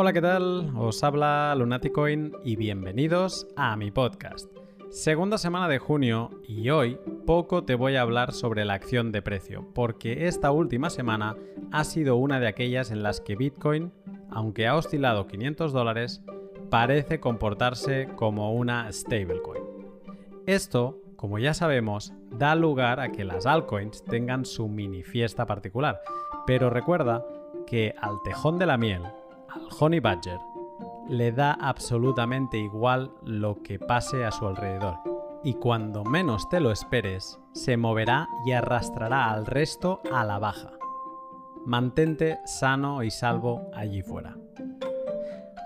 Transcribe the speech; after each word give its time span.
Hola, 0.00 0.12
¿qué 0.12 0.22
tal? 0.22 0.72
Os 0.76 1.02
habla 1.02 1.52
Lunaticoin 1.56 2.30
y 2.44 2.54
bienvenidos 2.54 3.48
a 3.56 3.74
mi 3.76 3.90
podcast. 3.90 4.48
Segunda 4.90 5.38
semana 5.38 5.66
de 5.66 5.80
junio 5.80 6.30
y 6.46 6.70
hoy 6.70 7.00
poco 7.26 7.64
te 7.64 7.74
voy 7.74 7.96
a 7.96 8.02
hablar 8.02 8.32
sobre 8.32 8.64
la 8.64 8.74
acción 8.74 9.10
de 9.10 9.22
precio, 9.22 9.66
porque 9.74 10.28
esta 10.28 10.52
última 10.52 10.88
semana 10.88 11.34
ha 11.72 11.82
sido 11.82 12.14
una 12.14 12.38
de 12.38 12.46
aquellas 12.46 12.92
en 12.92 13.02
las 13.02 13.20
que 13.20 13.34
Bitcoin, 13.34 13.90
aunque 14.30 14.68
ha 14.68 14.76
oscilado 14.76 15.26
500 15.26 15.72
dólares, 15.72 16.22
parece 16.70 17.18
comportarse 17.18 18.06
como 18.14 18.54
una 18.54 18.92
stablecoin. 18.92 19.64
Esto, 20.46 21.02
como 21.16 21.40
ya 21.40 21.54
sabemos, 21.54 22.12
da 22.30 22.54
lugar 22.54 23.00
a 23.00 23.10
que 23.10 23.24
las 23.24 23.46
altcoins 23.46 24.04
tengan 24.04 24.44
su 24.44 24.68
mini 24.68 25.02
fiesta 25.02 25.44
particular, 25.44 26.00
pero 26.46 26.70
recuerda 26.70 27.26
que 27.66 27.96
al 28.00 28.22
tejón 28.22 28.60
de 28.60 28.66
la 28.66 28.78
miel 28.78 29.02
al 29.48 29.68
Honey 29.78 30.00
Badger 30.00 30.38
le 31.08 31.32
da 31.32 31.52
absolutamente 31.52 32.58
igual 32.58 33.12
lo 33.22 33.62
que 33.62 33.78
pase 33.78 34.24
a 34.24 34.30
su 34.30 34.46
alrededor. 34.46 34.96
Y 35.42 35.54
cuando 35.54 36.04
menos 36.04 36.48
te 36.48 36.60
lo 36.60 36.70
esperes, 36.70 37.38
se 37.52 37.76
moverá 37.76 38.28
y 38.44 38.52
arrastrará 38.52 39.30
al 39.30 39.46
resto 39.46 40.00
a 40.12 40.24
la 40.24 40.38
baja. 40.38 40.72
Mantente 41.64 42.38
sano 42.44 43.02
y 43.02 43.10
salvo 43.10 43.70
allí 43.74 44.02
fuera. 44.02 44.36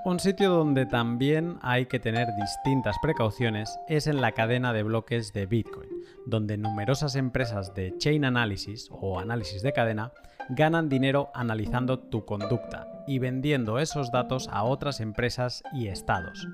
Un 0.04 0.18
sitio 0.18 0.50
donde 0.50 0.84
también 0.84 1.58
hay 1.62 1.86
que 1.86 2.00
tener 2.00 2.26
distintas 2.34 2.96
precauciones 3.00 3.78
es 3.88 4.08
en 4.08 4.20
la 4.20 4.32
cadena 4.32 4.72
de 4.72 4.82
bloques 4.82 5.32
de 5.32 5.46
Bitcoin, 5.46 5.90
donde 6.26 6.56
numerosas 6.56 7.14
empresas 7.14 7.72
de 7.74 7.96
chain 7.98 8.24
analysis 8.24 8.88
o 8.90 9.20
análisis 9.20 9.62
de 9.62 9.72
cadena 9.72 10.12
ganan 10.50 10.88
dinero 10.88 11.30
analizando 11.34 11.98
tu 11.98 12.24
conducta 12.24 13.04
y 13.06 13.18
vendiendo 13.18 13.78
esos 13.78 14.10
datos 14.10 14.48
a 14.50 14.64
otras 14.64 15.00
empresas 15.00 15.62
y 15.72 15.88
estados. 15.88 16.46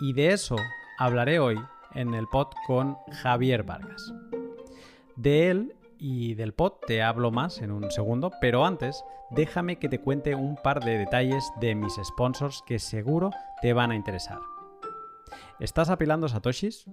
Y 0.00 0.12
de 0.12 0.32
eso 0.32 0.56
hablaré 0.98 1.38
hoy 1.38 1.56
en 1.94 2.14
el 2.14 2.26
pod 2.26 2.48
con 2.66 2.96
Javier 3.22 3.62
Vargas. 3.62 4.12
De 5.16 5.50
él 5.50 5.76
y 5.98 6.34
del 6.34 6.52
pod 6.52 6.72
te 6.86 7.02
hablo 7.02 7.30
más 7.30 7.62
en 7.62 7.70
un 7.70 7.90
segundo, 7.90 8.32
pero 8.40 8.66
antes 8.66 9.04
déjame 9.30 9.78
que 9.78 9.88
te 9.88 10.00
cuente 10.00 10.34
un 10.34 10.56
par 10.56 10.84
de 10.84 10.98
detalles 10.98 11.44
de 11.60 11.74
mis 11.74 11.94
sponsors 12.02 12.62
que 12.66 12.78
seguro 12.78 13.30
te 13.62 13.72
van 13.72 13.90
a 13.90 13.96
interesar. 13.96 14.38
¿Estás 15.60 15.88
apilando 15.88 16.28
satoshis? 16.28 16.86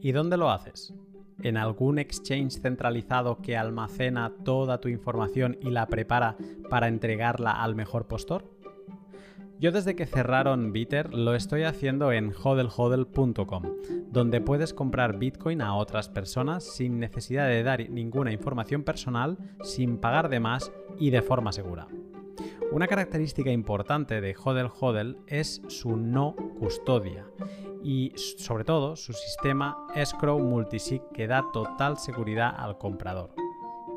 ¿Y 0.00 0.12
dónde 0.12 0.36
lo 0.36 0.50
haces? 0.50 0.94
¿En 1.42 1.56
algún 1.56 1.98
exchange 1.98 2.60
centralizado 2.60 3.42
que 3.42 3.56
almacena 3.56 4.32
toda 4.44 4.80
tu 4.80 4.88
información 4.88 5.58
y 5.60 5.70
la 5.70 5.86
prepara 5.86 6.36
para 6.70 6.88
entregarla 6.88 7.62
al 7.62 7.74
mejor 7.74 8.06
postor? 8.06 8.56
Yo 9.58 9.72
desde 9.72 9.96
que 9.96 10.04
cerraron 10.04 10.72
Bitter 10.72 11.14
lo 11.14 11.34
estoy 11.34 11.62
haciendo 11.62 12.12
en 12.12 12.32
hodlhodl.com, 12.32 13.62
donde 14.10 14.42
puedes 14.42 14.74
comprar 14.74 15.18
Bitcoin 15.18 15.62
a 15.62 15.74
otras 15.74 16.10
personas 16.10 16.62
sin 16.62 16.98
necesidad 16.98 17.48
de 17.48 17.62
dar 17.62 17.88
ninguna 17.88 18.32
información 18.32 18.82
personal, 18.82 19.38
sin 19.62 19.96
pagar 19.96 20.28
de 20.28 20.40
más 20.40 20.72
y 20.98 21.08
de 21.08 21.22
forma 21.22 21.52
segura. 21.52 21.88
Una 22.72 22.88
característica 22.88 23.50
importante 23.50 24.20
de 24.20 24.34
HODL 24.34 25.18
es 25.26 25.62
su 25.68 25.96
no 25.96 26.34
custodia 26.58 27.24
y 27.82 28.12
sobre 28.16 28.64
todo 28.64 28.96
su 28.96 29.12
sistema 29.12 29.86
escrow 29.94 30.38
multisig 30.38 31.00
que 31.14 31.26
da 31.26 31.44
total 31.52 31.96
seguridad 31.96 32.54
al 32.56 32.76
comprador. 32.76 33.34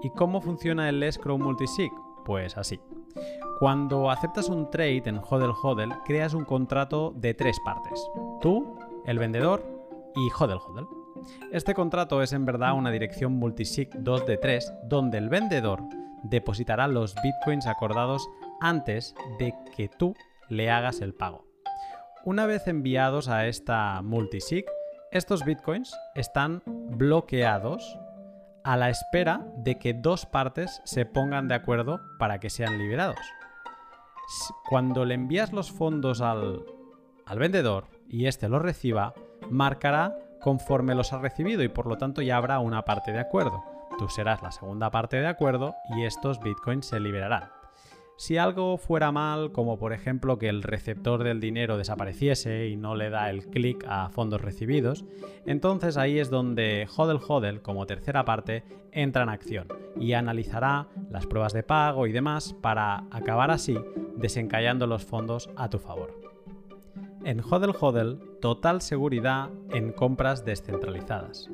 ¿Y 0.04 0.12
cómo 0.12 0.40
funciona 0.40 0.88
el 0.88 1.02
escrow 1.02 1.38
multisig? 1.38 1.92
Pues 2.24 2.58
así. 2.58 2.80
Cuando 3.60 4.10
aceptas 4.12 4.48
un 4.48 4.70
trade 4.70 5.04
en 5.06 5.18
HODL 5.18 5.52
HODL, 5.62 5.94
creas 6.06 6.34
un 6.34 6.46
contrato 6.46 7.12
de 7.16 7.34
tres 7.34 7.60
partes. 7.66 8.08
Tú, 8.40 8.78
el 9.06 9.20
vendedor 9.20 9.66
y 10.16 10.30
HODL 10.32 10.60
HODL. 10.60 10.88
Este 11.52 11.74
contrato 11.74 12.22
es 12.22 12.32
en 12.32 12.46
verdad 12.46 12.74
una 12.74 12.92
dirección 12.92 13.34
multisig 13.34 13.90
2 13.98 14.26
de 14.26 14.38
3 14.38 14.74
donde 14.86 15.18
el 15.18 15.28
vendedor 15.28 15.82
depositará 16.24 16.88
los 16.88 17.16
bitcoins 17.22 17.68
acordados 17.68 18.30
antes 18.62 19.16
de 19.38 19.54
que 19.76 19.90
tú 19.90 20.16
le 20.50 20.70
hagas 20.70 21.02
el 21.02 21.14
pago. 21.14 21.46
Una 22.26 22.46
vez 22.46 22.68
enviados 22.68 23.30
a 23.30 23.48
esta 23.48 24.02
multisig, 24.02 24.66
estos 25.12 25.46
bitcoins 25.46 25.96
están 26.16 26.62
bloqueados 26.66 27.98
a 28.64 28.78
la 28.78 28.90
espera 28.90 29.46
de 29.58 29.80
que 29.80 29.94
dos 29.94 30.26
partes 30.26 30.82
se 30.84 31.06
pongan 31.06 31.48
de 31.48 31.56
acuerdo 31.56 32.02
para 32.20 32.40
que 32.40 32.50
sean 32.50 32.78
liberados 32.78 33.18
cuando 34.68 35.06
le 35.06 35.16
envías 35.16 35.52
los 35.52 35.72
fondos 35.72 36.22
al, 36.22 36.66
vendedor 37.38 37.86
y 38.08 38.26
éste 38.26 38.50
los 38.50 38.62
reciba, 38.62 39.14
marcará 39.50 40.18
conforme 40.42 40.96
los 40.96 41.14
ha 41.14 41.20
recibido 41.20 41.64
y 41.64 41.68
por 41.68 41.88
lo 41.88 41.98
tanto 41.98 42.22
ya 42.22 42.38
habrá 42.38 42.60
una 42.60 42.84
parte 42.84 43.12
de 43.12 43.20
acuerdo. 43.20 43.64
Tú 43.98 44.08
serás 44.08 44.42
la 44.42 44.52
segunda 44.52 44.90
parte 44.90 45.18
de 45.18 45.28
acuerdo 45.28 45.76
y 45.96 46.06
estos 46.06 46.40
bitcoins 46.40 46.86
se 46.86 47.00
liberarán. 47.00 47.59
Si 48.20 48.38
algo 48.38 48.78
fuera 48.78 49.14
mal, 49.14 49.54
como 49.54 49.80
por 49.80 49.94
ejemplo 49.94 50.38
que 50.38 50.50
el 50.50 50.62
receptor 50.62 51.24
del 51.24 51.40
dinero 51.40 51.78
desapareciese 51.78 52.68
y 52.68 52.76
no 52.76 52.94
le 52.94 53.10
da 53.10 53.30
el 53.30 53.46
clic 53.46 53.86
a 53.88 54.10
fondos 54.10 54.42
recibidos, 54.42 55.06
entonces 55.46 55.96
ahí 55.96 56.20
es 56.20 56.30
donde 56.30 56.86
Hodel 56.94 57.22
Hodel, 57.26 57.62
como 57.62 57.86
tercera 57.86 58.26
parte, 58.26 58.66
entra 58.92 59.24
en 59.24 59.30
acción 59.30 59.68
y 59.98 60.12
analizará 60.12 60.90
las 61.10 61.28
pruebas 61.28 61.54
de 61.54 61.64
pago 61.64 62.08
y 62.08 62.12
demás 62.12 62.54
para 62.62 63.06
acabar 63.10 63.52
así 63.52 63.78
desencallando 64.18 64.86
los 64.86 65.06
fondos 65.06 65.50
a 65.56 65.70
tu 65.70 65.80
favor. 65.80 66.20
En 67.24 67.40
Hodel 67.40 67.74
Hodel, 67.80 68.20
total 68.42 68.82
seguridad 68.82 69.50
en 69.72 69.94
compras 69.94 70.44
descentralizadas. 70.44 71.50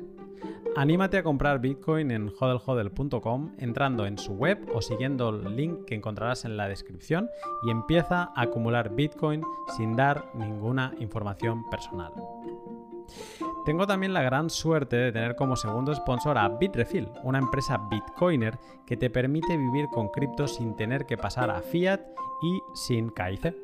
Anímate 0.74 1.18
a 1.18 1.22
comprar 1.22 1.60
Bitcoin 1.60 2.10
en 2.10 2.28
hodlhodl.com 2.28 3.52
entrando 3.58 4.06
en 4.06 4.18
su 4.18 4.32
web 4.32 4.58
o 4.74 4.82
siguiendo 4.82 5.28
el 5.28 5.56
link 5.56 5.84
que 5.86 5.94
encontrarás 5.94 6.44
en 6.44 6.56
la 6.56 6.68
descripción 6.68 7.30
y 7.62 7.70
empieza 7.70 8.32
a 8.34 8.42
acumular 8.42 8.94
Bitcoin 8.94 9.42
sin 9.76 9.94
dar 9.96 10.30
ninguna 10.34 10.94
información 10.98 11.68
personal. 11.70 12.12
Tengo 13.64 13.86
también 13.86 14.12
la 14.12 14.22
gran 14.22 14.50
suerte 14.50 14.96
de 14.96 15.12
tener 15.12 15.34
como 15.34 15.56
segundo 15.56 15.94
sponsor 15.94 16.38
a 16.38 16.48
Bitrefill, 16.48 17.08
una 17.22 17.38
empresa 17.38 17.78
bitcoiner 17.90 18.58
que 18.86 18.96
te 18.96 19.10
permite 19.10 19.56
vivir 19.56 19.86
con 19.92 20.08
cripto 20.08 20.46
sin 20.46 20.76
tener 20.76 21.06
que 21.06 21.16
pasar 21.16 21.50
a 21.50 21.60
fiat 21.60 22.00
y 22.42 22.60
sin 22.74 23.10
KIC. 23.10 23.54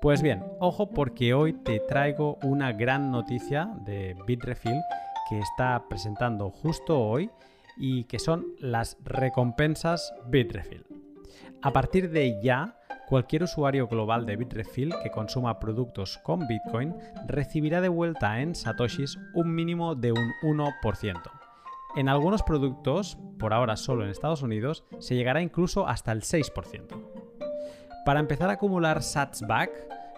Pues 0.00 0.20
bien, 0.20 0.42
ojo 0.60 0.90
porque 0.90 1.32
hoy 1.32 1.52
te 1.52 1.80
traigo 1.80 2.38
una 2.42 2.72
gran 2.72 3.10
noticia 3.10 3.70
de 3.86 4.16
Bitrefill 4.26 4.80
que 5.28 5.38
está 5.38 5.84
presentando 5.88 6.50
justo 6.50 7.00
hoy 7.00 7.30
y 7.76 8.04
que 8.04 8.18
son 8.18 8.46
las 8.58 8.96
recompensas 9.02 10.14
Bitrefill. 10.26 10.86
A 11.62 11.72
partir 11.72 12.10
de 12.10 12.40
ya, 12.42 12.78
cualquier 13.08 13.42
usuario 13.44 13.86
global 13.86 14.26
de 14.26 14.36
Bitrefill 14.36 14.94
que 15.02 15.10
consuma 15.10 15.58
productos 15.58 16.18
con 16.18 16.46
Bitcoin 16.46 16.94
recibirá 17.26 17.80
de 17.80 17.88
vuelta 17.88 18.40
en 18.40 18.54
Satoshis 18.54 19.18
un 19.34 19.54
mínimo 19.54 19.94
de 19.94 20.12
un 20.12 20.32
1%. 20.42 21.20
En 21.96 22.08
algunos 22.08 22.42
productos, 22.42 23.16
por 23.38 23.52
ahora 23.52 23.76
solo 23.76 24.04
en 24.04 24.10
Estados 24.10 24.42
Unidos, 24.42 24.84
se 24.98 25.14
llegará 25.14 25.40
incluso 25.40 25.86
hasta 25.86 26.12
el 26.12 26.22
6%. 26.22 27.14
Para 28.04 28.20
empezar 28.20 28.50
a 28.50 28.54
acumular 28.54 29.02
Satsback, 29.02 29.70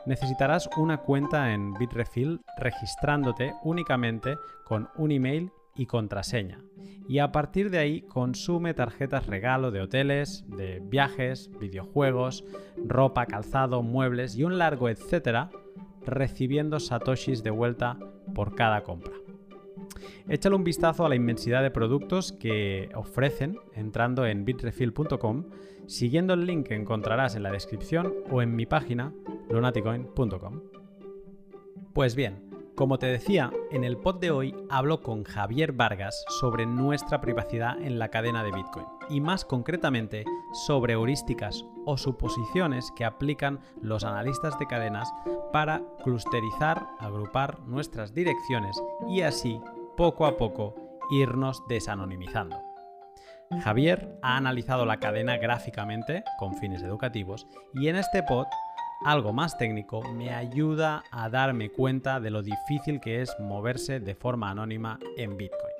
necesitarás 0.07 0.69
una 0.77 0.99
cuenta 0.99 1.53
en 1.53 1.75
Bitrefill 1.75 2.41
registrándote 2.57 3.53
únicamente 3.63 4.37
con 4.67 4.89
un 4.97 5.13
email 5.13 5.53
y 5.77 5.87
contraseña. 5.87 6.61
Y 7.09 7.21
a 7.21 7.31
partir 7.31 7.71
de 7.71 7.79
ahí 7.79 8.03
consume 8.03 8.75
tarjetas 8.75 9.27
regalo 9.27 9.71
de 9.71 9.81
hoteles, 9.81 10.45
de 10.49 10.81
viajes, 10.81 11.51
videojuegos, 11.61 12.45
ropa, 12.85 13.27
calzado, 13.27 13.83
muebles 13.83 14.37
y 14.37 14.43
un 14.43 14.59
largo 14.59 14.89
etcétera, 14.89 15.51
recibiendo 16.05 16.81
satoshis 16.81 17.45
de 17.45 17.51
vuelta 17.51 17.97
por 18.35 18.57
cada 18.57 18.83
compra. 18.83 19.13
Échale 20.29 20.57
un 20.57 20.65
vistazo 20.65 21.07
a 21.07 21.09
la 21.09 21.15
inmensidad 21.15 21.63
de 21.63 21.71
productos 21.71 22.33
que 22.33 22.89
ofrecen 22.97 23.59
entrando 23.75 24.27
en 24.27 24.45
bitrefill.com, 24.45 25.45
siguiendo 25.87 26.35
el 26.35 26.45
link 26.45 26.67
que 26.67 26.75
encontrarás 26.75 27.37
en 27.37 27.45
la 27.45 27.53
descripción 27.53 28.13
o 28.31 28.43
en 28.43 28.57
mi 28.57 28.67
página 28.67 29.15
lunaticoin.com. 29.49 30.63
Pues 31.93 32.17
bien, 32.17 32.46
como 32.77 32.99
te 32.99 33.07
decía, 33.07 33.51
en 33.71 33.85
el 33.85 33.97
pod 33.97 34.17
de 34.17 34.31
hoy 34.31 34.55
hablo 34.69 35.03
con 35.03 35.25
Javier 35.25 35.73
Vargas 35.73 36.25
sobre 36.29 36.67
nuestra 36.67 37.23
privacidad 37.23 37.81
en 37.81 37.99
la 37.99 38.11
cadena 38.11 38.45
de 38.45 38.53
Bitcoin 38.53 38.87
y 39.09 39.23
más 39.23 39.47
concretamente 39.47 40.25
sobre 40.53 40.93
heurísticas 40.93 41.65
o 41.87 41.97
suposiciones 41.97 42.93
que 42.95 43.07
aplican 43.07 43.61
los 43.81 44.05
analistas 44.05 44.59
de 44.59 44.67
cadenas 44.67 45.11
para 45.55 45.83
clusterizar, 46.05 46.87
agrupar 46.99 47.61
nuestras 47.61 48.13
direcciones 48.13 48.81
y 49.09 49.23
así, 49.23 49.59
poco 49.97 50.27
a 50.27 50.37
poco, 50.37 50.75
irnos 51.11 51.63
desanonimizando. 51.69 52.61
Javier 53.63 54.19
ha 54.23 54.37
analizado 54.37 54.85
la 54.85 54.99
cadena 54.99 55.39
gráficamente 55.39 56.25
con 56.39 56.57
fines 56.57 56.83
educativos 56.83 57.47
y 57.73 57.89
en 57.89 57.97
este 57.97 58.23
pod 58.23 58.47
algo 59.05 59.33
más 59.33 59.59
técnico 59.59 60.03
me 60.13 60.35
ayuda 60.35 61.05
a 61.11 61.29
darme 61.29 61.71
cuenta 61.71 62.21
de 62.21 62.31
lo 62.31 62.43
difícil 62.43 63.01
que 63.01 63.23
es 63.23 63.35
moverse 63.39 64.01
de 64.01 64.15
forma 64.15 64.51
anónima 64.51 64.99
en 65.17 65.37
Bitcoin. 65.37 65.75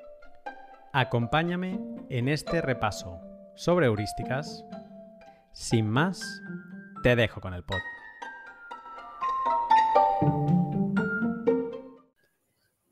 Acompáñame 0.93 1.81
en 2.09 2.29
este 2.29 2.61
repaso 2.61 3.21
sobre 3.55 3.87
heurísticas. 3.87 4.65
Sin 5.53 5.89
más, 5.89 6.43
te 7.03 7.17
dejo 7.17 7.41
con 7.41 7.55
el 7.55 7.65
pod. 7.65 7.79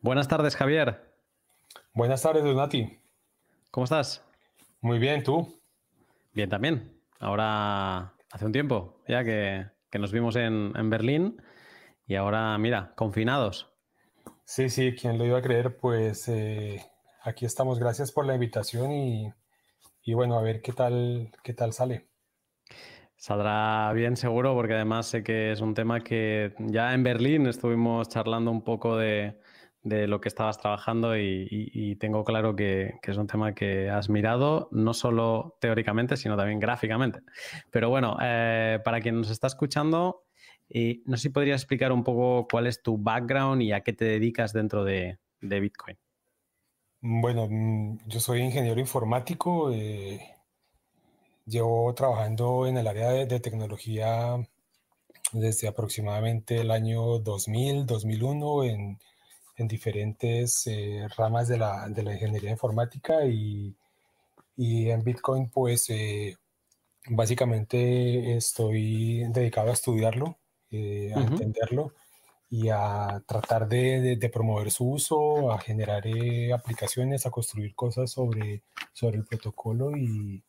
Buenas 0.01 0.29
tardes, 0.29 0.57
Javier. 0.57 1.15
Buenas 1.95 2.23
tardes, 2.23 2.45
Donati. 2.45 3.01
¿Cómo 3.71 3.85
estás? 3.85 4.23
Muy 4.81 4.99
bien, 4.99 5.23
¿tú? 5.23 5.61
Bien, 6.33 6.51
también. 6.51 7.01
Ahora, 7.21 8.13
hace 8.31 8.45
un 8.45 8.53
tiempo 8.53 9.01
ya 9.09 9.25
que, 9.25 9.74
nos 9.99 10.13
vimos 10.13 10.37
en, 10.37 10.73
Berlín 10.91 11.41
y 12.07 12.15
ahora, 12.15 12.57
mira, 12.59 12.93
confinados. 12.97 13.73
Sí, 14.45 14.69
sí, 14.69 14.95
¿quién 14.95 15.19
lo 15.19 15.25
iba 15.25 15.39
a 15.39 15.43
creer? 15.43 15.77
Pues 15.77 16.29
eh, 16.29 16.85
aquí 17.23 17.47
estamos. 17.47 17.79
Gracias 17.79 18.13
por 18.13 18.27
la 18.27 18.35
invitación 18.35 18.93
y, 18.93 19.33
y, 20.03 20.15
bueno, 20.15 20.39
a 20.39 20.43
ver 20.43 20.61
qué 20.61 20.73
tal, 20.73 21.31
qué 21.43 21.55
tal 21.55 21.73
sale. 21.73 22.09
Saldrá 23.17 23.93
bien 23.95 24.17
seguro 24.17 24.55
porque 24.55 24.75
además 24.75 25.07
sé 25.07 25.23
que 25.23 25.53
es 25.53 25.61
un 25.61 25.75
tema 25.75 26.01
que 26.01 26.55
ya 26.59 26.93
en 26.93 27.03
Berlín 27.03 27.47
estuvimos 27.47 28.09
charlando 28.09 28.51
un 28.51 28.63
poco 28.63 28.99
de, 28.99 29.41
de 29.85 30.07
lo 30.07 30.21
que 30.21 30.29
estabas 30.29 30.59
trabajando 30.59 31.17
y, 31.17 31.97
tengo 32.01 32.25
claro 32.25 32.57
que, 32.57 32.95
es 33.03 33.17
un 33.17 33.27
tema 33.27 33.55
que 33.55 33.91
has 33.91 34.09
mirado 34.09 34.69
no 34.73 34.95
solo 34.95 35.57
teóricamente, 35.61 36.17
sino 36.17 36.37
también 36.37 36.59
gráficamente. 36.59 37.21
Pero 37.71 37.91
bueno, 37.91 38.17
eh, 38.21 38.81
para 38.83 39.01
quien 39.01 39.17
nos 39.17 39.31
está 39.31 39.47
escuchando, 39.47 40.25
eh, 40.71 41.03
no 41.05 41.17
sé 41.17 41.25
si 41.25 41.29
podrías 41.29 41.61
explicar 41.61 41.93
un 41.93 42.03
poco 42.03 42.49
cuál 42.51 42.67
es 42.67 42.83
tu 42.83 42.97
background 42.97 43.63
y 43.63 43.73
a 43.73 43.83
qué 43.83 43.93
te 43.93 44.07
dedicas 44.07 44.53
dentro 44.53 44.85
de, 44.85 45.19
Bitcoin. 45.41 45.99
Bueno, 47.03 47.47
mm, 47.51 47.99
yo 48.07 48.21
soy 48.21 48.41
ingeniero 48.41 48.81
informático. 48.81 49.71
Eh, 49.71 50.19
llevo 51.45 51.93
trabajando 51.95 52.67
en 52.67 52.79
el 52.79 52.87
área 52.87 53.11
de, 53.11 53.41
tecnología 53.41 54.37
desde 55.33 55.69
aproximadamente 55.69 56.63
el 56.63 56.71
año 56.71 57.19
2000, 57.19 57.85
2001 57.85 58.65
en 58.65 58.99
en 59.57 59.69
diferentes 59.69 60.67
eh, 60.67 61.07
ramas 61.17 61.49
de 61.49 61.59
la, 61.59 61.89
de 61.89 62.03
la, 62.03 62.13
ingeniería 62.15 62.51
informática 62.51 63.25
y, 63.25 63.75
y 64.57 64.91
en 64.91 65.03
Bitcoin 65.03 65.49
pues 65.51 65.89
eh, 65.91 66.37
básicamente 67.09 68.37
estoy 68.37 69.25
dedicado 69.31 69.71
a 69.71 69.75
estudiarlo, 69.75 70.39
eh, 70.71 71.13
a 71.15 71.21
entenderlo 71.21 71.95
y 72.51 72.69
a 72.69 73.23
tratar 73.27 73.69
de, 73.69 74.17
de, 74.17 74.29
promover 74.29 74.71
su 74.71 74.89
uso, 74.91 75.53
a 75.53 75.59
generar 75.59 76.05
aplicaciones, 76.55 77.27
a 77.27 77.31
construir 77.31 77.75
cosas 77.75 78.11
sobre, 78.13 78.63
sobre 78.93 79.19
el 79.19 79.25
protocolo 79.25 79.97
y, 79.97 80.45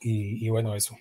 y, 0.00 0.44
y 0.44 0.48
bueno, 0.48 0.74
eso. 0.74 0.96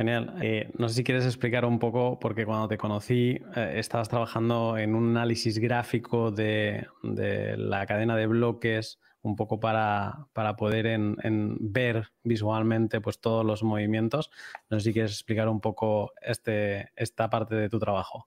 Genial. 0.00 0.34
Eh, 0.40 0.70
no 0.78 0.88
sé 0.88 0.94
si 0.94 1.04
quieres 1.04 1.26
explicar 1.26 1.66
un 1.66 1.78
poco, 1.78 2.18
porque 2.18 2.46
cuando 2.46 2.68
te 2.68 2.78
conocí 2.78 3.38
eh, 3.54 3.72
estabas 3.74 4.08
trabajando 4.08 4.78
en 4.78 4.94
un 4.94 5.10
análisis 5.10 5.58
gráfico 5.58 6.30
de, 6.30 6.86
la 7.02 7.84
cadena 7.84 8.16
de 8.16 8.26
bloques, 8.26 8.98
un 9.20 9.36
poco 9.36 9.60
para, 9.60 10.26
poder 10.56 10.86
en, 10.86 11.18
ver 11.60 12.12
visualmente 12.24 13.02
pues, 13.02 13.20
todos 13.20 13.44
los 13.44 13.62
movimientos. 13.62 14.30
No 14.70 14.80
sé 14.80 14.84
si 14.84 14.92
quieres 14.94 15.12
explicar 15.12 15.50
un 15.50 15.60
poco 15.60 16.12
este, 16.22 16.92
esta 16.96 17.28
parte 17.28 17.56
de 17.56 17.68
tu 17.68 17.78
trabajo. 17.78 18.26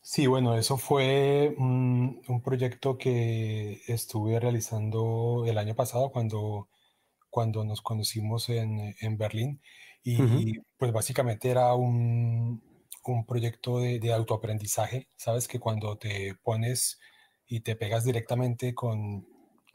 Sí, 0.00 0.26
bueno, 0.26 0.56
eso 0.56 0.78
fue 0.78 1.54
un, 1.58 2.40
proyecto 2.42 2.96
que 2.96 3.82
estuve 3.86 4.40
realizando 4.40 5.44
el 5.46 5.58
año 5.58 5.74
pasado 5.74 6.10
cuando, 6.10 6.70
cuando 7.28 7.66
nos 7.66 7.82
conocimos 7.82 8.48
en, 8.48 8.94
en 8.98 9.18
Berlín. 9.18 9.60
Y 10.02 10.58
pues 10.78 10.92
básicamente 10.92 11.50
era 11.50 11.74
un, 11.74 12.62
un 13.04 13.26
proyecto 13.26 13.80
de, 13.80 13.98
de, 13.98 14.12
autoaprendizaje, 14.12 15.08
¿sabes? 15.16 15.48
Que 15.48 15.58
cuando 15.58 15.98
te 15.98 16.34
pones 16.42 16.98
y 17.46 17.60
te 17.60 17.76
pegas 17.76 18.04
directamente 18.04 18.74
con, 18.74 19.26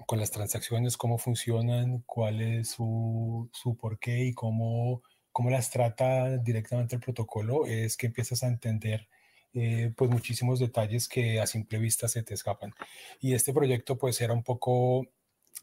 con 0.05 0.19
las 0.19 0.31
transacciones, 0.31 0.97
cómo 0.97 1.17
funcionan, 1.17 2.03
cuál 2.05 2.41
es 2.41 2.69
su, 2.69 3.49
su 3.53 3.75
porqué 3.77 4.25
y 4.25 4.33
cómo, 4.33 5.03
cómo 5.31 5.49
las 5.49 5.69
trata 5.69 6.37
directamente 6.37 6.95
el 6.95 7.01
protocolo, 7.01 7.65
es 7.65 7.97
que 7.97 8.07
empiezas 8.07 8.43
a 8.43 8.47
entender 8.47 9.07
eh, 9.53 9.93
pues 9.95 10.09
muchísimos 10.11 10.59
detalles 10.59 11.07
que 11.07 11.39
a 11.39 11.47
simple 11.47 11.79
vista 11.79 12.07
se 12.07 12.23
te 12.23 12.33
escapan. 12.33 12.73
Y 13.21 13.33
este 13.33 13.53
proyecto 13.53 13.97
pues 13.97 14.19
era 14.21 14.33
un 14.33 14.43
poco 14.43 15.07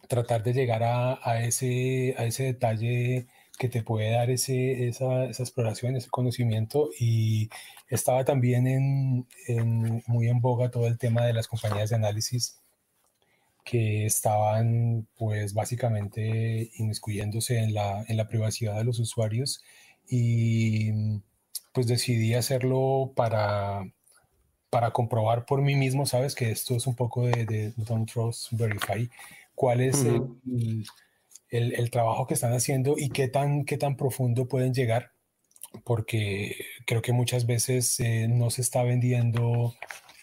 tratar 0.09 0.43
de 0.43 0.53
llegar 0.55 0.83
a, 0.83 1.19
a 1.23 1.45
ese, 1.45 2.15
a 2.19 2.25
ese 2.25 2.45
detalle 2.45 3.27
que 3.59 3.69
te 3.69 3.83
puede 3.83 4.11
dar 4.11 4.31
ese, 4.31 4.89
esa, 4.89 5.27
esa, 5.27 5.43
exploración, 5.43 5.97
ese 5.97 6.11
conocimiento. 6.11 6.91
Y 6.99 7.51
estaba 7.89 8.25
también 8.25 8.67
en, 8.67 9.27
en, 9.47 10.03
muy 10.07 10.29
en 10.29 10.41
boga 10.41 10.71
todo 10.71 10.87
el 10.87 10.99
tema 10.99 11.25
de 11.27 11.33
las 11.33 11.49
compañías 11.49 11.91
de 11.91 11.97
análisis 11.97 12.59
que 13.65 14.07
estaban 14.07 15.07
pues 15.17 15.55
básicamente 15.55 16.71
inmiscuyéndose 16.79 17.59
en 17.59 17.75
la, 17.75 18.05
en 18.09 18.17
la 18.17 18.29
privacidad 18.29 18.77
de 18.77 18.85
los 18.85 18.99
usuarios 18.99 19.63
y 20.09 20.91
pues 21.73 21.87
decidí 21.87 22.35
hacerlo 22.35 23.13
para, 23.15 23.89
para 24.69 24.91
comprobar 24.91 25.47
por 25.47 25.63
mí 25.63 25.75
mismo, 25.75 26.07
sabes 26.07 26.35
que 26.35 26.51
esto 26.51 26.75
es 26.75 26.87
un 26.87 26.97
poco 26.97 27.27
de, 27.27 27.47
de 27.47 27.73
Don't 27.77 28.11
Trust 28.11 28.53
Verify, 28.53 29.09
cuál 29.55 29.81
es 29.81 30.05
el, 30.05 30.85
el, 31.53 31.91
trabajo 31.91 32.27
que 32.27 32.35
están 32.35 32.53
haciendo 32.55 32.95
y 32.97 33.11
qué 33.11 33.29
tan, 33.29 33.65
qué 33.65 33.77
tan 33.77 33.97
profundo 33.97 34.49
pueden 34.49 34.73
llegar, 34.73 35.13
porque 35.85 36.57
creo 36.87 37.03
que 37.03 37.13
muchas 37.13 37.47
veces 37.47 38.01
eh, 38.01 38.27
no 38.29 38.51
se 38.51 38.63
está 38.63 38.83
vendiendo 38.83 39.75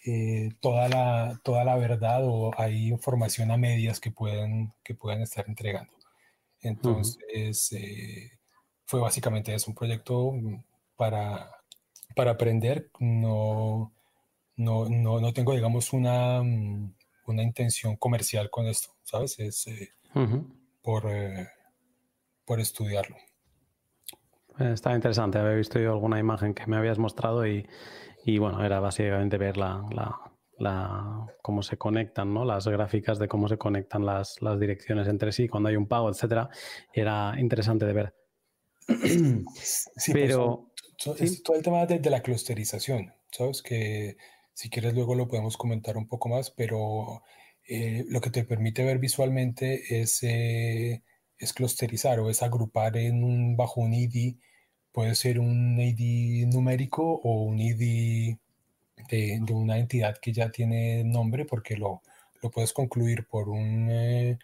eh, 0.04 0.50
toda, 0.60 0.88
la, 0.88 1.40
toda 1.44 1.64
la 1.64 1.76
verdad 1.76 2.22
o 2.24 2.50
hay 2.58 2.88
información 2.88 3.52
a 3.52 3.56
medias 3.56 4.00
que 4.00 4.10
pueden, 4.10 4.72
que 4.82 4.94
pueden 4.94 5.22
estar 5.22 5.44
entregando. 5.48 5.92
Entonces, 6.62 7.72
eh, 7.72 8.32
fue 8.84 9.00
básicamente 9.00 9.54
es 9.54 9.68
un 9.68 9.74
proyecto 9.74 10.32
para, 10.96 11.48
para 12.16 12.32
aprender. 12.32 12.90
No, 12.98 13.92
no, 14.56 14.88
no, 14.88 15.20
no 15.20 15.32
tengo, 15.32 15.54
digamos, 15.54 15.92
una, 15.92 16.40
una 16.40 17.42
intención 17.42 17.96
comercial 17.96 18.50
con 18.50 18.66
esto, 18.66 18.90
¿sabes? 19.04 19.38
Es, 19.38 19.68
por, 20.82 21.10
eh, 21.10 21.48
por 22.44 22.60
estudiarlo. 22.60 23.16
Está 24.58 24.94
interesante, 24.94 25.38
había 25.38 25.54
visto 25.54 25.78
yo 25.78 25.92
alguna 25.92 26.18
imagen 26.18 26.52
que 26.52 26.66
me 26.66 26.76
habías 26.76 26.98
mostrado 26.98 27.46
y, 27.46 27.66
y 28.24 28.38
bueno, 28.38 28.64
era 28.64 28.80
básicamente 28.80 29.38
ver 29.38 29.56
la, 29.56 29.82
la, 30.58 31.26
cómo 31.42 31.62
se 31.62 31.78
conectan, 31.78 32.34
¿no? 32.34 32.44
Las 32.44 32.68
gráficas 32.68 33.18
de 33.18 33.28
cómo 33.28 33.48
se 33.48 33.56
conectan 33.56 34.04
las, 34.04 34.40
las 34.42 34.60
direcciones 34.60 35.08
entre 35.08 35.32
sí 35.32 35.48
cuando 35.48 35.70
hay 35.70 35.76
un 35.76 35.86
pago, 35.86 36.10
etcétera. 36.10 36.50
Era 36.92 37.34
interesante 37.38 37.86
de 37.86 37.92
ver. 37.92 38.14
Sí, 39.96 40.12
pues, 40.12 40.12
pero 40.12 40.70
es 41.18 41.42
todo 41.42 41.56
el 41.56 41.62
tema 41.62 41.86
de, 41.86 42.10
la 42.10 42.22
clusterización, 42.22 43.14
¿sabes? 43.30 43.62
Que 43.62 44.16
si 44.52 44.68
quieres 44.68 44.94
luego 44.94 45.14
lo 45.14 45.28
podemos 45.28 45.56
comentar 45.56 45.96
un 45.96 46.06
poco 46.06 46.28
más, 46.28 46.50
pero 46.50 47.22
eh, 47.72 48.04
lo 48.08 48.20
que 48.20 48.30
te 48.30 48.42
permite 48.42 48.84
ver 48.84 48.98
visualmente 48.98 50.00
es, 50.02 50.24
eh, 50.24 51.04
es 51.38 51.52
clusterizar 51.52 52.18
o 52.18 52.28
es 52.28 52.42
agrupar 52.42 52.96
en 52.96 53.22
un, 53.22 53.56
bajo 53.56 53.80
un 53.80 53.94
ID. 53.94 54.38
Puede 54.90 55.14
ser 55.14 55.38
un 55.38 55.80
ID 55.80 56.48
numérico 56.48 57.04
o 57.04 57.44
un 57.44 57.60
ID 57.60 58.36
de, 59.08 59.40
una 59.52 59.78
entidad 59.78 60.18
que 60.18 60.32
ya 60.32 60.50
tiene 60.50 61.04
nombre 61.04 61.44
porque 61.44 61.76
lo, 61.76 62.02
lo 62.42 62.50
puedes 62.50 62.72
concluir 62.72 63.26
por 63.28 63.48
un... 63.48 63.88
Eh, 63.90 64.38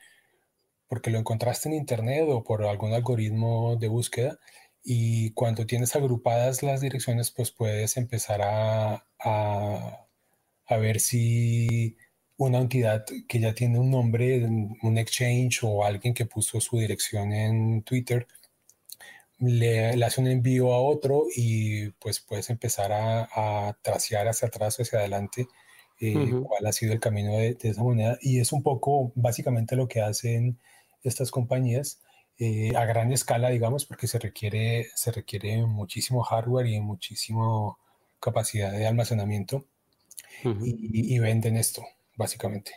porque 0.89 1.11
lo 1.11 1.19
encontraste 1.19 1.69
en 1.69 1.75
internet 1.75 2.27
o 2.29 2.45
por 2.45 2.65
algún 2.65 2.93
algoritmo 2.95 3.77
de 3.77 3.89
búsqueda 3.89 4.39
y 4.85 5.33
cuando 5.33 5.67
tienes 5.67 5.97
agrupadas 5.97 6.63
las 6.63 6.81
direcciones 6.81 7.33
pues 7.33 7.51
puedes 7.51 7.97
empezar 7.97 8.41
a, 8.43 9.07
a, 9.19 10.07
a 10.67 10.77
ver 10.77 11.01
si 11.01 11.97
una 12.39 12.59
entidad 12.59 13.05
que 13.29 13.41
ya 13.41 13.55
tiene 13.55 13.79
un 13.79 13.91
nombre, 13.91 14.45
un 14.45 14.99
exchange 14.99 15.61
o 15.63 15.85
alguien 15.85 16.15
que 16.15 16.27
puso 16.27 16.61
su 16.61 16.79
dirección 16.79 17.33
en 17.33 17.83
Twitter, 17.83 18.27
le, 19.39 20.03
hace 20.05 20.21
un 20.21 20.29
envío 20.29 20.73
a 20.73 20.81
otro 20.81 21.25
y 21.35 21.91
pues 21.93 22.21
puedes 22.21 22.51
empezar 22.51 22.93
a, 22.93 23.29
a 23.69 23.77
tracear 23.83 24.29
hacia 24.29 24.49
atrás 24.49 24.79
o 24.79 24.83
hacia 24.83 24.99
adelante 25.01 25.47
eh, 26.01 26.31
cuál 26.47 26.67
ha 26.67 26.73
sido 26.73 26.93
el 26.93 27.01
camino 27.01 27.33
de, 27.33 27.57
esa 27.61 27.83
moneda. 27.83 28.19
Y 28.21 28.41
es 28.41 28.53
un 28.53 28.63
poco 28.63 29.13
básicamente 29.15 29.77
lo 29.77 29.89
que 29.89 30.01
hacen 30.01 30.59
estas 31.03 31.31
compañías. 31.31 32.01
a 32.77 32.85
gran 32.85 33.13
escala, 33.13 33.51
digamos, 33.51 33.87
porque 33.87 34.07
se 34.07 34.19
requiere, 34.19 34.89
se 34.95 35.11
requiere 35.13 35.65
muchísimo 35.67 36.23
hardware 36.23 36.67
y 36.67 36.81
muchísimo 36.81 37.79
capacidad 38.21 38.73
de 38.73 38.87
almacenamiento 38.87 39.65
y, 40.43 41.19
venden 41.19 41.57
esto, 41.57 41.83
básicamente. 42.17 42.73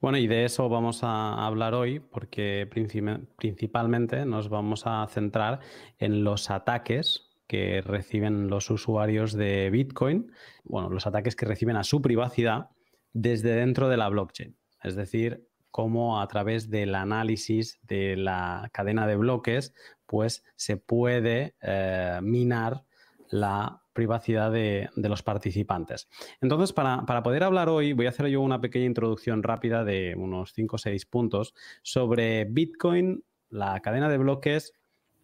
Bueno, 0.00 0.18
y 0.18 0.26
de 0.26 0.44
eso 0.44 0.68
vamos 0.68 1.02
a 1.02 1.46
hablar 1.46 1.74
hoy 1.74 1.98
porque 1.98 2.68
principalmente 2.70 4.24
nos 4.26 4.48
vamos 4.48 4.82
a 4.86 5.06
centrar 5.08 5.60
en 5.98 6.24
los 6.24 6.50
ataques 6.50 7.30
que 7.46 7.82
reciben 7.82 8.48
los 8.48 8.70
usuarios 8.70 9.32
de 9.32 9.70
Bitcoin, 9.70 10.32
bueno, 10.64 10.90
los 10.90 11.06
ataques 11.06 11.36
que 11.36 11.46
reciben 11.46 11.76
a 11.76 11.84
su 11.84 12.00
privacidad 12.00 12.70
desde 13.12 13.54
dentro 13.54 13.88
de 13.88 13.96
la 13.96 14.08
blockchain. 14.08 14.56
Es 14.82 14.96
decir, 14.96 15.46
cómo 15.70 16.20
a 16.20 16.28
través 16.28 16.70
del 16.70 16.94
análisis 16.94 17.80
de 17.82 18.16
la 18.16 18.70
cadena 18.72 19.06
de 19.06 19.16
bloques, 19.16 19.74
pues 20.06 20.44
se 20.56 20.76
puede 20.76 21.56
eh, 21.60 22.20
minar 22.22 22.84
la 23.28 23.83
privacidad 23.94 24.52
de, 24.52 24.90
los 24.96 25.22
participantes. 25.22 26.08
Entonces, 26.42 26.74
para, 26.74 27.22
poder 27.22 27.44
hablar 27.44 27.70
hoy, 27.70 27.94
voy 27.94 28.06
a 28.06 28.10
hacer 28.10 28.26
yo 28.26 28.42
una 28.42 28.60
pequeña 28.60 28.84
introducción 28.84 29.42
rápida 29.42 29.84
de 29.84 30.14
unos 30.16 30.52
5 30.52 30.76
o 30.76 30.78
6 30.78 31.06
puntos 31.06 31.54
sobre 31.82 32.44
Bitcoin, 32.44 33.24
la 33.48 33.80
cadena 33.80 34.10
de 34.10 34.18
bloques 34.18 34.72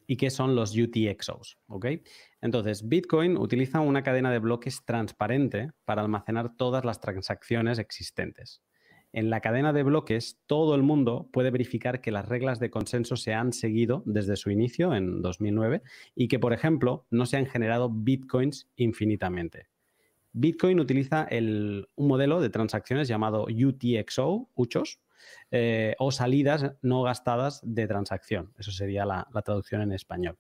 y 0.07 0.17
qué 0.17 0.31
son 0.31 0.55
los 0.55 0.75
UTXOs. 0.77 1.59
Entonces, 2.41 2.89
Bitcoin 2.89 3.37
utiliza 3.37 3.81
una 3.81 4.03
cadena 4.03 4.33
de 4.33 4.39
bloques 4.39 4.85
transparente 4.85 5.71
para 5.85 6.03
almacenar 6.03 6.57
todas 6.57 6.85
las 6.85 7.01
transacciones 7.01 7.79
existentes 7.79 8.63
en 9.13 9.31
la 9.31 9.41
cadena 9.41 9.73
de 9.73 9.83
bloques 9.83 10.41
todo 10.47 10.75
el 10.75 10.83
mundo 10.83 11.29
puede 11.33 11.51
verificar 11.51 12.01
que 12.01 12.13
las 12.13 12.29
reglas 12.29 12.61
de 12.61 12.71
consenso 12.71 13.17
se 13.17 13.35
han 13.35 13.53
seguido 13.53 14.03
desde 14.07 14.37
su 14.37 14.51
inicio 14.51 14.95
en 14.95 15.23
2009 15.23 15.83
y 16.15 16.29
que, 16.29 16.39
por 16.39 16.53
ejemplo, 16.53 17.07
no 17.11 17.27
se 17.27 17.37
han 17.37 17.47
generado 17.47 17.91
bitcoins 17.91 18.69
infinitamente. 18.77 19.69
Bitcoin 20.33 20.79
utiliza 20.79 21.29
un 21.31 22.07
modelo 22.09 22.41
de 22.41 22.51
transacciones 22.51 23.09
llamado 23.09 23.47
UTXO, 23.47 24.49
UCHOS, 24.55 25.01
eh, 25.51 25.97
o 25.99 26.13
salidas 26.13 26.73
no 26.83 27.03
gastadas 27.03 27.61
de 27.65 27.87
transacción. 27.89 28.55
Eso 28.59 28.71
sería 28.71 29.05
la, 29.05 29.27
la 29.35 29.43
traducción 29.43 29.83
en 29.83 29.93
español. 29.93 30.39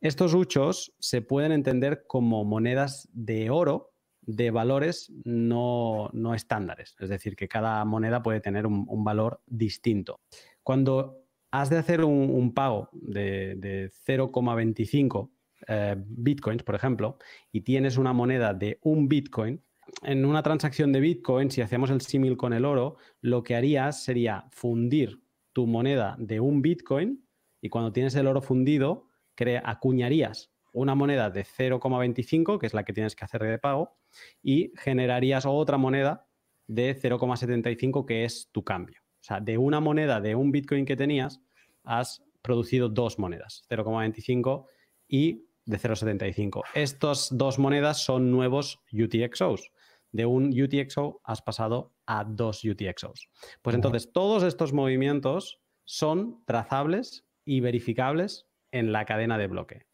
Estos 0.00 0.34
UCHOS 0.34 0.94
se 0.98 1.22
pueden 1.22 1.52
entender 1.52 2.04
como 2.06 2.44
monedas 2.44 3.08
de 3.12 3.50
oro 3.50 3.93
de 4.26 4.50
valores 4.50 5.12
no, 5.24 6.10
estándares, 6.34 6.96
es 6.98 7.08
decir, 7.08 7.36
que 7.36 7.48
cada 7.48 7.84
moneda 7.84 8.22
puede 8.22 8.40
tener 8.40 8.66
un, 8.66 9.04
valor 9.04 9.42
distinto. 9.46 10.20
Cuando 10.62 11.24
has 11.50 11.70
de 11.70 11.78
hacer 11.78 12.04
un, 12.04 12.52
pago 12.54 12.88
de, 12.92 13.90
0,25 14.06 15.30
eh, 15.68 15.96
bitcoins, 15.98 16.62
por 16.62 16.74
ejemplo, 16.74 17.18
y 17.52 17.62
tienes 17.62 17.96
una 17.96 18.12
moneda 18.12 18.54
de 18.54 18.78
un 18.82 19.08
bitcoin, 19.08 19.62
en 20.02 20.24
una 20.24 20.42
transacción 20.42 20.92
de 20.92 21.00
bitcoin, 21.00 21.50
si 21.50 21.60
hacemos 21.60 21.90
el 21.90 22.00
símil 22.00 22.36
con 22.36 22.52
el 22.52 22.64
oro, 22.64 22.96
lo 23.20 23.42
que 23.42 23.54
harías 23.54 24.02
sería 24.02 24.46
fundir 24.50 25.22
tu 25.52 25.66
moneda 25.66 26.16
de 26.18 26.40
un 26.40 26.62
bitcoin 26.62 27.24
y 27.60 27.68
cuando 27.68 27.92
tienes 27.92 28.14
el 28.14 28.26
oro 28.26 28.42
fundido, 28.42 29.08
acuñarías 29.64 30.52
una 30.72 30.94
moneda 30.94 31.30
de 31.30 31.44
0,25, 31.44 32.58
que 32.58 32.66
es 32.66 32.74
la 32.74 32.84
que 32.84 32.92
tienes 32.92 33.14
que 33.14 33.24
hacer 33.24 33.42
de 33.42 33.58
pago, 33.58 33.96
y 34.42 34.72
generarías 34.76 35.46
otra 35.46 35.78
moneda 35.78 36.26
de 36.66 36.98
0,75, 37.00 38.04
que 38.06 38.24
es 38.24 38.48
tu 38.52 38.64
cambio. 38.64 39.00
O 39.20 39.24
sea, 39.24 39.40
de 39.40 39.58
una 39.58 39.80
moneda 39.80 40.20
de 40.20 40.34
un 40.34 40.52
Bitcoin 40.52 40.84
que 40.84 40.96
tenías, 40.96 41.40
has 41.82 42.22
producido 42.42 42.88
dos 42.88 43.18
monedas, 43.18 43.64
0,25 43.70 44.66
y 45.08 45.46
de 45.64 45.78
0,75. 45.78 46.62
Estas 46.74 47.28
dos 47.32 47.58
monedas 47.58 48.02
son 48.02 48.30
nuevos 48.30 48.82
UTXOs. 48.92 49.72
De 50.12 50.26
un 50.26 50.48
UTXO 50.48 51.20
has 51.24 51.42
pasado 51.42 51.94
a 52.06 52.24
dos 52.24 52.62
UTXOs. 52.64 53.28
Pues 53.62 53.74
entonces, 53.74 54.12
todos 54.12 54.42
estos 54.42 54.72
movimientos 54.72 55.60
son 55.84 56.44
trazables 56.44 57.26
y 57.44 57.60
verificables 57.60 58.46
en 58.70 58.92
la 58.92 59.04
cadena 59.04 59.38
de 59.38 59.46
bloque. 59.46 59.86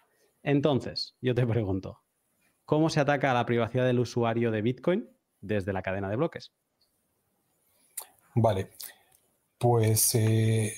Entonces, 0.42 1.16
yo 1.20 1.34
te 1.34 1.46
pregunto, 1.46 2.00
¿cómo 2.70 2.88
se 2.88 3.00
ataca 3.00 3.32
a 3.32 3.34
la 3.34 3.46
privacidad 3.46 3.84
del 3.84 3.98
usuario 3.98 4.52
de 4.52 4.62
Bitcoin 4.62 5.10
desde 5.40 5.72
la 5.72 5.82
cadena 5.82 6.08
de 6.08 6.14
bloques? 6.14 6.52
Vale, 8.36 8.70
pues 9.58 10.14
eh, 10.14 10.76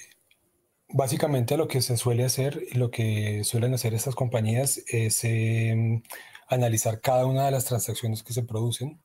básicamente 0.89 1.59
lo 1.59 1.69
que 1.69 1.83
se 1.83 1.99
suele 1.99 2.25
hacer, 2.25 2.63
lo 2.73 2.91
que 2.91 3.45
suelen 3.45 3.75
hacer 3.75 3.93
estas 3.93 4.15
compañías 4.15 4.83
es 4.87 5.23
em, 5.25 6.03
analizar 6.49 7.03
cada 7.03 7.27
una 7.27 7.45
de 7.45 7.51
las 7.51 7.67
transacciones 7.67 8.23
que 8.23 8.33
se 8.33 8.43
producen. 8.43 9.03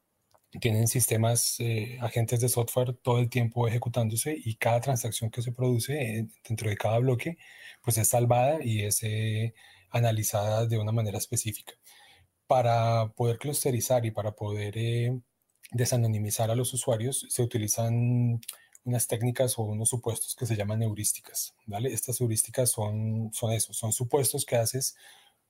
Tienen 0.62 0.88
sistemas, 0.88 1.58
eh, 1.60 1.98
agentes 2.00 2.40
de 2.40 2.48
software 2.48 2.94
todo 2.94 3.20
el 3.20 3.30
tiempo 3.30 3.68
ejecutándose 3.68 4.34
y 4.34 4.56
cada 4.56 4.80
transacción 4.80 5.30
que 5.30 5.42
se 5.42 5.52
produce 5.52 6.20
eh, 6.20 6.28
dentro 6.48 6.70
de 6.70 6.78
cada 6.78 7.00
bloque, 7.00 7.38
pues 7.84 7.98
es 7.98 8.08
salvada 8.08 8.64
y 8.64 8.84
es 8.84 9.02
analizadas 9.92 10.70
de 10.70 10.78
una 10.78 10.94
manera 10.94 11.18
específica. 11.18 11.74
Para 12.48 13.10
poder 13.10 13.38
clusterizar 13.38 14.06
y 14.06 14.12
para 14.12 14.32
poder 14.32 14.78
eh, 14.78 15.20
desanonimizar 15.72 16.50
a 16.50 16.56
los 16.56 16.74
usuarios, 16.74 17.26
se 17.30 17.42
utilizan 17.42 18.40
unas 18.88 19.08
técnicas 19.08 19.60
o 19.60 19.64
unos 19.64 19.90
supuestos 19.90 20.36
que 20.36 20.46
se 20.46 20.56
llaman 20.56 20.82
heurísticas. 20.82 21.54
¿vale? 21.66 21.92
Estas 21.92 22.22
heurísticas 22.22 22.72
son, 22.72 23.32
son 23.34 23.52
eso, 23.52 23.74
son 23.74 23.92
supuestos 23.92 24.46
que 24.46 24.56
haces 24.56 24.96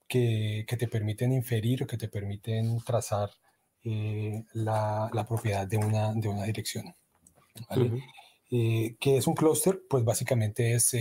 que, 0.07 0.65
que 0.67 0.77
te 0.77 0.87
permiten 0.87 1.31
inferir 1.31 1.83
o 1.83 1.87
que 1.87 1.97
te 1.97 2.07
permiten 2.07 2.79
trazar 2.79 3.29
eh, 3.83 4.43
la, 4.53 5.09
la, 5.13 5.25
propiedad 5.25 5.67
de 5.67 5.77
una, 5.77 6.13
de 6.13 6.27
una 6.27 6.43
dirección. 6.45 6.95
¿vale? 7.69 8.03
Eh, 8.49 8.95
¿Qué 8.99 9.17
es 9.17 9.27
un 9.27 9.35
clúster? 9.35 9.81
Pues 9.87 10.03
básicamente 10.03 10.73
es 10.73 10.95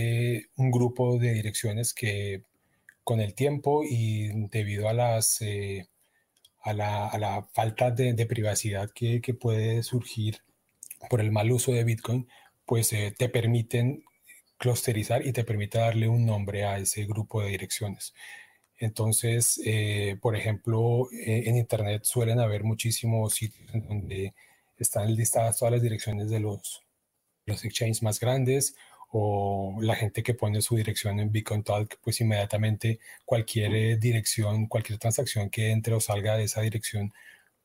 un 0.56 0.70
grupo 0.70 1.18
de 1.18 1.32
direcciones 1.32 1.94
que 1.94 2.42
con 3.06 3.20
el 3.20 3.34
tiempo 3.34 3.84
y 3.84 4.48
debido 4.48 4.88
a 4.88 4.92
las 4.92 5.40
eh, 5.40 5.86
a, 6.64 6.72
la, 6.74 7.48
falta 7.54 7.92
de, 7.92 8.26
privacidad 8.26 8.90
que, 8.90 9.20
puede 9.40 9.84
surgir 9.84 10.38
por 11.08 11.20
el 11.20 11.30
mal 11.30 11.52
uso 11.52 11.70
de 11.72 11.84
Bitcoin, 11.84 12.28
pues 12.64 12.92
eh, 12.92 13.14
te 13.16 13.28
permiten 13.28 14.02
clusterizar 14.58 15.24
y 15.24 15.32
te 15.32 15.44
permite 15.44 15.78
darle 15.78 16.08
un 16.08 16.26
nombre 16.26 16.64
a 16.64 16.78
ese 16.78 17.06
grupo 17.06 17.42
de 17.42 17.50
direcciones. 17.50 18.12
Entonces, 18.76 19.60
eh, 19.64 20.18
por 20.20 20.34
ejemplo, 20.34 21.08
en 21.12 21.56
Internet 21.56 22.02
suelen 22.04 22.40
haber 22.40 22.64
muchísimos 22.64 23.34
sitios 23.34 23.70
donde 23.88 24.34
están 24.78 25.14
listadas 25.14 25.58
todas 25.58 25.72
las 25.74 25.82
direcciones 25.82 26.28
de 26.28 26.40
los, 26.40 26.82
los 27.44 27.64
exchanges 27.64 28.02
más 28.02 28.18
grandes 28.18 28.74
o 29.10 29.78
la 29.80 29.96
gente 29.96 30.22
que 30.22 30.34
pone 30.34 30.62
su 30.62 30.76
dirección 30.76 31.20
en 31.20 31.32
Bitcoin 31.32 31.62
Talk, 31.62 31.98
pues 32.02 32.20
inmediatamente 32.20 33.00
cualquier 33.24 33.74
eh, 33.74 33.96
dirección, 33.96 34.66
cualquier 34.66 34.98
transacción 34.98 35.50
que 35.50 35.70
entre 35.70 35.94
o 35.94 36.00
salga 36.00 36.36
de 36.36 36.44
esa 36.44 36.60
dirección, 36.62 37.12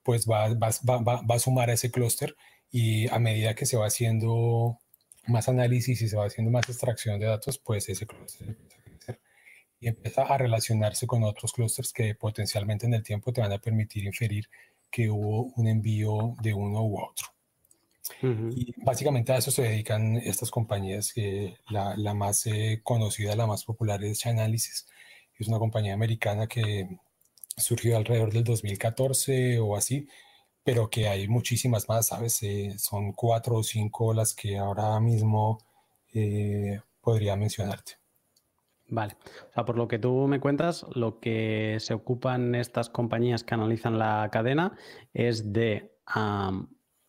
pues 0.04 0.28
va, 0.28 0.50
va, 0.54 0.70
va, 0.88 1.22
va 1.22 1.36
a 1.36 1.40
sumar 1.40 1.70
a 1.70 1.74
ese 1.74 1.92
clúster 1.92 2.36
y 2.72 3.08
a 3.10 3.20
medida 3.20 3.56
que 3.56 3.66
se 3.66 3.78
va 3.78 3.88
haciendo 3.88 4.80
más 5.28 5.50
análisis 5.50 6.02
y 6.02 6.08
se 6.08 6.18
va 6.18 6.26
haciendo 6.26 6.52
más 6.52 6.68
extracción 6.70 7.20
de 7.20 7.28
datos, 7.28 7.60
pues 7.60 7.90
ese 7.90 8.08
clúster 8.08 8.50
empieza 8.50 8.80
a 8.80 8.84
crecer 8.84 9.22
y 9.80 9.88
empieza 9.88 10.24
a 10.24 10.38
relacionarse 10.38 11.08
con 11.08 11.24
otros 11.24 11.54
clústeres 11.54 11.94
que 11.94 12.16
potencialmente 12.16 12.86
en 12.86 12.94
el 12.94 13.04
tiempo 13.04 13.34
te 13.34 13.42
van 13.42 13.52
a 13.52 13.60
permitir 13.60 14.06
inferir 14.06 14.48
que 14.90 15.10
hubo 15.10 15.54
un 15.56 15.68
envío 15.68 16.36
de 16.42 16.54
uno 16.54 16.84
u 16.84 17.00
otro. 17.00 17.28
Y 18.22 18.74
básicamente 18.84 19.32
a 19.34 19.38
eso 19.38 19.52
se 19.52 19.64
dedican 19.64 20.18
estas 20.18 20.52
compañías, 20.52 21.14
que 21.14 21.58
la, 21.70 21.96
la 21.98 22.14
más 22.14 22.46
eh, 22.48 22.82
conocida, 22.84 23.36
la 23.36 23.48
más 23.48 23.64
popular 23.64 24.04
es 24.04 24.20
Chainalysis. 24.20 24.88
Es 25.38 25.48
una 25.48 25.60
compañía 25.60 25.94
americana 25.94 26.48
que 26.48 26.88
surgió 27.58 27.98
alrededor 27.98 28.32
del 28.32 28.44
2014 28.44 29.60
o 29.60 29.76
así, 29.76 30.08
pero 30.64 30.90
que 30.90 31.08
hay 31.08 31.28
muchísimas 31.28 31.90
más, 31.90 32.08
¿sabes? 32.08 32.42
Eh, 32.44 32.76
son 32.78 33.14
cuatro 33.14 33.58
o 33.58 33.64
cinco 33.64 34.14
las 34.14 34.34
que 34.34 34.58
ahora 34.58 35.00
mismo 35.00 35.60
eh, 36.14 36.80
podría 37.02 37.36
mencionarte. 37.36 37.94
Vale. 38.88 39.16
O 39.50 39.54
sea, 39.54 39.66
por 39.66 39.78
lo 39.78 39.88
que 39.88 40.00
tú 40.00 40.28
me 40.28 40.42
cuentas, 40.42 40.86
lo 40.94 41.20
que 41.20 41.78
se 41.80 41.94
ocupan 41.94 42.56
estas 42.56 42.90
compañías 42.90 43.44
que 43.44 43.54
analizan 43.54 43.98
la 43.98 44.30
cadena 44.32 44.78
es 45.14 45.54
de 45.54 45.96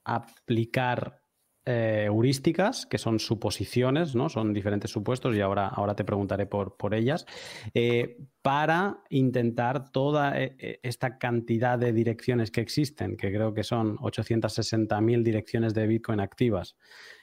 aplicar 0.05 1.23
eh, 1.65 2.07
heurísticas, 2.07 2.87
que 2.87 2.99
son 2.99 3.21
suposiciones, 3.21 4.17
¿no? 4.17 4.29
Son 4.29 4.53
diferentes 4.53 4.91
supuestos 4.91 5.37
y 5.37 5.41
ahora, 5.41 5.69
ahora 5.69 5.95
te 5.95 6.03
preguntaré 6.03 6.45
por, 6.45 6.77
por 6.77 6.93
ellas, 6.93 7.25
eh, 7.73 8.19
para 8.43 9.05
intentar 9.11 9.93
toda 9.93 10.33
eh, 10.43 10.81
esta 10.83 11.19
cantidad 11.19 11.79
de 11.79 11.93
direcciones 11.93 12.51
que 12.51 12.63
existen, 12.63 13.17
que 13.17 13.33
creo 13.33 13.55
que 13.55 13.63
son 13.63 13.97
860.000 13.99 15.23
direcciones 15.23 15.73
de 15.73 15.87
Bitcoin 15.87 16.19
activas, 16.19 16.75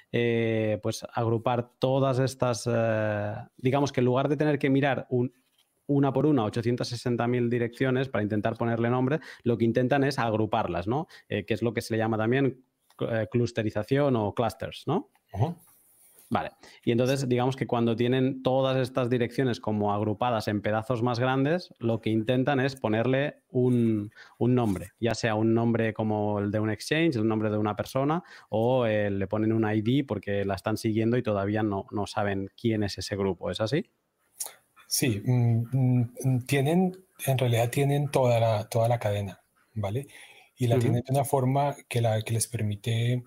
pues 0.10 1.06
agrupar 1.14 1.74
todas 1.78 2.20
estas, 2.20 2.68
digamos 3.58 3.92
que 3.92 4.00
en 4.00 4.06
lugar 4.06 4.30
de 4.30 4.38
tener 4.38 4.58
que 4.58 4.70
mirar 4.70 5.08
una 5.86 6.14
por 6.14 6.26
una 6.26 6.44
860.000 6.46 7.50
direcciones 7.50 8.08
para 8.08 8.24
intentar 8.24 8.56
ponerle 8.56 8.90
nombre, 8.90 9.20
lo 9.44 9.58
que 9.58 9.66
intentan 9.66 10.06
es 10.06 10.18
agruparlas, 10.18 10.88
¿no? 10.88 11.08
que 11.28 11.46
es 11.48 11.62
lo 11.62 11.74
que 11.74 11.82
se 11.82 11.94
le 11.94 12.00
llama 12.00 12.18
también 12.18 12.64
clusterización 13.32 14.16
o 14.16 14.34
clusters, 14.34 14.84
¿no? 14.88 15.10
Vale. 16.32 16.52
Y 16.86 16.92
entonces, 16.92 17.28
digamos 17.28 17.56
que 17.56 17.66
cuando 17.66 17.96
tienen 17.96 18.44
todas 18.44 18.78
estas 18.78 19.10
direcciones 19.10 19.60
como 19.60 19.92
agrupadas 19.92 20.48
en 20.48 20.62
pedazos 20.62 21.02
más 21.02 21.20
grandes, 21.20 21.74
lo 21.80 22.02
que 22.02 22.12
intentan 22.12 22.60
es 22.60 22.76
ponerle 22.76 23.38
un, 23.50 24.12
nombre, 24.38 24.92
ya 25.00 25.16
sea 25.16 25.34
un 25.34 25.56
nombre 25.56 25.92
como 25.92 26.38
el 26.38 26.52
de 26.52 26.60
un 26.60 26.70
exchange, 26.70 27.16
el 27.16 27.28
nombre 27.28 27.50
de 27.50 27.58
una 27.58 27.76
persona, 27.76 28.24
o 28.50 28.86
eh, 28.86 29.10
le 29.10 29.26
ponen 29.26 29.52
un 29.52 29.68
ID 29.68 30.06
porque 30.06 30.46
la 30.46 30.54
están 30.54 30.78
siguiendo 30.78 31.18
y 31.18 31.24
todavía 31.24 31.64
no, 31.64 31.88
saben 32.06 32.52
quién 32.56 32.84
es 32.84 33.00
ese 33.00 33.16
grupo. 33.16 33.50
¿Es 33.50 33.60
así? 33.60 33.90
Sí, 34.86 35.24
mm, 35.26 35.64
mm, 35.72 36.46
tienen, 36.46 36.96
en 37.26 37.38
realidad 37.40 37.72
tienen 37.72 38.10
toda 38.10 38.40
la, 38.40 38.70
toda 38.70 38.88
la 38.88 39.00
cadena, 39.00 39.40
¿vale? 39.74 40.08
Y 40.60 40.68
la 40.68 40.78
tienen 40.78 41.02
de 41.04 41.14
una 41.14 41.24
forma 41.24 41.76
que, 41.88 42.02
la, 42.02 42.22
que 42.22 42.34
les 42.34 42.48
permite 42.48 43.24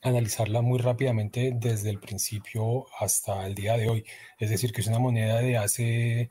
analizarla 0.00 0.62
muy 0.62 0.78
rápidamente 0.78 1.52
desde 1.52 1.90
el 1.90 1.98
principio 1.98 2.86
hasta 3.00 3.46
el 3.48 3.56
día 3.56 3.76
de 3.76 3.88
hoy. 3.88 4.04
Es 4.38 4.50
decir, 4.50 4.72
que 4.72 4.80
es 4.80 4.86
una 4.86 5.00
moneda 5.00 5.40
de 5.40 5.56
hace 5.56 6.30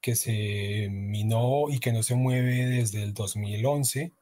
que 0.00 0.16
se 0.16 0.88
minó 0.90 1.70
y 1.70 1.78
que 1.78 1.92
no 1.92 2.02
se 2.02 2.16
mueve 2.16 2.66
desde 2.66 3.04
el 3.04 3.14
2011. 3.14 4.12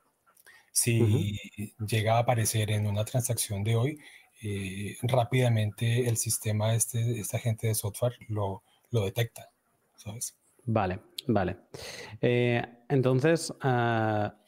Si 0.71 1.41
llega 1.79 2.17
a 2.17 2.19
aparecer 2.19 2.71
en 2.71 2.87
una 2.87 3.07
transacción 3.07 3.65
de 3.65 3.77
hoy, 3.77 3.99
eh, 4.43 4.99
rápidamente 5.03 6.07
el 6.09 6.19
sistema, 6.19 6.75
este, 6.75 7.19
esta 7.19 7.39
gente 7.39 7.69
de 7.69 7.75
software 7.75 8.19
lo, 8.29 8.63
lo 8.91 9.05
detecta. 9.07 9.49
¿sabes? 9.97 10.37
Vale, 10.67 11.01
vale. 11.27 11.57
Eh, 12.21 12.63
entonces, 12.91 13.51
uh 13.51 14.44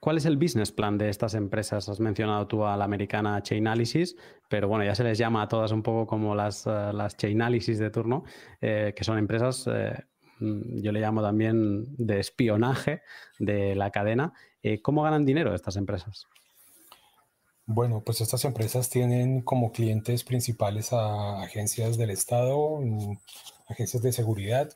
¿Cuál 0.00 0.16
es 0.16 0.24
el 0.24 0.38
business 0.38 0.72
plan 0.72 0.96
de 0.96 1.10
estas 1.10 1.34
empresas? 1.34 1.86
Has 1.90 2.00
mencionado 2.00 2.46
tú 2.46 2.64
a 2.64 2.74
la 2.74 2.84
americana 2.84 3.42
Chainalysis, 3.42 4.16
pero 4.48 4.66
bueno, 4.66 4.82
ya 4.82 4.94
se 4.94 5.04
les 5.04 5.18
llama 5.18 5.42
a 5.42 5.48
todas 5.48 5.72
un 5.72 5.82
poco 5.82 6.06
como 6.06 6.34
las, 6.34 6.66
uh, 6.66 6.90
las 6.94 7.18
Chainalysis 7.18 7.78
de 7.78 7.90
turno, 7.90 8.24
eh, 8.62 8.94
que 8.96 9.04
son 9.04 9.18
empresas, 9.18 9.68
eh, 9.70 9.92
mm, 10.38 10.80
yo 10.80 10.90
le 10.92 11.00
llamo 11.00 11.20
también 11.20 11.84
de 11.98 12.18
espionaje 12.18 13.02
de 13.38 13.74
la 13.74 13.90
cadena. 13.90 14.32
¿Cómo 14.82 15.02
ganan 15.02 15.24
dinero 15.24 15.54
estas 15.54 15.76
empresas? 15.76 16.26
Bueno, 17.66 18.02
pues 18.04 18.20
estas 18.20 18.44
empresas 18.44 18.90
tienen 18.90 19.42
como 19.42 19.70
clientes 19.72 20.24
principales 20.24 20.92
a 20.92 21.42
agencias 21.42 21.96
del 21.98 22.10
Estado, 22.10 22.78
mm, 22.80 23.18
agencias 23.68 24.02
de 24.02 24.12
seguridad, 24.12 24.70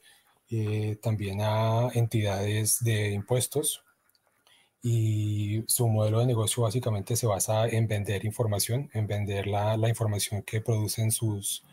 también 1.02 1.40
a 1.40 1.88
entidades 1.94 2.78
de 2.84 3.10
impuestos, 3.10 3.84
y 4.86 5.64
su 5.66 5.88
modelo 5.88 6.20
de 6.20 6.26
negocio 6.26 6.62
básicamente 6.62 7.16
se 7.16 7.26
basa 7.26 7.66
en 7.66 7.88
vender 7.88 8.22
información, 8.26 8.90
en 8.92 9.06
vender 9.06 9.46
la, 9.46 9.78
la 9.78 9.88
información 9.88 10.42
que 10.42 10.60
producen 10.60 11.10
sus, 11.10 11.64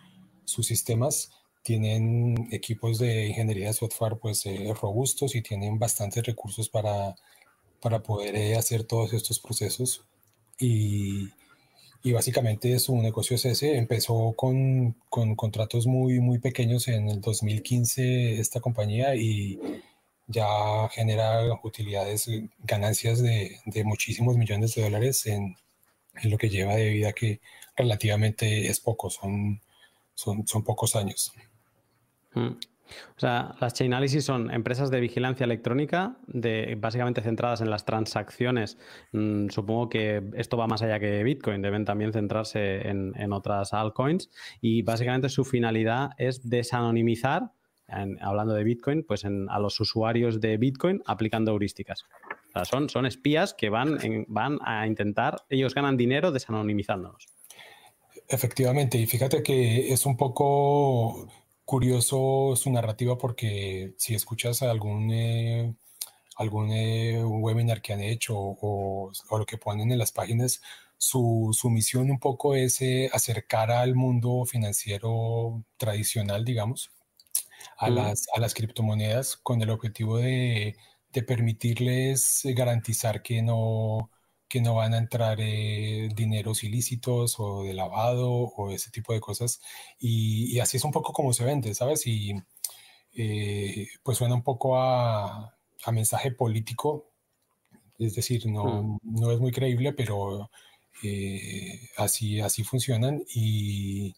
sus 0.46 0.66
sistemas. 0.66 1.30
Tienen 1.62 2.48
equipos 2.52 3.00
de 3.00 3.28
ingeniería 3.28 3.68
de 3.68 3.74
software 3.74 4.16
pues 4.18 4.46
eh, 4.46 4.74
robustos 4.82 5.36
y 5.36 5.42
tienen 5.42 5.78
bastantes 5.78 6.26
recursos 6.26 6.70
para, 6.70 7.14
para 7.82 8.02
poder 8.02 8.34
eh, 8.38 8.56
hacer 8.56 8.86
todos 8.86 9.12
estos 9.12 9.42
procesos. 9.42 10.06
Y, 10.58 11.28
y, 12.04 12.14
básicamente 12.14 12.80
su 12.80 12.96
negocio 12.96 13.36
es 13.36 13.44
ese. 13.44 13.78
Empezó 13.78 14.32
con, 14.38 14.96
con 15.10 15.36
contratos 15.36 15.86
muy, 15.86 16.22
muy 16.22 16.40
pequeños 16.40 16.88
en 16.88 17.10
el 17.10 17.20
2015 17.20 18.40
esta 18.40 18.62
compañía 18.62 19.16
y 19.16 19.60
ya 20.32 20.90
genera 20.90 21.42
utilidades, 21.64 22.30
ganancias 22.60 23.22
de, 23.22 23.60
muchísimos 23.84 24.38
millones 24.38 24.76
de 24.76 24.84
dólares 24.84 25.26
en, 25.28 25.56
lo 26.24 26.38
que 26.38 26.50
lleva 26.50 26.76
de 26.76 26.90
vida 26.90 27.14
que 27.14 27.40
relativamente 27.76 28.68
es 28.68 28.80
poco, 28.80 29.10
son, 29.10 29.62
son, 30.14 30.46
son 30.46 30.64
pocos 30.64 30.96
años. 30.96 31.32
Mm. 32.34 32.52
O 33.16 33.20
sea, 33.20 33.56
las 33.60 33.74
Chainalysis 33.74 34.26
son 34.26 34.52
empresas 34.52 34.92
de 34.92 35.00
vigilancia 35.00 35.44
electrónica, 35.44 36.18
de, 36.28 36.76
básicamente 36.80 37.22
centradas 37.22 37.62
en 37.62 37.70
las 37.70 37.86
transacciones. 37.86 38.78
Mm, 39.12 39.50
supongo 39.50 39.90
que 39.90 40.24
esto 40.36 40.58
va 40.58 40.68
más 40.68 40.82
allá 40.82 41.00
que 41.00 41.24
Bitcoin, 41.24 41.62
deben 41.62 41.86
también 41.86 42.14
centrarse 42.14 42.88
en, 42.88 43.14
en 43.16 43.34
otras 43.34 43.74
altcoins. 43.74 44.30
Y 44.62 44.82
básicamente 44.82 45.30
su 45.30 45.46
finalidad 45.46 46.12
es 46.18 46.50
desanonimizar 46.50 47.52
hablando 48.22 48.54
de 48.54 48.64
Bitcoin, 48.64 49.04
pues 49.04 49.26
a 49.26 49.60
los 49.60 49.80
usuarios 49.80 50.40
de 50.40 50.58
Bitcoin 50.58 51.02
aplicando 51.06 51.52
heurísticas. 51.52 52.06
son, 52.64 52.90
son 52.90 53.06
espías 53.06 53.54
que 53.54 53.70
van, 53.70 53.98
van 54.28 54.60
a 54.64 54.88
intentar, 54.88 55.44
ellos 55.50 55.76
ganan 55.76 55.98
dinero 55.98 56.32
desanonimizándonos. 56.32 57.28
Efectivamente, 58.28 58.98
y 58.98 59.06
fíjate 59.08 59.44
que 59.44 59.92
es 59.92 60.06
un 60.06 60.16
poco 60.16 61.28
curioso 61.66 62.54
su 62.56 62.72
narrativa 62.72 63.18
porque 63.18 63.94
si 63.98 64.16
escuchas 64.16 64.62
algún, 64.62 65.12
eh, 65.12 65.74
algún 66.36 66.72
eh, 66.72 67.24
webinar 67.24 67.82
que 67.82 67.94
han 67.94 68.02
hecho 68.02 68.36
o, 68.38 69.12
lo 69.32 69.46
que 69.46 69.58
ponen 69.58 69.92
en 69.92 69.98
las 69.98 70.12
páginas, 70.12 70.62
su, 70.98 71.54
misión 71.70 72.12
un 72.12 72.20
poco 72.20 72.56
es 72.56 72.82
eh, 72.82 73.10
acercar 73.14 73.72
al 73.72 73.96
mundo 73.96 74.46
financiero 74.46 75.64
tradicional, 75.78 76.46
digamos, 76.46 76.92
a, 77.82 77.90
las, 77.90 78.28
a 78.36 78.40
las 78.40 78.54
criptomonedas 78.54 79.38
con 79.38 79.62
el 79.62 79.72
objetivo 79.72 80.18
de, 80.18 80.76
de 81.12 81.24
permitirles 81.24 82.46
eh, 82.46 82.54
garantizar 82.54 83.24
que 83.24 83.42
no, 83.42 84.12
que 84.48 84.62
no 84.62 84.76
van 84.76 84.94
a 84.94 85.00
entrar 85.00 85.40
eh, 85.42 86.10
dineros 86.16 86.64
ilícitos 86.64 87.40
o 87.40 87.64
de 87.64 87.74
lavado 87.74 88.32
o 88.32 88.72
ese 88.72 88.92
tipo 88.92 89.14
de 89.14 89.20
cosas. 89.20 89.62
Y, 90.00 90.56
y 90.56 90.60
así 90.60 90.78
es 90.78 90.84
un 90.84 90.92
poco 90.92 91.12
como 91.14 91.34
se 91.34 91.44
vende, 91.44 91.74
¿sabes? 91.74 92.06
Y 92.06 92.36
eh, 93.16 93.88
pues 94.04 94.18
suena 94.18 94.36
un 94.36 94.44
poco 94.44 94.78
a, 94.78 95.56
a, 95.84 95.92
mensaje 95.92 96.32
político, 96.32 97.10
es 98.00 98.16
decir, 98.16 98.46
no, 98.48 99.00
no 99.04 99.32
es 99.32 99.40
muy 99.40 99.52
creíble, 99.52 99.94
pero 99.94 100.50
así, 101.98 102.40
así 102.42 102.64
funcionan 102.64 103.24
y, 103.34 104.16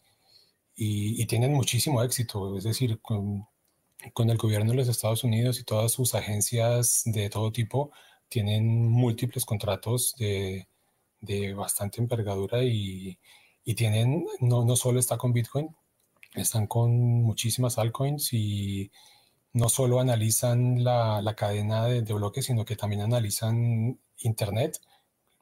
y, 0.75 1.25
tienen 1.27 1.53
muchísimo 1.53 2.03
éxito. 2.03 2.57
Es 2.57 2.63
decir, 2.65 2.99
con, 3.01 3.47
con, 4.13 4.29
el 4.29 4.37
gobierno 4.37 4.71
de 4.71 4.77
los 4.77 4.87
Estados 4.87 5.23
Unidos 5.23 5.59
y 5.59 5.63
todas 5.63 5.91
sus 5.91 6.15
agencias 6.15 7.03
de 7.05 7.29
todo 7.29 7.51
tipo 7.51 7.91
tienen 8.29 8.89
múltiples 8.89 9.45
contratos 9.45 10.15
de, 10.17 10.67
de 11.21 11.53
bastante 11.53 12.01
envergadura 12.01 12.63
y, 12.63 13.17
y, 13.63 13.75
tienen, 13.75 14.25
no, 14.39 14.65
no 14.65 14.75
solo 14.75 14.99
está 14.99 15.17
con 15.17 15.33
Bitcoin, 15.33 15.69
están 16.33 16.67
con 16.67 16.91
muchísimas 17.23 17.77
altcoins 17.77 18.33
y 18.33 18.91
no 19.53 19.69
solo 19.69 19.99
analizan 19.99 20.83
la, 20.83 21.21
la 21.21 21.35
cadena 21.35 21.85
de, 21.85 22.01
bloques, 22.13 22.45
sino 22.45 22.65
que 22.65 22.75
también 22.75 23.01
analizan 23.01 23.99
Internet, 24.19 24.79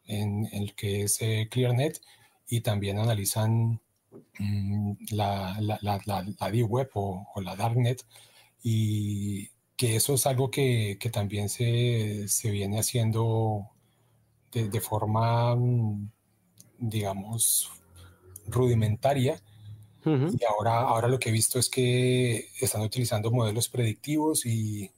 en, 0.06 0.47
el 0.52 0.76
que 0.76 1.04
es 1.04 1.21
eh, 1.21 1.47
ClearNet, 1.50 2.02
y 2.50 2.62
también 2.62 3.00
analizan 3.00 3.80
Mm, 4.39 4.93
la, 5.12 5.56
la, 5.62 5.80
la, 5.82 6.02
la 6.39 6.52
Deep 6.52 6.69
Web 6.69 6.89
o, 6.95 7.26
la 7.41 7.56
Darknet 7.56 8.06
y 8.63 9.50
que 9.76 9.95
eso 9.95 10.13
es 10.13 10.28
algo 10.28 10.52
que, 10.52 10.97
que 11.00 11.10
también 11.10 11.50
se, 11.50 12.28
se, 12.28 12.52
viene 12.52 12.80
haciendo 12.80 13.69
de, 14.52 14.69
de, 14.69 14.82
forma, 14.82 15.56
mm, 15.56 16.12
digamos, 16.78 17.71
rudimentaria. 18.47 19.41
Y 20.04 20.43
ahora, 20.45 20.82
ahora 20.82 21.08
lo 21.08 21.19
que 21.19 21.30
he 21.30 21.32
visto 21.32 21.60
es 21.60 21.69
que 21.69 22.50
están 22.60 22.82
utilizando 22.82 23.30
modelos 23.30 23.69
predictivos 23.69 24.47
y 24.47 24.89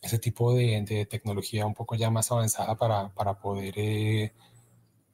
ese 0.00 0.18
tipo 0.18 0.54
de, 0.54 0.82
de 0.82 1.04
tecnología 1.04 1.66
un 1.66 1.74
poco 1.74 1.94
ya 1.94 2.10
más 2.10 2.32
avanzada 2.32 2.74
para, 2.74 3.08
para 3.10 3.38
poder 3.38 3.74
eh, 3.76 4.32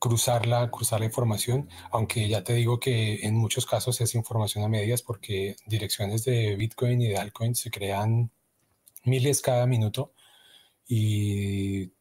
cruzarla, 0.02 0.68
cruzar 0.68 0.98
la 0.98 1.06
información, 1.06 1.68
aunque 1.92 2.28
ya 2.28 2.42
te 2.42 2.54
digo 2.54 2.80
que 2.80 3.20
en 3.24 3.36
muchos 3.36 3.66
casos 3.66 4.00
es 4.00 4.16
información 4.16 4.64
a 4.64 4.68
medias 4.68 5.00
porque 5.00 5.54
direcciones 5.66 6.24
de 6.24 6.56
Bitcoin 6.56 7.00
y 7.00 7.08
de 7.08 7.18
altcoin 7.18 7.54
se 7.54 7.70
crean 7.70 8.32
miles 9.04 9.40
cada 9.40 9.64
minuto 9.64 10.12
y 10.88 11.92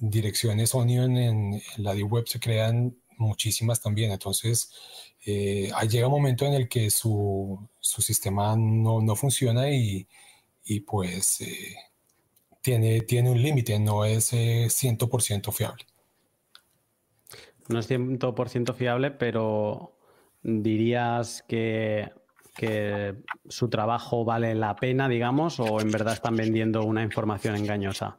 direcciones 0.00 0.74
Onion 0.74 1.18
en, 1.18 1.62
la 1.76 1.92
Deep 1.92 2.10
Web 2.10 2.26
se 2.26 2.40
crean 2.40 2.96
muchísimas 3.18 3.82
también. 3.82 4.12
Entonces, 4.12 4.70
eh, 5.26 5.70
llega 5.90 6.06
un 6.06 6.14
momento 6.14 6.46
en 6.46 6.54
el 6.54 6.70
que 6.70 6.90
su, 6.90 7.68
sistema 7.82 8.56
no, 8.56 9.14
funciona 9.14 9.70
y, 9.70 10.08
pues 10.86 11.42
eh, 11.42 11.76
tiene, 12.62 13.02
tiene 13.02 13.30
un 13.30 13.42
límite, 13.42 13.78
no 13.78 14.06
es 14.06 14.32
100% 14.32 15.48
eh, 15.48 15.52
fiable 15.52 15.91
no 17.68 17.78
es 17.78 17.90
100% 17.90 18.74
fiable, 18.74 19.10
pero, 19.10 19.98
¿dirías 20.42 21.44
que, 21.48 22.10
su 23.48 23.70
trabajo 23.70 24.24
vale 24.24 24.54
la 24.54 24.76
pena, 24.76 25.08
digamos, 25.08 25.58
o 25.58 25.80
en 25.80 25.90
verdad 25.90 26.12
están 26.12 26.36
vendiendo 26.36 26.84
una 26.84 27.02
información 27.02 27.56
engañosa? 27.56 28.18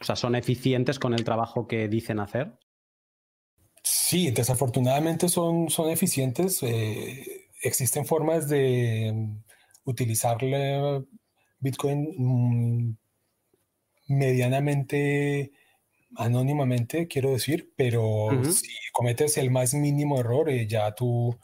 O 0.00 0.04
sea, 0.04 0.14
¿son 0.14 0.36
eficientes 0.36 0.98
con 0.98 1.12
el 1.12 1.24
trabajo 1.24 1.66
que 1.66 1.88
dicen 1.88 2.20
hacer? 2.20 2.52
Sí, 3.82 4.30
desafortunadamente 4.30 5.28
son, 5.28 5.70
son 5.70 5.90
eficientes. 5.90 6.62
Eh, 6.62 7.48
existen 7.62 8.04
formas 8.04 8.48
de 8.48 9.12
mm, 9.12 9.42
utilizar 9.84 10.38
Bitcoin 11.58 12.14
mm, 12.16 12.96
medianamente 14.08 15.52
anónimamente, 16.16 17.06
quiero 17.08 17.30
decir, 17.30 17.72
pero 17.76 18.28
si 18.44 18.68
cometes 18.92 19.36
el 19.38 19.50
más 19.50 19.74
mínimo 19.74 20.18
error, 20.20 20.48
eh, 20.48 20.66
ya 20.66 20.94
tu 20.94 21.36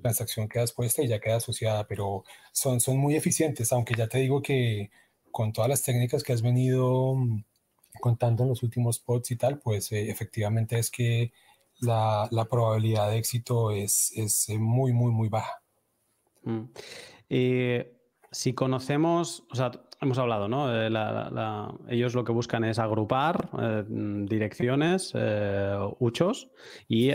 transacción 0.00 0.48
queda 0.48 0.64
expuesta 0.64 1.02
y 1.02 1.08
ya 1.08 1.20
queda 1.20 1.36
asociada, 1.36 1.86
pero 1.86 2.24
son, 2.52 2.80
son 2.80 2.98
muy 2.98 3.16
eficientes, 3.16 3.72
aunque 3.72 3.94
ya 3.94 4.08
te 4.08 4.18
digo 4.18 4.42
que 4.42 4.90
con 5.30 5.52
todas 5.52 5.70
las 5.70 5.82
técnicas 5.82 6.22
que 6.22 6.32
has 6.32 6.42
venido 6.42 7.14
mm, 7.14 7.44
contando 8.00 8.42
en 8.42 8.50
los 8.50 8.62
últimos 8.62 8.98
pods 8.98 9.30
y 9.30 9.36
tal, 9.36 9.58
pues 9.58 9.90
eh, 9.92 10.10
efectivamente 10.10 10.78
es 10.78 10.90
que 10.90 11.32
la, 11.80 12.28
probabilidad 12.50 13.10
de 13.10 13.18
éxito 13.18 13.70
es, 13.70 14.12
es 14.14 14.48
eh, 14.48 14.58
muy, 14.58 14.92
muy, 14.92 15.12
muy 15.12 15.28
baja. 15.28 15.62
Mm. 16.42 16.66
si 18.30 18.52
conocemos, 18.52 19.44
o 19.50 19.56
sea, 19.56 19.72
hemos 20.00 20.18
hablado, 20.18 20.48
¿no? 20.48 20.70
ellos 21.88 22.14
lo 22.14 22.24
que 22.24 22.32
buscan 22.32 22.64
es 22.64 22.78
agrupar 22.78 23.48
eh, 23.60 23.84
direcciones, 23.88 25.12
eh, 25.14 25.76
uchos, 25.98 26.48
y, 26.88 27.10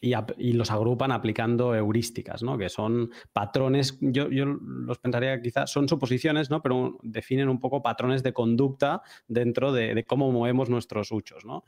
y, 0.00 0.52
los 0.52 0.70
agrupan 0.70 1.10
aplicando 1.10 1.74
heurísticas, 1.74 2.42
¿no? 2.42 2.56
Que 2.56 2.68
son 2.68 3.10
patrones, 3.32 3.98
yo, 4.00 4.30
yo 4.30 4.44
los 4.46 4.98
pensaría 4.98 5.40
quizás, 5.42 5.70
son 5.70 5.88
suposiciones, 5.88 6.50
¿no? 6.50 6.62
Pero 6.62 6.98
definen 7.02 7.48
un 7.48 7.58
poco 7.60 7.82
patrones 7.82 8.22
de 8.22 8.32
conducta 8.32 9.02
dentro 9.26 9.72
de, 9.72 10.04
cómo 10.06 10.30
movemos 10.30 10.70
nuestros 10.70 11.10
uchos, 11.10 11.44
¿no? 11.44 11.64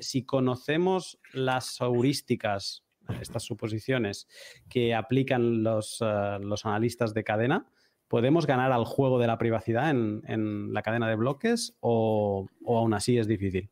Si 0.00 0.24
conocemos 0.24 1.20
las 1.32 1.80
heurísticas 1.80 2.84
estas 3.20 3.42
suposiciones 3.42 4.28
que 4.68 4.94
aplican 4.94 5.62
los, 5.62 6.00
eh, 6.00 6.38
los, 6.40 6.66
analistas 6.66 7.14
de 7.14 7.24
cadena, 7.24 7.66
¿podemos 8.10 8.44
ganar 8.44 8.72
al 8.72 8.84
juego 8.84 9.20
de 9.20 9.28
la 9.28 9.38
privacidad 9.38 9.88
en, 9.88 10.74
la 10.74 10.82
cadena 10.82 11.08
de 11.08 11.14
bloques 11.14 11.76
o, 11.78 12.48
aún 12.66 12.92
así 12.92 13.16
es 13.16 13.28
difícil? 13.28 13.70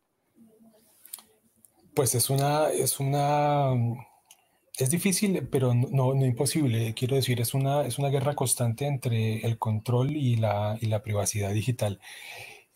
Pues 1.92 2.14
es 2.14 2.30
una, 2.30 2.70
es 2.70 3.00
una, 3.00 3.72
es 4.78 4.90
difícil, 4.90 5.48
pero 5.50 5.74
no, 5.74 6.14
no 6.14 6.24
imposible. 6.24 6.94
Quiero 6.94 7.16
decir, 7.16 7.40
es 7.40 7.52
una, 7.52 7.84
es 7.84 7.98
una 7.98 8.10
guerra 8.10 8.36
constante 8.36 8.86
entre 8.86 9.38
el 9.44 9.58
control 9.58 10.14
y 10.14 10.36
la, 10.36 10.78
y 10.80 10.86
la 10.86 11.02
privacidad 11.02 11.50
digital. 11.50 11.98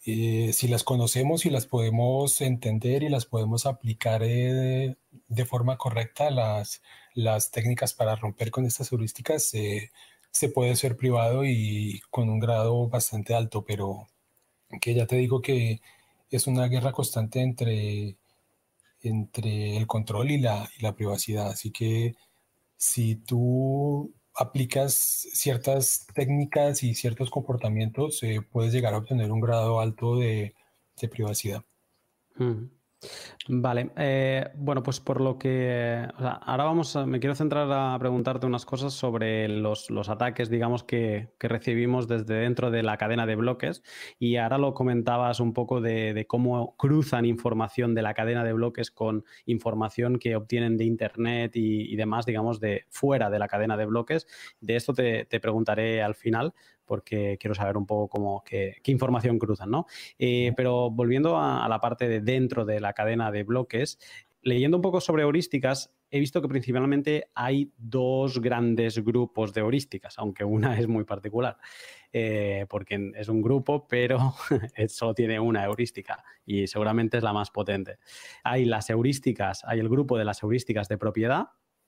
Eh, 0.04 0.52
si 0.52 0.66
las 0.66 0.82
conocemos 0.82 1.46
y 1.46 1.50
las 1.50 1.66
podemos 1.66 2.40
entender 2.40 3.04
y 3.04 3.08
las 3.08 3.24
podemos 3.24 3.66
aplicar 3.66 4.22
eh, 4.24 4.96
de 5.28 5.44
forma 5.44 5.78
correcta, 5.78 6.28
las, 6.30 6.82
las 7.14 7.52
técnicas 7.52 7.94
para 7.94 8.16
romper 8.16 8.50
con 8.50 8.66
estas 8.66 8.90
heurísticas, 8.90 9.54
eh, 9.54 9.92
se 10.32 10.48
puede 10.48 10.76
ser 10.76 10.96
privado 10.96 11.44
y 11.44 12.00
con 12.10 12.28
un 12.28 12.40
grado 12.40 12.88
bastante 12.88 13.34
alto, 13.34 13.64
pero 13.64 14.08
que 14.80 14.94
ya 14.94 15.06
te 15.06 15.16
digo 15.16 15.42
que 15.42 15.80
es 16.30 16.46
una 16.46 16.66
guerra 16.68 16.92
constante 16.92 17.40
entre, 17.40 18.16
entre 19.02 19.76
el 19.76 19.86
control 19.86 20.30
y 20.32 20.38
la, 20.38 20.68
la 20.80 20.94
privacidad. 20.94 21.48
Así 21.50 21.70
que 21.70 22.16
si 22.76 23.16
tú 23.16 24.12
aplicas 24.34 24.94
ciertas 24.94 26.06
técnicas 26.14 26.82
y 26.82 26.94
ciertos 26.94 27.30
comportamientos, 27.30 28.22
eh, 28.22 28.40
puedes 28.50 28.72
llegar 28.72 28.94
a 28.94 28.98
obtener 28.98 29.30
un 29.30 29.40
grado 29.40 29.80
alto 29.80 30.16
de, 30.16 30.54
privacidad. 31.10 31.64
Vale, 33.48 33.90
eh, 33.96 34.50
bueno, 34.54 34.84
pues 34.84 35.00
por 35.00 35.20
lo 35.20 35.36
que 35.36 36.06
ahora 36.14 36.64
vamos, 36.64 36.94
a, 36.94 37.06
me 37.06 37.18
quiero 37.18 37.34
centrar 37.34 37.68
a 37.72 37.98
preguntarte 37.98 38.46
unas 38.46 38.64
cosas 38.64 38.92
sobre 38.92 39.48
los, 39.48 39.90
ataques, 40.08 40.48
digamos, 40.48 40.84
que, 40.84 41.30
recibimos 41.40 42.06
desde 42.06 42.34
dentro 42.34 42.70
de 42.70 42.84
la 42.84 42.96
cadena 42.98 43.26
de 43.26 43.34
bloques 43.34 43.82
y 44.20 44.36
ahora 44.36 44.58
lo 44.58 44.74
comentabas 44.74 45.40
un 45.40 45.52
poco 45.52 45.80
de, 45.80 46.24
cómo 46.28 46.76
cruzan 46.76 47.24
información 47.24 47.94
de 47.94 48.02
la 48.02 48.14
cadena 48.14 48.44
de 48.44 48.52
bloques 48.52 48.92
con 48.92 49.24
información 49.46 50.20
que 50.20 50.36
obtienen 50.36 50.76
de 50.76 50.84
Internet 50.84 51.52
y, 51.56 51.96
demás, 51.96 52.26
digamos, 52.26 52.60
de 52.60 52.86
fuera 52.90 53.28
de 53.28 53.40
la 53.40 53.48
cadena 53.48 53.76
de 53.76 53.86
bloques. 53.86 54.28
De 54.60 54.76
esto 54.76 54.94
te, 54.94 55.24
te 55.24 55.40
preguntaré 55.40 56.00
al 56.00 56.14
final, 56.14 56.54
porque 56.84 57.38
quiero 57.40 57.54
saber 57.54 57.76
un 57.76 57.86
poco 57.86 58.08
cómo, 58.08 58.42
qué, 58.44 58.76
información 58.86 59.38
cruzan, 59.38 59.70
¿no? 59.70 59.86
Eh, 60.18 60.52
pero 60.56 60.90
volviendo 60.90 61.38
a, 61.38 61.68
la 61.68 61.80
parte 61.80 62.08
de 62.08 62.20
dentro 62.20 62.64
de 62.64 62.80
la 62.80 62.92
cadena 62.92 63.30
de 63.30 63.42
bloques, 63.44 63.98
leyendo 64.42 64.76
un 64.76 64.82
poco 64.82 65.00
sobre 65.00 65.22
heurísticas, 65.22 65.94
he 66.10 66.18
visto 66.18 66.42
que 66.42 66.48
principalmente 66.48 67.30
hay 67.34 67.72
dos 67.78 68.40
grandes 68.40 69.02
grupos 69.02 69.54
de 69.54 69.62
heurísticas, 69.62 70.18
aunque 70.18 70.44
una 70.44 70.78
es 70.78 70.86
muy 70.86 71.04
particular, 71.04 71.56
eh, 72.12 72.66
porque 72.68 73.12
es 73.14 73.28
un 73.28 73.40
grupo, 73.40 73.86
pero 73.88 74.34
solo 74.88 75.14
tiene 75.14 75.40
una 75.40 75.64
heurística 75.64 76.22
y 76.44 76.66
seguramente 76.66 77.16
es 77.16 77.22
la 77.22 77.32
más 77.32 77.50
potente. 77.50 77.98
Hay 78.44 78.66
las 78.66 78.90
heurísticas, 78.90 79.64
hay 79.64 79.80
el 79.80 79.88
grupo 79.88 80.18
de 80.18 80.24
las 80.24 80.42
heurísticas 80.42 80.88
de 80.88 80.98
propiedad 80.98 81.46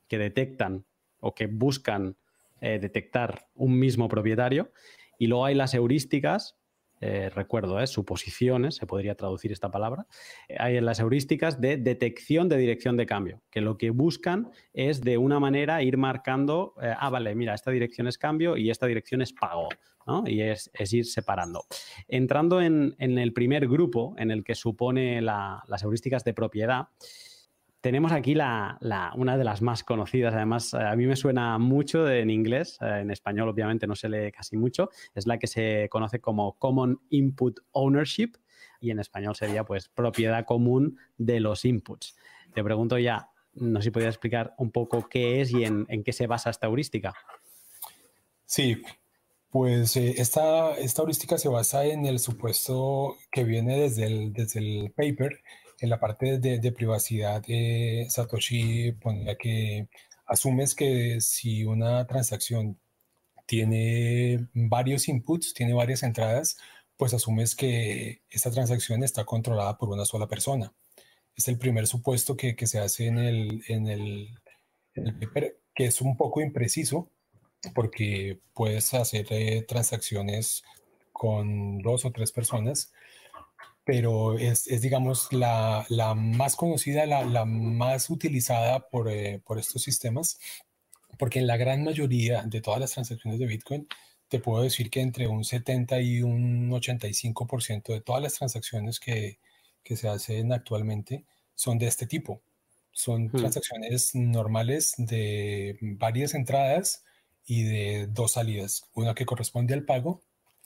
que 0.08 0.18
detectan 0.18 0.86
o 1.18 1.34
que 1.34 1.46
buscan 1.46 2.16
eh, 2.64 2.78
detectar 2.78 3.46
un 3.54 3.78
mismo 3.78 4.08
propietario. 4.08 4.72
Y 5.18 5.26
luego 5.26 5.44
hay 5.44 5.54
las 5.54 5.74
heurísticas, 5.74 6.56
eh, 7.02 7.28
recuerdo, 7.28 7.78
eh, 7.78 7.86
suposiciones, 7.86 8.76
se 8.76 8.86
podría 8.86 9.16
traducir 9.16 9.52
esta 9.52 9.70
palabra. 9.70 10.06
hay 10.58 10.80
las 10.80 10.98
heurísticas 10.98 11.60
de 11.60 11.76
detección 11.76 12.48
de 12.48 12.56
dirección 12.56 12.96
de 12.96 13.04
cambio, 13.04 13.42
que 13.50 13.60
lo 13.60 13.76
que 13.76 13.90
buscan 13.90 14.50
es 14.72 15.02
de 15.02 15.18
una 15.18 15.38
manera 15.40 15.82
ir 15.82 15.98
marcando, 15.98 16.72
ah, 16.80 17.10
vale, 17.10 17.34
mira, 17.34 17.52
esta 17.52 17.70
dirección 17.70 18.08
es 18.08 18.16
cambio 18.16 18.56
y 18.56 18.70
esta 18.70 18.86
dirección 18.86 19.20
es 19.20 19.34
pago. 19.34 19.68
Y 20.26 20.42
es, 20.42 20.70
ir 20.92 21.06
separando. 21.06 21.64
Entrando 22.08 22.60
en, 22.60 22.94
el 22.98 23.32
primer 23.32 23.66
grupo, 23.66 24.14
en 24.18 24.30
el 24.30 24.44
que 24.44 24.54
supone 24.54 25.22
las 25.22 25.82
heurísticas 25.82 26.24
de 26.24 26.34
propiedad, 26.34 26.88
tenemos 27.84 28.12
aquí 28.12 28.32
una 28.32 29.36
de 29.36 29.44
las 29.44 29.60
más 29.60 29.84
conocidas, 29.84 30.32
además 30.32 30.72
eh, 30.72 30.78
a 30.78 30.96
mí 30.96 31.04
me 31.04 31.16
suena 31.16 31.58
mucho 31.58 32.10
en 32.10 32.30
inglés, 32.30 32.78
eh, 32.80 33.00
en 33.02 33.10
español 33.10 33.50
obviamente 33.50 33.86
no 33.86 33.94
se 33.94 34.08
lee 34.08 34.32
casi 34.32 34.56
mucho, 34.56 34.88
es 35.14 35.26
la 35.26 35.38
que 35.38 35.46
se 35.46 35.90
conoce 35.90 36.18
como 36.18 36.56
Common 36.58 36.98
Input 37.10 37.60
Ownership 37.72 38.38
y 38.80 38.90
en 38.90 39.00
español 39.00 39.36
sería 39.36 39.64
pues 39.64 39.90
propiedad 39.90 40.46
común 40.46 40.96
de 41.18 41.40
los 41.40 41.66
inputs. 41.66 42.16
Te 42.54 42.64
pregunto 42.64 42.96
ya, 42.96 43.28
no 43.52 43.80
sé 43.80 43.84
si 43.84 43.90
podías 43.90 44.14
explicar 44.14 44.54
un 44.56 44.72
poco 44.72 45.06
qué 45.06 45.42
es 45.42 45.52
y 45.52 45.64
en, 45.64 45.86
qué 46.04 46.14
se 46.14 46.26
basa 46.26 46.48
esta 46.48 46.68
heurística. 46.68 47.12
Sí, 48.46 48.80
pues 49.50 49.94
eh, 49.98 50.14
esta, 50.16 50.74
esta 50.76 51.02
heurística 51.02 51.36
se 51.36 51.50
basa 51.50 51.84
en 51.84 52.06
el 52.06 52.18
supuesto 52.18 53.18
que 53.30 53.44
viene 53.44 53.78
desde 53.78 54.06
el 54.06 54.90
paper 54.96 55.42
en 55.80 55.90
la 55.90 56.00
parte 56.00 56.38
de, 56.38 56.72
privacidad, 56.72 57.42
eh, 57.48 58.06
Satoshi 58.08 58.92
ponía 58.92 59.36
que 59.36 59.88
asumes 60.26 60.74
que 60.74 61.20
si 61.20 61.64
una 61.64 62.06
transacción 62.06 62.78
tiene 63.46 64.48
varios 64.54 65.08
inputs, 65.08 65.54
tiene 65.54 65.74
varias 65.74 66.02
entradas, 66.02 66.56
pues 66.96 67.14
asumes 67.14 67.54
que 67.54 68.22
esta 68.30 68.50
transacción 68.50 69.02
está 69.02 69.24
controlada 69.24 69.76
por 69.76 69.90
una 69.90 70.04
sola 70.04 70.28
persona. 70.28 70.72
Es 71.36 71.48
el 71.48 71.58
primer 71.58 71.86
supuesto 71.86 72.36
que, 72.36 72.56
se 72.66 72.78
hace 72.78 73.06
en 73.06 73.18
el, 73.18 74.30
paper, 75.20 75.58
que 75.74 75.86
es 75.86 76.00
un 76.00 76.16
poco 76.16 76.40
impreciso, 76.40 77.10
porque 77.74 78.40
puedes 78.54 78.94
hacer 78.94 79.26
eh, 79.30 79.62
transacciones 79.66 80.62
con 81.12 81.78
dos 81.78 82.04
o 82.04 82.12
tres 82.12 82.32
personas, 82.32 82.92
pero 83.84 84.38
es, 84.38 84.66
es 84.66 84.80
digamos, 84.80 85.32
la, 85.32 85.86
la, 85.90 86.14
más 86.14 86.56
conocida, 86.56 87.06
la, 87.06 87.24
la 87.24 87.44
más 87.44 88.08
utilizada 88.10 88.88
por, 88.88 89.10
eh, 89.10 89.40
por, 89.44 89.58
estos 89.58 89.82
sistemas, 89.82 90.38
porque 91.18 91.38
en 91.38 91.46
la 91.46 91.56
gran 91.56 91.84
mayoría 91.84 92.42
de 92.44 92.60
todas 92.60 92.80
las 92.80 92.92
transacciones 92.92 93.38
de 93.38 93.46
Bitcoin, 93.46 93.86
te 94.28 94.40
puedo 94.40 94.62
decir 94.62 94.90
que 94.90 95.00
entre 95.00 95.28
un 95.28 95.44
70 95.44 96.00
y 96.00 96.22
un 96.22 96.70
85% 96.70 97.92
de 97.92 98.00
todas 98.00 98.22
las 98.22 98.34
transacciones 98.34 98.98
que, 98.98 99.38
que, 99.82 99.96
se 99.96 100.08
hacen 100.08 100.52
actualmente 100.52 101.24
son 101.54 101.78
de 101.78 101.86
este 101.86 102.06
tipo. 102.06 102.40
Son 102.90 103.26
hmm. 103.26 103.32
transacciones 103.32 104.14
normales 104.14 104.94
de 104.96 105.76
varias 105.80 106.34
entradas 106.34 107.04
y 107.46 107.64
de 107.64 108.06
dos 108.06 108.32
salidas, 108.32 108.88
una 108.94 109.14
que 109.14 109.26
corresponde 109.26 109.74
al 109.74 109.84
pago 109.84 110.22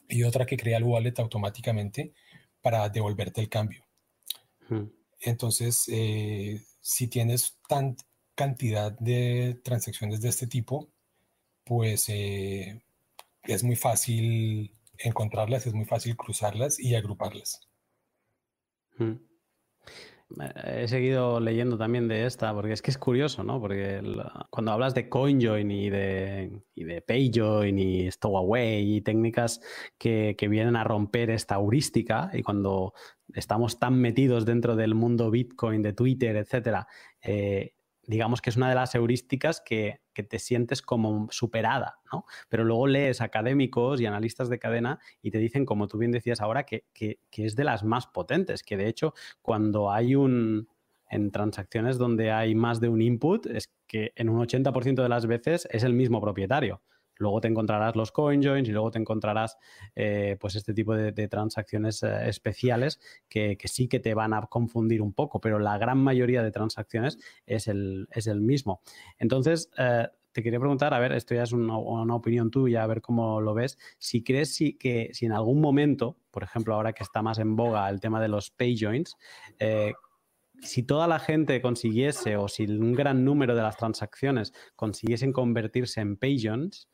y 0.09 0.23
otra 0.23 0.47
que 0.47 0.57
crea 0.57 0.79
el 0.79 0.85
wallet 0.85 1.15
automáticamente 1.19 2.15
para 2.63 2.89
devolverte 2.89 3.41
el 3.41 3.49
cambio. 3.49 3.85
Entonces, 5.21 5.85
eh, 5.89 6.61
si 6.81 7.09
tienes 7.09 7.59
tan, 7.69 7.97
cantidad 8.35 8.93
de 8.93 9.61
transacciones 9.65 10.21
de 10.21 10.29
este 10.29 10.47
tipo, 10.47 10.93
pues 11.65 12.09
eh, 12.09 12.83
es 13.43 13.65
muy 13.65 13.77
fácil 13.77 14.73
encontrarlas, 14.99 15.67
es 15.67 15.75
muy 15.75 15.87
fácil 15.87 16.17
cruzarlas 16.17 16.79
y 16.79 16.95
agruparlas. 16.95 17.69
Hmm. 18.97 19.17
He 20.65 20.87
seguido 20.89 21.41
leyendo 21.41 21.79
también 21.79 22.07
de 22.07 22.27
esta, 22.27 22.53
porque 22.53 22.75
es 22.75 22.83
que 22.83 22.91
es 22.91 22.99
curioso, 22.99 23.45
¿no? 23.45 23.61
Porque 23.61 24.03
cuando 24.51 24.73
hablas 24.73 24.95
de 24.95 25.09
CoinJoin 25.09 25.71
y 25.71 25.89
de, 25.89 26.63
y 26.75 26.85
de 26.85 27.01
PayJoin 27.01 27.79
y 27.79 28.11
Stowaway 28.11 28.97
y 28.97 29.01
técnicas 29.01 29.61
que, 29.97 30.37
que, 30.37 30.49
vienen 30.49 30.77
a 30.77 30.85
romper 30.85 31.31
esta 31.31 31.55
heurística, 31.55 32.31
y 32.35 32.43
cuando 32.43 32.93
estamos 33.33 33.79
tan 33.79 33.99
metidos 33.99 34.45
dentro 34.45 34.77
del 34.77 34.95
mundo 34.95 35.31
Bitcoin, 35.31 35.81
de 35.81 35.95
Twitter, 35.95 36.37
etcétera, 36.37 36.87
eh, 37.23 37.73
digamos 38.09 38.41
que 38.41 38.49
es 38.51 38.57
una 38.57 38.71
de 38.71 38.75
las 38.75 38.95
heurísticas 38.95 39.61
que, 39.61 40.01
te 40.29 40.41
sientes 40.41 40.83
como 40.83 41.29
superada, 41.31 42.01
¿no? 42.13 42.25
Pero 42.49 42.65
luego 42.65 42.89
lees 42.89 43.21
académicos 43.21 44.01
y 44.01 44.07
analistas 44.07 44.49
de 44.49 44.59
cadena 44.59 44.99
y 45.23 45.31
te 45.31 45.39
dicen, 45.39 45.65
como 45.65 45.87
tú 45.87 45.97
bien 45.97 46.11
decías 46.11 46.41
ahora, 46.41 46.65
que, 46.65 46.87
es 47.31 47.55
de 47.55 47.63
las 47.63 47.85
más 47.85 48.09
potentes, 48.09 48.65
que 48.65 48.77
de 48.77 48.89
hecho 48.89 49.15
cuando 49.43 49.93
hay 49.93 50.17
un, 50.17 50.67
en 51.09 51.31
transacciones 51.31 51.99
donde 51.99 52.33
hay 52.33 52.57
más 52.57 52.81
de 52.81 52.89
un 52.89 53.01
input, 53.01 53.47
es 53.47 53.73
que 53.87 54.13
en 54.17 54.29
un 54.29 54.45
80% 54.45 55.01
de 55.01 55.09
las 55.09 55.27
veces 55.27 55.69
es 55.71 55.85
el 55.85 55.93
mismo 55.93 56.21
propietario. 56.21 56.83
Luego 57.19 57.41
te 57.41 57.49
encontrarás 57.49 57.97
los 57.97 58.13
coin 58.13 58.43
joins 58.43 58.69
y 58.69 58.73
luego 58.73 58.91
te 58.91 58.99
encontrarás 58.99 59.59
eh, 59.95 60.37
pues 60.41 60.55
este 60.55 60.73
tipo 60.73 60.95
de, 60.95 61.29
transacciones 61.29 62.03
eh, 62.03 62.29
especiales 62.29 63.01
que, 63.29 63.59
sí 63.65 63.89
que 63.89 64.01
te 64.01 64.15
van 64.15 64.33
a 64.33 64.43
confundir 64.47 65.03
un 65.03 65.13
poco, 65.13 65.41
pero 65.41 65.59
la 65.59 65.77
gran 65.79 65.99
mayoría 65.99 66.43
de 66.43 66.51
transacciones 66.51 67.19
es 67.45 67.69
el, 67.69 68.09
es 68.13 68.27
el 68.27 68.41
mismo. 68.41 68.81
Entonces, 69.19 69.71
eh, 69.77 70.07
te 70.33 70.43
quería 70.43 70.61
preguntar, 70.61 70.95
a 70.95 71.01
ver, 71.01 71.13
esto 71.13 71.35
ya 71.35 71.43
es 71.43 71.53
una, 71.53 71.77
opinión 71.77 72.51
tuya, 72.51 72.85
a 72.85 72.87
ver 72.87 73.01
cómo 73.01 73.41
lo 73.41 73.55
ves, 73.55 73.79
si 73.99 74.23
crees 74.23 74.55
si, 74.55 74.75
que 74.75 75.11
si 75.13 75.27
en 75.27 75.33
algún 75.33 75.61
momento, 75.61 76.17
por 76.31 76.45
ejemplo, 76.45 76.75
ahora 76.75 76.93
que 76.93 77.03
está 77.03 77.23
más 77.23 77.39
en 77.39 77.57
boga 77.57 77.89
el 77.91 78.01
tema 78.01 78.21
de 78.21 78.29
los 78.29 78.51
pay 78.51 78.79
joins, 78.79 79.17
si 80.61 80.83
toda 80.83 81.07
la 81.07 81.19
gente 81.19 81.61
consiguiese 81.61 82.37
o 82.37 82.49
si 82.49 82.65
un 82.65 82.95
gran 82.95 83.25
número 83.25 83.55
de 83.55 83.63
las 83.63 83.77
transacciones 83.77 84.53
consiguiesen 84.77 85.33
convertirse 85.33 86.01
en 86.01 86.17
pay 86.17 86.39
joins, 86.43 86.89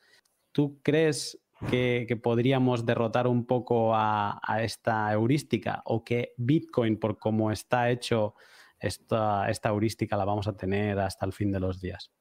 ¿Tú 0.54 0.78
crees 0.84 1.36
que, 1.68 2.16
podríamos 2.22 2.86
derrotar 2.86 3.26
un 3.26 3.44
poco 3.44 3.90
a, 3.92 4.38
esta 4.62 5.12
heurística 5.12 5.82
o 5.84 6.04
que 6.04 6.32
Bitcoin, 6.36 6.96
por 6.96 7.18
cómo 7.18 7.50
está 7.50 7.90
hecho 7.90 8.36
esta, 8.78 9.50
esta 9.50 9.70
heurística, 9.70 10.16
la 10.16 10.24
vamos 10.24 10.46
a 10.46 10.56
tener 10.56 11.00
hasta 11.00 11.26
el 11.26 11.32
fin 11.32 11.50
de 11.50 11.58
los 11.58 11.80
días? 11.80 12.12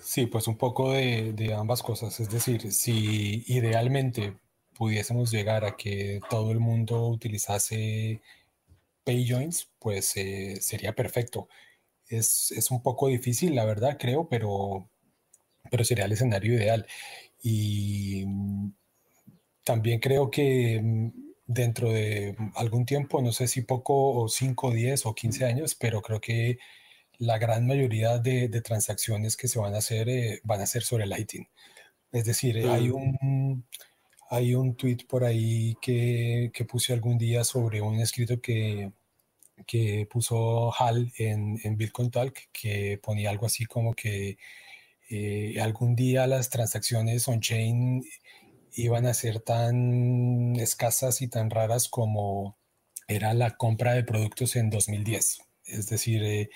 Sí, 0.00 0.26
pues 0.26 0.46
un 0.46 0.56
poco 0.56 0.92
de, 0.92 1.52
ambas 1.58 1.82
cosas. 1.82 2.20
Es 2.20 2.30
decir, 2.30 2.70
si 2.72 3.42
idealmente 3.48 4.38
pudiésemos 4.74 5.32
llegar 5.32 5.64
a 5.64 5.76
que 5.76 6.20
todo 6.30 6.52
el 6.52 6.60
mundo 6.60 7.08
utilizase 7.08 8.22
PayJoins, 9.02 9.68
pues 9.80 10.16
eh, 10.16 10.60
sería 10.60 10.94
perfecto. 10.94 11.48
Es, 12.06 12.52
es, 12.52 12.70
un 12.70 12.82
poco 12.84 13.08
difícil, 13.08 13.56
la 13.56 13.64
verdad, 13.64 13.96
creo, 13.98 14.28
pero, 14.28 14.88
pero 15.70 15.84
sería 15.84 16.04
el 16.06 16.12
escenario 16.12 16.54
ideal. 16.54 16.86
Y 17.42 18.24
mm, 18.26 18.72
también 19.64 20.00
creo 20.00 20.30
que 20.30 20.80
mm, 20.82 21.12
dentro 21.46 21.92
de 21.92 22.36
algún 22.54 22.86
tiempo, 22.86 23.22
no 23.22 23.32
sé 23.32 23.48
si 23.48 23.62
poco 23.62 24.14
o 24.22 24.28
5, 24.28 24.70
10 24.72 25.06
o 25.06 25.14
15 25.14 25.44
años, 25.44 25.74
pero 25.74 26.02
creo 26.02 26.20
que 26.20 26.58
la 27.18 27.38
gran 27.38 27.66
mayoría 27.66 28.18
de, 28.18 28.48
transacciones 28.62 29.36
que 29.36 29.48
se 29.48 29.58
van 29.58 29.74
a 29.74 29.78
hacer 29.78 30.08
eh, 30.08 30.40
van 30.44 30.60
a 30.60 30.66
ser 30.66 30.82
sobre 30.82 31.06
Lightning. 31.06 31.46
Es 32.12 32.24
decir, 32.24 32.58
hay 32.68 32.90
un 32.90 33.64
hay 34.30 34.54
un 34.54 34.76
tweet 34.76 34.98
por 35.08 35.24
ahí 35.24 35.76
que, 35.80 36.50
que, 36.52 36.64
puse 36.64 36.92
algún 36.92 37.18
día 37.18 37.44
sobre 37.44 37.80
un 37.80 38.00
escrito 38.00 38.40
que, 38.40 38.92
que 39.66 40.06
puso 40.10 40.72
Hal 40.74 41.12
en, 41.18 41.58
en 41.62 41.76
Bitcoin 41.76 42.10
Talk 42.10 42.34
que 42.52 42.98
ponía 43.02 43.30
algo 43.30 43.46
así 43.46 43.66
como 43.66 43.94
que 43.94 44.38
eh, 45.10 45.60
algún 45.60 45.94
día 45.94 46.26
las 46.26 46.50
transacciones 46.50 47.28
on-chain 47.28 48.04
iban 48.72 49.06
a 49.06 49.14
ser 49.14 49.40
tan 49.40 50.56
escasas 50.56 51.22
y 51.22 51.28
tan 51.28 51.50
raras 51.50 51.88
como 51.88 52.56
era 53.06 53.34
la 53.34 53.56
compra 53.56 53.92
de 53.92 54.04
productos 54.04 54.56
en 54.56 54.70
2010. 54.70 55.42
Es 55.66 55.88
decir, 55.88 56.22
eh, 56.24 56.50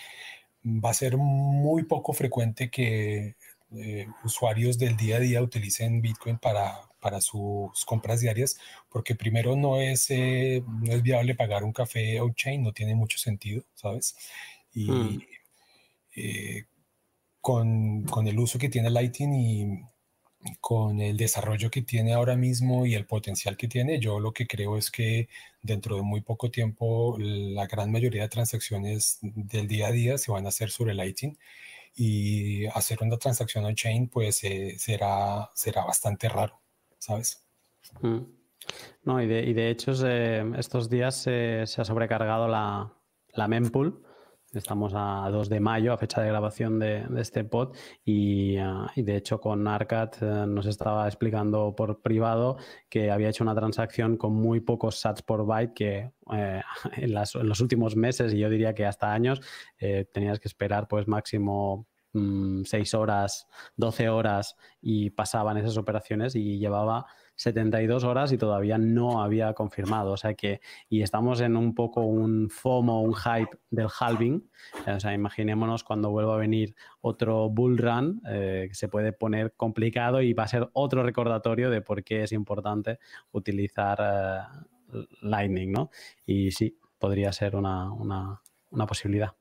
va 0.64 0.90
a 0.90 0.94
ser 0.94 1.16
muy 1.16 1.84
poco 1.84 2.12
frecuente 2.12 2.70
que 2.70 3.36
eh, 3.76 4.06
usuarios 4.24 4.78
del 4.78 4.96
día 4.96 5.16
a 5.16 5.20
día 5.20 5.42
utilicen 5.42 6.00
Bitcoin 6.00 6.38
para, 6.38 6.80
para 7.00 7.20
sus 7.20 7.84
compras 7.84 8.20
diarias, 8.20 8.58
porque 8.88 9.14
primero 9.14 9.56
no 9.56 9.80
es, 9.80 10.08
no 10.10 10.92
es 10.92 11.02
viable 11.02 11.34
pagar 11.34 11.64
un 11.64 11.72
café 11.72 12.20
on-chain, 12.20 12.62
no 12.62 12.72
tiene 12.72 12.94
mucho 12.94 13.18
sentido, 13.18 13.62
¿sabes? 13.74 14.16
Y 14.72 14.90
mm 14.90 15.20
con, 17.48 18.26
el 18.26 18.38
uso 18.38 18.58
que 18.58 18.68
tiene 18.68 18.90
Lightning 18.90 19.32
y 19.32 20.54
con 20.60 21.00
el 21.00 21.16
desarrollo 21.16 21.70
que 21.70 21.80
tiene 21.80 22.12
ahora 22.12 22.36
mismo 22.36 22.84
y 22.84 22.94
el 22.94 23.06
potencial 23.06 23.56
que 23.56 23.68
tiene, 23.68 23.98
yo 23.98 24.20
lo 24.20 24.32
que 24.32 24.46
creo 24.46 24.76
es 24.76 24.90
que 24.90 25.30
dentro 25.62 25.96
de 25.96 26.02
muy 26.02 26.20
poco 26.20 26.50
tiempo 26.50 27.16
la 27.18 27.66
gran 27.66 27.90
mayoría 27.90 28.20
de 28.22 28.28
transacciones 28.28 29.18
del 29.22 29.66
día 29.66 29.86
a 29.86 29.92
día 29.92 30.18
se 30.18 30.30
van 30.30 30.44
a 30.44 30.50
hacer 30.50 30.70
sobre 30.70 30.92
Lightning 30.92 31.38
y 31.96 32.66
hacer 32.66 32.98
una 33.00 33.16
transacción 33.16 33.64
on-chain 33.64 34.08
pues 34.08 34.44
eh, 34.44 34.74
será, 34.78 35.50
será 35.54 35.86
bastante 35.86 36.28
raro, 36.28 36.60
¿sabes? 36.98 37.42
Mm. 38.02 38.18
No, 39.04 39.22
y 39.22 39.26
de, 39.26 39.70
hecho 39.70 39.92
estos 39.92 40.90
días 40.90 41.14
se, 41.22 41.62
ha 41.62 41.84
sobrecargado 41.84 42.46
la, 42.46 42.92
la 43.32 43.48
mempool 43.48 44.04
Estamos 44.54 44.94
a 44.96 45.28
2 45.30 45.50
de 45.50 45.60
mayo, 45.60 45.92
a 45.92 45.98
fecha 45.98 46.22
de 46.22 46.28
grabación 46.28 46.78
de, 46.78 47.06
este 47.18 47.44
pod, 47.44 47.76
y, 48.02 48.56
ah, 48.56 48.90
de 48.96 49.16
hecho 49.16 49.40
con 49.40 49.68
Arcat 49.68 50.22
eh, 50.22 50.46
nos 50.48 50.64
estaba 50.64 51.06
explicando 51.06 51.74
por 51.76 52.00
privado 52.00 52.56
que 52.88 53.10
había 53.10 53.28
hecho 53.28 53.44
una 53.44 53.54
transacción 53.54 54.16
con 54.16 54.32
muy 54.32 54.60
pocos 54.60 55.00
sats 55.00 55.20
por 55.20 55.44
byte 55.44 55.74
que 55.74 56.12
eh, 56.32 56.62
en, 56.96 57.12
los 57.12 57.60
últimos 57.60 57.94
meses, 57.94 58.32
y 58.32 58.38
yo 58.38 58.48
diría 58.48 58.74
que 58.74 58.86
hasta 58.86 59.12
años, 59.12 59.42
eh, 59.78 60.06
tenías 60.10 60.40
que 60.40 60.48
esperar 60.48 60.88
pues 60.88 61.06
máximo 61.06 61.86
6 62.14 62.14
mm, 62.14 62.96
horas, 62.96 63.48
12 63.76 64.08
horas 64.08 64.56
y 64.80 65.10
pasaban 65.10 65.58
esas 65.58 65.76
operaciones 65.76 66.34
y 66.34 66.58
llevaba 66.58 67.04
72 67.38 68.02
horas 68.02 68.32
y 68.32 68.38
todavía 68.38 68.78
no 68.78 69.22
había 69.22 69.54
confirmado. 69.54 70.12
O 70.12 70.16
sea 70.16 70.34
que, 70.34 70.60
y 70.88 71.02
estamos 71.02 71.40
en 71.40 71.56
un 71.56 71.74
poco 71.74 72.02
un 72.02 72.50
FOMO, 72.50 73.00
un 73.00 73.14
hype 73.14 73.56
del 73.70 73.86
halving. 73.98 74.50
O 74.86 75.00
sea, 75.00 75.14
imaginémonos 75.14 75.84
cuando 75.84 76.10
vuelva 76.10 76.34
a 76.34 76.38
venir 76.38 76.74
otro 77.00 77.48
bull 77.48 77.78
run, 77.78 78.20
eh, 78.28 78.66
que 78.68 78.74
se 78.74 78.88
puede 78.88 79.12
poner 79.12 79.54
complicado 79.54 80.20
y 80.20 80.32
va 80.32 80.42
a 80.42 80.48
ser 80.48 80.68
otro 80.72 81.02
recordatorio 81.04 81.70
de 81.70 81.80
por 81.80 82.02
qué 82.02 82.24
es 82.24 82.32
importante 82.32 82.98
utilizar 83.30 83.98
eh, 84.00 84.98
Lightning, 85.22 85.70
¿no? 85.70 85.90
Y 86.26 86.50
sí, 86.50 86.76
podría 86.98 87.32
ser 87.32 87.54
una, 87.54 87.92
una 87.92 88.86
posibilidad. 88.86 89.34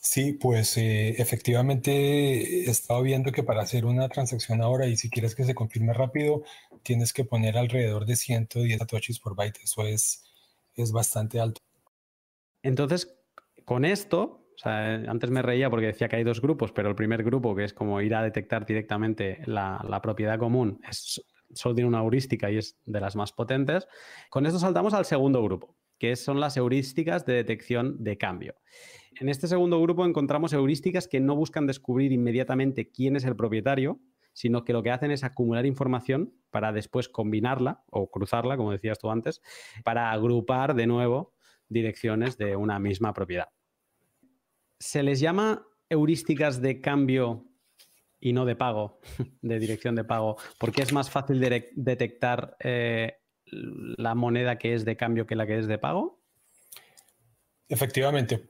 Sí, 0.00 0.32
pues 0.32 0.76
eh, 0.78 1.10
efectivamente 1.20 1.90
he 2.66 2.70
estado 2.70 3.02
viendo 3.02 3.32
que 3.32 3.42
para 3.42 3.62
hacer 3.62 3.84
una 3.84 4.08
transacción 4.08 4.62
ahora 4.62 4.86
y 4.86 4.96
si 4.96 5.10
quieres 5.10 5.34
que 5.34 5.44
se 5.44 5.54
confirme 5.54 5.92
rápido, 5.92 6.44
tienes 6.82 7.12
que 7.12 7.24
poner 7.24 7.58
alrededor 7.58 8.06
de 8.06 8.16
110 8.16 8.78
satoshis 8.78 9.18
por 9.18 9.34
byte. 9.34 9.60
Eso 9.62 9.86
es, 9.86 10.24
es 10.76 10.92
bastante 10.92 11.40
alto. 11.40 11.60
Entonces, 12.62 13.14
con 13.64 13.84
esto, 13.84 14.48
sea, 14.58 14.94
antes 14.94 15.30
me 15.30 15.42
reía 15.42 15.70
porque 15.70 15.86
decía 15.86 16.08
que 16.08 16.16
hay 16.16 16.24
dos 16.24 16.40
grupos, 16.40 16.72
pero 16.72 16.88
el 16.88 16.94
primer 16.94 17.22
grupo, 17.22 17.54
que 17.54 17.64
es 17.64 17.72
como 17.72 18.00
ir 18.00 18.14
a 18.14 18.22
detectar 18.22 18.66
directamente 18.66 19.40
la, 19.46 19.84
la 19.88 20.00
propiedad 20.02 20.38
común, 20.38 20.80
es, 20.88 21.22
solo 21.52 21.74
tiene 21.74 21.88
una 21.88 22.00
heurística 22.00 22.50
y 22.50 22.58
es 22.58 22.78
de 22.84 23.00
las 23.00 23.16
más 23.16 23.32
potentes. 23.32 23.88
Con 24.30 24.46
esto 24.46 24.58
saltamos 24.58 24.94
al 24.94 25.04
segundo 25.04 25.42
grupo, 25.42 25.76
que 25.98 26.16
son 26.16 26.40
las 26.40 26.56
heurísticas 26.56 27.24
de 27.24 27.34
detección 27.34 28.02
de 28.02 28.18
cambio. 28.18 28.56
En 29.20 29.28
este 29.28 29.48
segundo 29.48 29.80
grupo 29.80 30.06
encontramos 30.06 30.52
heurísticas 30.52 31.08
que 31.08 31.18
no 31.18 31.34
buscan 31.34 31.66
descubrir 31.66 32.12
inmediatamente 32.12 32.90
quién 32.90 33.16
es 33.16 33.24
el 33.24 33.34
propietario, 33.34 33.98
sino 34.32 34.64
que 34.64 34.72
lo 34.72 34.84
que 34.84 34.92
hacen 34.92 35.10
es 35.10 35.24
acumular 35.24 35.66
información 35.66 36.32
para 36.50 36.72
después 36.72 37.08
combinarla 37.08 37.82
o 37.90 38.08
cruzarla, 38.10 38.56
como 38.56 38.70
decías 38.70 39.00
tú 39.00 39.10
antes, 39.10 39.42
para 39.82 40.12
agrupar 40.12 40.74
de 40.76 40.86
nuevo 40.86 41.34
direcciones 41.68 42.38
de 42.38 42.54
una 42.54 42.78
misma 42.78 43.12
propiedad. 43.12 43.48
Se 44.78 45.02
les 45.02 45.18
llama 45.18 45.66
heurísticas 45.90 46.62
de 46.62 46.80
cambio 46.80 47.44
y 48.20 48.32
no 48.32 48.44
de 48.44 48.54
pago, 48.54 49.00
de 49.42 49.58
dirección 49.58 49.96
de 49.96 50.04
pago, 50.04 50.36
porque 50.58 50.82
es 50.82 50.92
más 50.92 51.10
fácil 51.10 51.40
de 51.40 51.70
detectar 51.74 52.56
eh, 52.60 53.18
la 53.46 54.14
moneda 54.14 54.58
que 54.58 54.74
es 54.74 54.84
de 54.84 54.96
cambio 54.96 55.26
que 55.26 55.34
la 55.34 55.46
que 55.46 55.58
es 55.58 55.66
de 55.66 55.78
pago. 55.78 56.17
Efectivamente, 57.70 58.48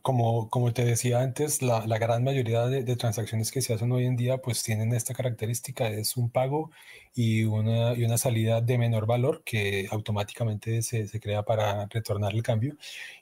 como, 0.00 0.48
como 0.48 0.72
te 0.72 0.84
decía 0.84 1.20
antes, 1.20 1.60
la, 1.60 1.84
la 1.88 1.98
gran 1.98 2.22
mayoría 2.22 2.66
de, 2.66 2.84
de, 2.84 2.94
transacciones 2.96 3.50
que 3.50 3.62
se 3.62 3.74
hacen 3.74 3.90
hoy 3.90 4.06
en 4.06 4.14
día 4.14 4.38
pues 4.38 4.62
tienen 4.62 4.92
esta 4.94 5.12
característica, 5.12 5.88
es 5.88 6.16
un 6.16 6.30
pago 6.30 6.70
y 7.12 7.42
una, 7.42 7.94
y 7.94 8.04
una 8.04 8.16
salida 8.16 8.60
de 8.60 8.78
menor 8.78 9.06
valor 9.06 9.42
que 9.44 9.88
automáticamente 9.90 10.82
se, 10.82 11.08
se 11.08 11.18
crea 11.18 11.42
para 11.44 11.86
retornar 11.86 12.32
el 12.32 12.44
cambio. 12.44 12.76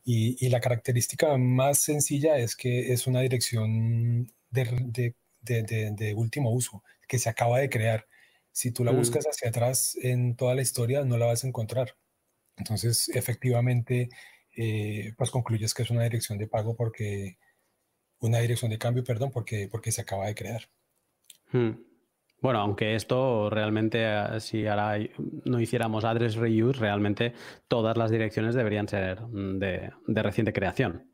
Y, 0.05 0.37
y, 0.45 0.51
la 0.51 0.61
característica 0.61 1.35
más 1.39 1.79
sencilla 1.79 2.37
es 2.37 2.55
que 2.55 2.93
es 2.93 3.07
una 3.07 3.21
dirección 3.21 4.31
de, 4.51 5.15
de, 5.41 5.93
de 5.93 6.15
último 6.15 6.51
uso 6.51 6.83
que 7.09 7.19
se 7.19 7.31
acaba 7.31 7.59
de 7.59 7.71
crear. 7.71 8.07
Si 8.53 8.71
tú 8.71 8.85
la 8.85 8.93
mm. 8.93 8.97
buscas 8.97 9.25
hacia 9.27 9.49
atrás 9.49 9.97
en 10.03 10.37
toda 10.37 10.55
la 10.55 10.63
historia, 10.63 11.05
no 11.05 11.17
la 11.17 11.27
vas 11.27 11.45
a 11.45 11.49
encontrar. 11.49 11.97
Entonces, 12.59 13.09
efectivamente, 13.11 14.11
eh, 14.61 15.15
pues 15.17 15.31
concluyes 15.31 15.73
que 15.73 15.85
es 15.85 15.91
una 15.91 16.03
dirección 16.03 16.37
de 16.37 16.49
pago 16.49 16.75
porque, 16.75 17.39
una 18.19 18.39
dirección 18.39 18.73
de 18.73 18.79
cambio, 18.79 19.05
perdón, 19.05 19.31
porque, 19.31 19.69
porque 19.71 19.93
se 19.93 20.01
acaba 20.01 20.27
de 20.27 20.35
crear. 20.35 20.63
Hmm. 21.53 21.75
Bueno, 22.41 22.59
aunque 22.59 22.97
esto 22.97 23.51
realmente, 23.51 24.01
eh, 24.03 24.41
si 24.41 24.67
ahora 24.67 24.99
no 25.45 25.61
hiciéramos 25.61 26.05
address 26.05 26.35
reuse, 26.35 26.81
realmente 26.81 27.35
todas 27.69 27.97
las 27.97 28.11
direcciones 28.11 28.57
deberían 28.57 28.89
ser 28.89 29.21
mm, 29.21 29.61
de, 29.61 29.93
reciente 30.23 30.53
creación. 30.53 31.09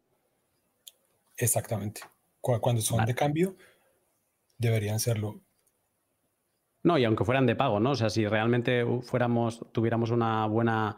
Exactamente. 1.36 2.00
Cuando 2.40 2.80
son 2.80 3.04
de 3.04 3.14
cambio, 3.14 3.56
deberían 4.56 5.00
serlo. 5.00 5.42
No, 6.82 6.96
y 6.96 7.04
aunque 7.04 7.24
fueran 7.24 7.44
de 7.44 7.56
pago, 7.56 7.78
¿no? 7.78 7.90
O 7.90 7.94
sea, 7.94 8.08
si 8.08 8.26
realmente 8.26 8.86
fuéramos, 9.02 9.66
tuviéramos 9.72 10.10
una 10.10 10.46
buena 10.46 10.96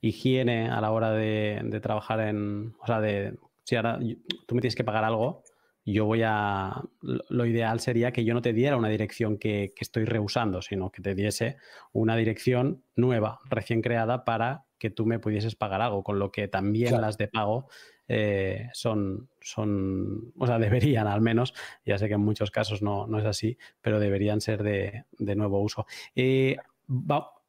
higiene 0.00 0.68
a 0.68 0.80
la 0.80 0.90
hora 0.90 1.12
de, 1.12 1.80
trabajar 1.82 2.20
en. 2.20 2.74
O 2.80 2.86
sea, 2.86 3.00
de. 3.00 3.36
Si 3.64 3.76
ahora 3.76 3.98
tú 4.46 4.54
me 4.54 4.60
tienes 4.60 4.74
que 4.74 4.84
pagar 4.84 5.04
algo, 5.04 5.42
yo 5.84 6.04
voy 6.04 6.22
a. 6.24 6.82
Lo 7.00 7.46
ideal 7.46 7.80
sería 7.80 8.12
que 8.12 8.24
yo 8.24 8.34
no 8.34 8.42
te 8.42 8.52
diera 8.52 8.76
una 8.76 8.88
dirección 8.88 9.38
que, 9.38 9.72
estoy 9.78 10.04
rehusando, 10.04 10.62
sino 10.62 10.90
que 10.90 11.02
te 11.02 11.14
diese 11.14 11.56
una 11.92 12.16
dirección 12.16 12.82
nueva, 12.96 13.40
recién 13.48 13.82
creada, 13.82 14.24
para 14.24 14.64
que 14.78 14.90
tú 14.90 15.06
me 15.06 15.18
pudieses 15.18 15.56
pagar 15.56 15.80
algo. 15.80 16.02
Con 16.02 16.18
lo 16.18 16.30
que 16.30 16.48
también 16.48 17.00
las 17.00 17.18
de 17.18 17.28
pago 17.28 17.68
eh, 18.06 18.68
son, 18.72 19.28
son, 19.40 20.32
o 20.38 20.46
sea, 20.46 20.58
deberían 20.58 21.06
al 21.06 21.20
menos, 21.20 21.54
ya 21.84 21.98
sé 21.98 22.08
que 22.08 22.14
en 22.14 22.20
muchos 22.20 22.50
casos 22.50 22.82
no, 22.82 23.06
no 23.06 23.18
es 23.18 23.26
así, 23.26 23.58
pero 23.82 24.00
deberían 24.00 24.40
ser 24.40 24.62
de, 24.62 25.04
nuevo 25.18 25.60
uso. 25.60 25.86
Eh, 26.14 26.56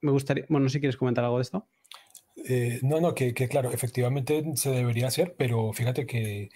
me 0.01 0.11
gustaría, 0.11 0.45
bueno, 0.49 0.63
no 0.63 0.69
sé 0.69 0.73
si 0.73 0.79
quieres 0.79 0.97
comentar 0.97 1.23
algo 1.23 1.37
de 1.37 1.43
esto. 1.43 1.67
Eh, 2.47 2.79
no, 2.83 2.99
no, 3.01 3.13
que, 3.13 3.33
claro, 3.33 3.71
efectivamente 3.71 4.43
se 4.55 4.71
debería 4.71 5.07
hacer, 5.07 5.35
pero 5.37 5.73
fíjate 5.73 6.05
que 6.05 6.49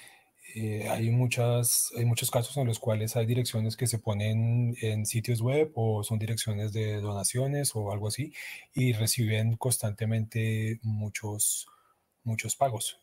eh, 0.56 0.88
hay, 0.90 1.10
muchas, 1.10 1.92
hay 1.98 2.06
muchos 2.06 2.30
casos 2.30 2.56
en 2.58 2.68
los 2.68 2.80
cuales 2.80 3.16
hay 3.16 3.26
direcciones 3.26 3.76
que 3.76 3.88
se 3.88 4.00
ponen 4.00 4.76
en 4.82 5.06
sitios 5.06 5.42
web 5.42 5.72
o 5.76 6.04
son 6.04 6.20
direcciones 6.20 6.74
de 6.74 7.02
donaciones 7.02 7.76
o 7.76 7.92
algo 7.92 8.08
así 8.08 8.34
y 8.74 8.94
reciben 8.94 9.58
constantemente 9.58 10.80
muchos, 10.84 11.68
muchos 12.24 12.56
pagos. 12.56 13.00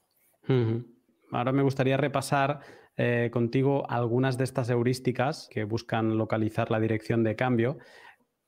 Ahora 1.32 1.52
me 1.52 1.62
gustaría 1.62 1.96
repasar 1.96 2.60
eh, 2.96 3.30
contigo 3.32 3.88
algunas 3.88 4.36
de 4.36 4.44
estas 4.44 4.68
heurísticas 4.68 5.48
que 5.50 5.64
buscan 5.64 6.18
localizar 6.18 6.70
la 6.70 6.80
dirección 6.80 7.22
de 7.22 7.36
cambio. 7.36 7.78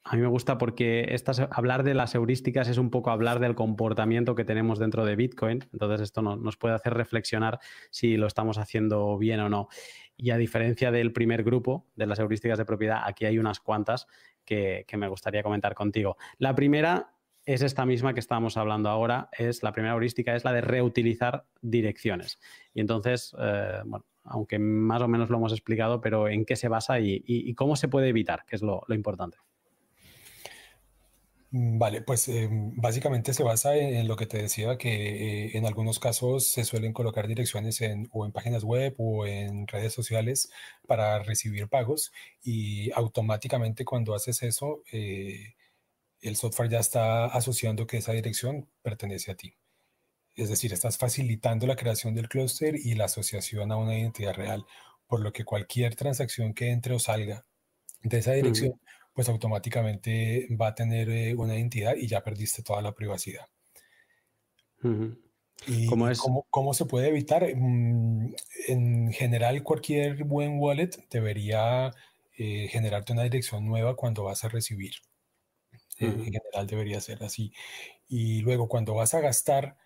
A 0.04 0.16
mí 0.16 0.22
me 0.22 0.28
gusta 0.28 0.58
porque 0.58 1.06
estas, 1.10 1.38
hablar 1.38 1.84
de 1.84 1.94
las 1.94 2.14
heurísticas 2.14 2.68
es 2.68 2.76
un 2.76 2.90
poco 2.90 3.10
hablar 3.10 3.38
del 3.38 3.54
comportamiento 3.54 4.34
que 4.34 4.44
tenemos 4.44 4.80
dentro 4.80 5.04
de 5.04 5.14
Bitcoin. 5.14 5.64
Entonces 5.72 6.00
esto 6.00 6.22
nos 6.22 6.56
puede 6.56 6.74
hacer 6.74 6.94
reflexionar 6.94 7.60
si 7.90 8.16
lo 8.16 8.26
estamos 8.26 8.58
haciendo 8.58 9.16
bien 9.16 9.38
o 9.38 9.48
no. 9.48 9.68
Y 10.16 10.30
a 10.30 10.36
diferencia 10.36 10.90
del 10.90 11.12
primer 11.12 11.44
grupo 11.44 11.86
de 11.94 12.06
las 12.06 12.18
heurísticas 12.18 12.58
de 12.58 12.64
propiedad, 12.64 13.02
aquí 13.04 13.26
hay 13.26 13.38
unas 13.38 13.60
cuantas 13.60 14.08
que, 14.44 14.84
me 14.96 15.06
gustaría 15.06 15.44
comentar 15.44 15.74
contigo. 15.74 16.16
La 16.36 16.56
primera 16.56 17.14
es 17.44 17.62
esta 17.62 17.86
misma 17.86 18.12
que 18.12 18.20
estamos 18.20 18.56
hablando 18.56 18.88
ahora. 18.88 19.28
Es 19.38 19.62
la 19.62 19.72
primera 19.72 19.94
heurística 19.94 20.34
es 20.34 20.44
la 20.44 20.52
de 20.52 20.62
reutilizar 20.62 21.46
direcciones. 21.60 22.40
Y 22.74 22.80
entonces, 22.80 23.36
eh, 23.38 23.82
bueno, 23.84 24.04
aunque 24.24 24.58
más 24.58 25.00
o 25.00 25.06
menos 25.06 25.30
lo 25.30 25.36
hemos 25.36 25.52
explicado, 25.52 26.00
pero 26.00 26.28
en 26.28 26.44
qué 26.44 26.56
se 26.56 26.66
basa 26.66 26.98
y, 26.98 27.54
cómo 27.54 27.76
se 27.76 27.86
puede 27.86 28.08
evitar, 28.08 28.44
que 28.46 28.56
es 28.56 28.62
lo 28.62 28.84
importante. 28.88 29.38
Mm, 31.52 31.78
vale, 31.78 32.00
pues 32.00 32.28
eh, 32.28 32.48
básicamente 32.50 33.34
se 33.34 33.42
basa 33.42 33.76
en, 33.76 34.08
lo 34.08 34.16
que 34.16 34.26
te 34.26 34.38
decía, 34.38 34.78
que 34.78 35.48
eh, 35.48 35.58
en 35.58 35.66
algunos 35.66 35.98
casos 35.98 36.46
se 36.46 36.64
suelen 36.64 36.94
colocar 36.94 37.28
direcciones 37.28 37.82
en, 37.82 38.08
o 38.10 38.24
en 38.24 38.32
páginas 38.32 38.64
web 38.64 38.94
o 38.98 39.26
en 39.26 39.66
redes 39.66 39.92
sociales 39.92 40.50
para 40.86 41.22
recibir 41.22 41.68
pagos 41.68 42.10
y 42.42 42.90
automáticamente 42.92 43.84
cuando 43.84 44.14
haces 44.14 44.42
eso, 44.42 44.82
eh, 44.92 45.54
el 46.20 46.36
software 46.36 46.70
ya 46.70 46.80
está 46.80 47.26
asociando 47.26 47.86
que 47.86 47.98
esa 47.98 48.12
dirección 48.12 48.68
pertenece 48.82 49.32
a 49.32 49.36
ti. 49.36 49.54
Es 50.34 50.48
decir, 50.50 50.72
estás 50.72 50.98
facilitando 50.98 51.66
la 51.66 51.76
creación 51.76 52.14
del 52.14 52.28
clúster 52.28 52.76
y 52.76 52.94
la 52.94 53.06
asociación 53.06 53.72
a 53.72 53.76
una 53.76 53.98
identidad 53.98 54.34
real, 54.34 54.66
por 55.06 55.20
lo 55.20 55.32
que 55.32 55.44
cualquier 55.44 55.96
transacción 55.96 56.54
que 56.54 56.70
entre 56.70 56.94
o 56.94 56.98
salga 56.98 57.44
de 58.02 58.18
esa 58.18 58.32
dirección 58.32 58.80
pues 59.12 59.29
automáticamente 59.29 60.48
va 60.61 60.68
a 60.68 60.75
tener 60.75 61.11
eh, 61.11 61.35
una 61.35 61.57
identidad 61.57 61.94
y 61.96 62.07
ya 62.07 62.22
perdiste 62.22 62.62
toda 62.62 62.83
la 62.83 62.94
privacidad. 62.94 63.46
¿Y 65.66 65.87
¿Cómo, 65.87 66.09
es? 66.09 66.20
¿cómo, 66.51 66.75
se 66.75 66.87
puede 66.87 67.09
evitar? 67.09 67.46
Mm, 67.55 68.35
en 68.68 69.12
general, 69.12 69.62
cualquier 69.62 70.25
buen 70.25 70.59
wallet 70.59 70.90
debería 71.09 71.92
eh, 72.37 72.66
generarte 72.68 73.12
una 73.12 73.22
dirección 73.22 73.64
nueva 73.64 73.94
cuando 73.94 74.25
vas 74.25 74.44
a 74.44 74.48
recibir. 74.48 74.94
Eh, 75.98 76.07
en 76.07 76.25
general 76.25 76.66
debería 76.66 77.01
ser 77.01 77.22
así. 77.22 77.53
Y 78.09 78.40
luego 78.40 78.66
cuando 78.68 78.94
vas 78.94 79.14
a 79.14 79.20
gastar, 79.20 79.77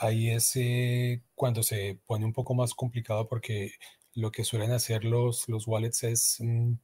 ahí 0.00 0.30
es 0.30 0.54
cuando 1.34 1.62
se 1.62 1.98
pone 2.06 2.24
un 2.24 2.32
poco 2.32 2.54
más 2.54 2.72
complicado 2.72 3.26
porque 3.28 3.72
lo 4.14 4.30
que 4.32 4.44
suelen 4.44 4.72
hacer 4.72 5.04
los, 5.04 5.48
los 5.48 5.66
wallets 5.66 6.04
es 6.04 6.36
mm, 6.40 6.74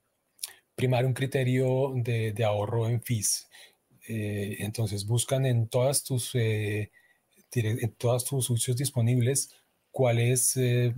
primar 0.74 1.06
un 1.06 1.14
criterio 1.14 1.92
de, 1.94 2.44
ahorro 2.44 2.88
en 2.88 3.02
fees. 3.02 3.48
Eh, 4.08 4.56
entonces 4.60 5.06
buscan 5.06 5.46
en 5.46 5.68
todas 5.68 6.04
tus, 6.04 6.34
eh, 6.34 6.90
en 7.54 7.92
todas 7.94 8.24
tus 8.24 8.50
usos 8.50 8.76
disponibles 8.76 9.54
cuáles 9.92 10.56
eh, 10.56 10.94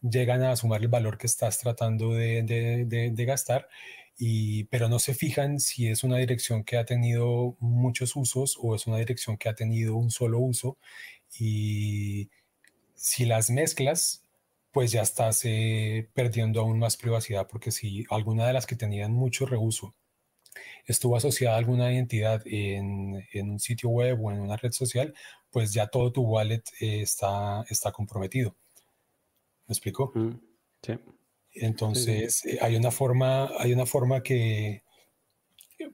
llegan 0.00 0.42
a 0.42 0.56
sumar 0.56 0.80
el 0.80 0.88
valor 0.88 1.18
que 1.18 1.26
estás 1.26 1.58
tratando 1.58 2.14
de, 2.14 3.12
gastar, 3.26 3.68
y, 4.16 4.64
pero 4.64 4.88
no 4.88 4.98
se 4.98 5.14
fijan 5.14 5.60
si 5.60 5.88
es 5.88 6.04
una 6.04 6.18
dirección 6.18 6.64
que 6.64 6.76
ha 6.76 6.84
tenido 6.84 7.56
muchos 7.60 8.16
usos 8.16 8.56
o 8.60 8.74
es 8.74 8.86
una 8.86 8.98
dirección 8.98 9.36
que 9.36 9.48
ha 9.48 9.54
tenido 9.54 9.96
un 9.96 10.10
solo 10.10 10.38
uso. 10.40 10.78
Y 11.38 12.30
si 12.94 13.24
las 13.24 13.50
mezclas, 13.50 14.24
pues 14.72 14.92
ya 14.92 15.02
estás 15.02 15.44
eh, 15.44 16.08
perdiendo 16.14 16.60
aún 16.60 16.78
más 16.78 16.96
privacidad 16.96 17.46
porque 17.48 17.70
si 17.70 18.04
alguna 18.10 18.46
de 18.46 18.52
las 18.52 18.66
que 18.66 18.76
tenían 18.76 19.12
mucho 19.12 19.46
reuso 19.46 19.94
estuvo 20.86 21.16
asociada 21.16 21.56
a 21.56 21.58
alguna 21.58 21.92
identidad 21.92 22.42
en, 22.44 23.22
un 23.34 23.60
sitio 23.60 23.90
web 23.90 24.20
o 24.22 24.32
en 24.32 24.40
una 24.40 24.56
red 24.56 24.72
social, 24.72 25.14
pues 25.50 25.72
ya 25.72 25.86
todo 25.86 26.12
tu 26.12 26.22
wallet 26.22 26.62
eh, 26.80 27.02
está, 27.02 27.64
está 27.68 27.92
comprometido. 27.92 28.56
¿Me 29.66 29.72
explico? 29.72 30.12
Sí. 30.82 30.94
Entonces, 31.52 32.44
eh, 32.44 32.58
hay 32.60 32.76
una 32.76 32.90
forma, 32.90 33.50
hay 33.58 33.72
una 33.72 33.86
forma 33.86 34.22
que 34.22 34.82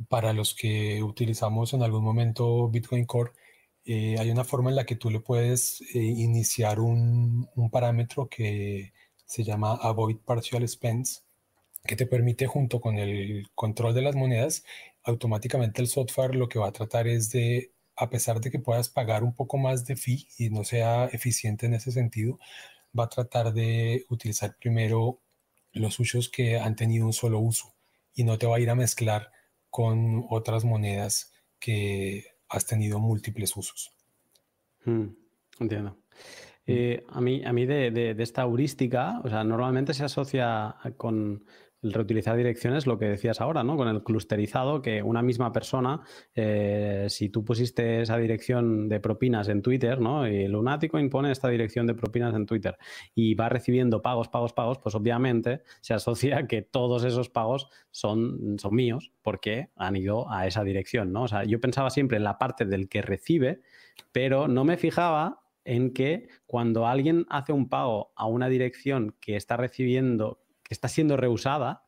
para 0.09 0.33
los 0.33 0.55
que 0.55 1.03
utilizamos 1.03 1.73
en 1.73 1.83
algún 1.83 2.03
momento 2.03 2.69
Bitcoin 2.69 3.05
Core, 3.05 3.33
eh, 3.87 4.17
hay 4.19 4.31
una 4.31 4.45
forma 4.45 4.71
en 4.71 4.77
la 4.77 4.85
que 4.85 4.97
tú 4.97 5.11
le 5.11 5.21
puedes 5.21 5.81
eh, 5.95 5.99
iniciar 5.99 6.81
un, 6.81 7.49
parámetro 7.71 8.29
que 8.29 8.93
se 9.25 9.45
llama 9.45 9.75
Avoid 9.81 10.19
Partial 10.19 10.69
Spends, 10.69 11.25
que 11.85 11.95
te 11.95 12.07
permite 12.07 12.47
junto 12.47 12.81
con 12.81 12.99
el 12.99 13.49
control 13.55 13.95
de 13.95 14.03
las 14.03 14.17
monedas, 14.17 14.65
automáticamente 15.05 15.83
el 15.83 15.89
software 15.89 16.35
lo 16.35 16.49
que 16.49 16.59
va 16.59 16.69
a 16.69 16.73
tratar 16.73 17.07
es 17.07 17.31
de, 17.31 17.73
a 17.97 18.11
pesar 18.11 18.41
de 18.41 18.51
que 18.51 18.59
puedas 18.59 18.89
pagar 18.89 19.23
un 19.23 19.35
poco 19.35 19.57
más 19.57 19.85
de 19.87 19.95
fee 19.97 20.27
y 20.37 20.51
no 20.51 20.65
sea 20.65 21.07
eficiente 21.07 21.67
en 21.67 21.75
ese 21.75 21.93
sentido, 21.93 22.41
va 22.99 23.05
a 23.05 23.09
tratar 23.09 23.53
de 23.53 24.05
utilizar 24.09 24.57
primero 24.59 25.21
los 25.73 26.01
usos 26.01 26.29
que 26.29 26.59
han 26.59 26.75
tenido 26.75 27.07
un 27.07 27.13
solo 27.13 27.39
uso 27.39 27.75
y 28.15 28.25
no 28.25 28.39
te 28.39 28.47
va 28.47 28.57
a 28.57 28.61
ir 28.61 28.71
a 28.71 28.75
mezclar 28.75 29.31
con 29.71 30.27
otras 30.31 30.65
monedas 30.65 31.33
que 31.61 32.36
has 32.49 32.67
tenido 32.67 32.99
múltiples 32.99 33.57
usos. 33.57 33.91
Mm, 34.85 35.07
entiendo. 35.61 35.99
Eh, 36.67 37.05
a 37.09 37.21
mí, 37.21 37.45
a 37.45 37.53
mí 37.53 37.65
de, 37.65 38.17
esta 38.19 38.43
heurística, 38.43 39.21
o 39.23 39.29
sea, 39.29 39.45
normalmente 39.45 39.95
se 39.95 40.05
asocia 40.05 40.77
con, 40.97 41.45
el 41.83 41.93
reutilizar 41.93 42.37
direcciones, 42.37 42.87
lo 42.87 42.99
que 42.99 43.07
decías 43.07 43.41
ahora, 43.41 43.63
¿no? 43.63 43.77
Con 43.77 43.89
el 43.89 44.03
clusterizado, 44.03 44.83
que 44.83 45.03
una 45.03 45.23
misma 45.23 45.53
persona, 45.53 46.01
eh, 46.35 47.07
si 47.09 47.29
tú 47.29 47.45
pusiste 47.45 48.03
esa 48.03 48.17
dirección 48.17 48.89
de 48.89 49.01
propinas 49.01 49.49
en 49.49 49.63
Twitter, 49.63 50.01
¿no? 50.01 50.27
Y 50.27 50.49
Lunático 50.49 50.99
impone 50.99 51.31
esta 51.31 51.49
dirección 51.49 51.87
de 51.87 51.95
propinas 51.95 52.35
en 52.35 52.47
Twitter 52.47 52.77
y 53.15 53.35
va 53.35 53.49
recibiendo 53.49 54.03
pagos, 54.03 54.29
pagos, 54.29 54.53
pagos, 54.53 54.79
pues 54.79 54.95
obviamente 54.95 55.63
se 55.81 55.95
asocia 55.95 56.47
que 56.47 56.63
todos 56.63 57.05
esos 57.05 57.29
pagos 57.29 57.69
son, 57.91 58.57
son 58.59 58.75
míos 58.75 59.13
porque 59.23 59.71
han 59.77 59.97
ido 59.97 60.31
a 60.31 60.47
esa 60.47 60.65
dirección, 60.65 61.13
¿no? 61.13 61.25
O 61.25 61.29
sea, 61.29 61.45
yo 61.45 61.61
pensaba 61.61 61.91
siempre 61.91 62.17
en 62.17 62.25
la 62.25 62.39
parte 62.39 62.65
del 62.65 62.89
que 62.89 63.03
recibe, 63.03 63.61
pero 64.13 64.49
no 64.49 64.65
me 64.65 64.77
fijaba 64.77 65.43
en 65.65 65.93
que 65.93 66.29
cuando 66.47 66.87
alguien 66.87 67.27
hace 67.29 67.53
un 67.53 67.69
pago 67.69 68.13
a 68.17 68.27
una 68.27 68.49
dirección 68.49 69.17
que 69.21 69.37
está 69.37 69.57
recibiendo 69.57 70.46
que 70.67 70.75
está 70.75 70.89
siendo 70.89 71.17
reusada, 71.17 71.87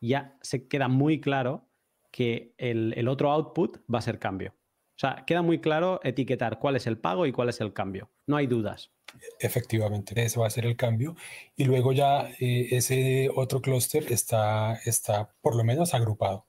ya 0.00 0.36
se 0.42 0.68
queda 0.68 0.88
muy 0.88 1.20
claro 1.20 1.68
que 2.10 2.54
el, 2.56 3.08
otro 3.08 3.30
output 3.30 3.78
va 3.92 3.98
a 3.98 4.02
ser 4.02 4.18
cambio. 4.18 4.54
O 4.96 4.98
sea, 4.98 5.24
queda 5.26 5.42
muy 5.42 5.60
claro 5.60 6.00
etiquetar 6.02 6.58
cuál 6.58 6.76
es 6.76 6.86
el 6.86 6.96
pago 6.96 7.26
y 7.26 7.32
cuál 7.32 7.50
es 7.50 7.60
el 7.60 7.74
cambio. 7.74 8.10
No 8.26 8.36
hay 8.36 8.46
dudas. 8.46 8.90
Efectivamente, 9.38 10.14
ese 10.24 10.40
va 10.40 10.46
a 10.46 10.50
ser 10.50 10.64
el 10.64 10.76
cambio. 10.76 11.14
Y 11.56 11.64
luego 11.64 11.92
ya 11.92 12.30
eh, 12.40 12.68
ese 12.70 13.30
otro 13.34 13.60
clúster 13.60 14.10
está, 14.10 14.74
está 14.86 15.34
por 15.42 15.54
lo 15.54 15.64
menos 15.64 15.92
agrupado. 15.92 16.46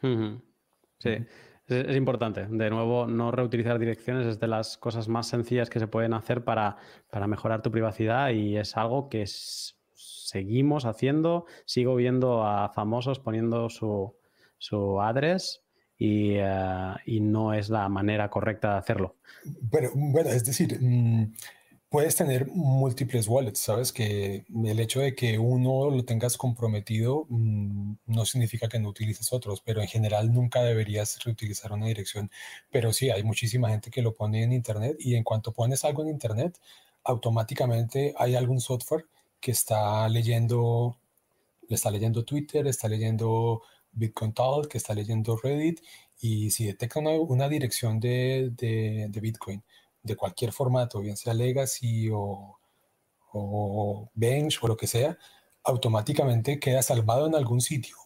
Sí, 0.00 1.16
es, 1.66 1.96
importante. 1.96 2.46
De 2.46 2.70
nuevo, 2.70 3.08
no 3.08 3.32
reutilizar 3.32 3.80
direcciones 3.80 4.26
es 4.28 4.38
de 4.38 4.46
las 4.46 4.78
cosas 4.78 5.08
más 5.08 5.26
sencillas 5.26 5.68
que 5.68 5.80
se 5.80 5.88
pueden 5.88 6.14
hacer 6.14 6.44
para, 6.44 6.76
para 7.10 7.26
mejorar 7.26 7.62
tu 7.62 7.72
privacidad 7.72 8.30
y 8.30 8.56
es 8.56 8.76
algo 8.76 9.08
que 9.08 9.22
es 9.22 9.75
seguimos 10.26 10.84
haciendo. 10.84 11.46
Sigo 11.64 11.94
viendo 11.94 12.44
a 12.44 12.68
famosos 12.70 13.18
poniendo 13.20 13.70
su, 13.70 14.14
su 14.58 15.00
address 15.00 15.62
y, 15.96 16.34
eh, 16.36 16.94
y, 17.06 17.20
no 17.20 17.54
es 17.54 17.68
la 17.68 17.88
manera 17.88 18.28
correcta 18.28 18.72
de 18.72 18.78
hacerlo. 18.78 19.16
Pero 19.70 19.90
bueno, 19.94 20.30
es 20.30 20.44
decir, 20.44 20.78
mm, 20.80 21.32
puedes 21.88 22.16
tener 22.16 22.46
múltiples 22.48 23.28
wallets, 23.28 23.60
¿sabes? 23.60 23.92
Que 23.92 24.44
el 24.64 24.80
hecho 24.80 25.00
de 25.00 25.14
que 25.14 25.38
uno 25.38 25.90
lo 25.90 26.04
tengas 26.04 26.36
comprometido 26.36 27.26
mm, 27.28 27.94
no 28.06 28.26
significa 28.26 28.68
que 28.68 28.78
no 28.78 28.88
utilices 28.90 29.32
otros, 29.32 29.62
pero 29.64 29.80
en 29.80 29.88
general 29.88 30.32
nunca 30.32 30.62
deberías 30.62 31.22
reutilizar 31.24 31.72
una 31.72 31.86
dirección. 31.86 32.30
Pero 32.70 32.92
sí, 32.92 33.10
hay 33.10 33.22
muchísima 33.22 33.70
gente 33.70 33.90
que 33.90 34.02
lo 34.02 34.12
pone 34.14 34.42
en 34.42 34.52
Internet 34.52 34.96
y 34.98 35.14
en 35.14 35.24
cuanto 35.24 35.52
pones 35.52 35.84
algo 35.84 36.02
en 36.02 36.08
Internet, 36.10 36.58
automáticamente 37.04 38.14
hay 38.18 38.34
algún 38.34 38.60
software 38.60 39.06
que 39.40 39.50
está 39.52 40.08
leyendo, 40.08 40.98
está 41.68 41.90
leyendo 41.90 42.24
Twitter, 42.24 42.66
está 42.66 42.88
leyendo 42.88 43.62
Bitcoin 43.92 44.32
Talk, 44.32 44.68
que 44.68 44.78
está 44.78 44.94
leyendo 44.94 45.36
Reddit, 45.36 45.80
y 46.20 46.50
si 46.50 46.66
detecta 46.66 47.00
una, 47.00 47.48
dirección 47.48 48.00
de, 48.00 48.50
de, 48.52 49.20
Bitcoin 49.20 49.62
de 50.02 50.16
cualquier 50.16 50.52
formato, 50.52 51.00
bien 51.00 51.16
sea 51.16 51.34
Legacy 51.34 52.10
o, 52.10 52.58
o 53.32 54.10
Bench 54.14 54.58
o 54.62 54.68
lo 54.68 54.76
que 54.76 54.86
sea, 54.86 55.18
automáticamente 55.64 56.58
queda 56.58 56.82
salvado 56.82 57.26
en 57.26 57.34
algún 57.34 57.60
sitio 57.60 57.96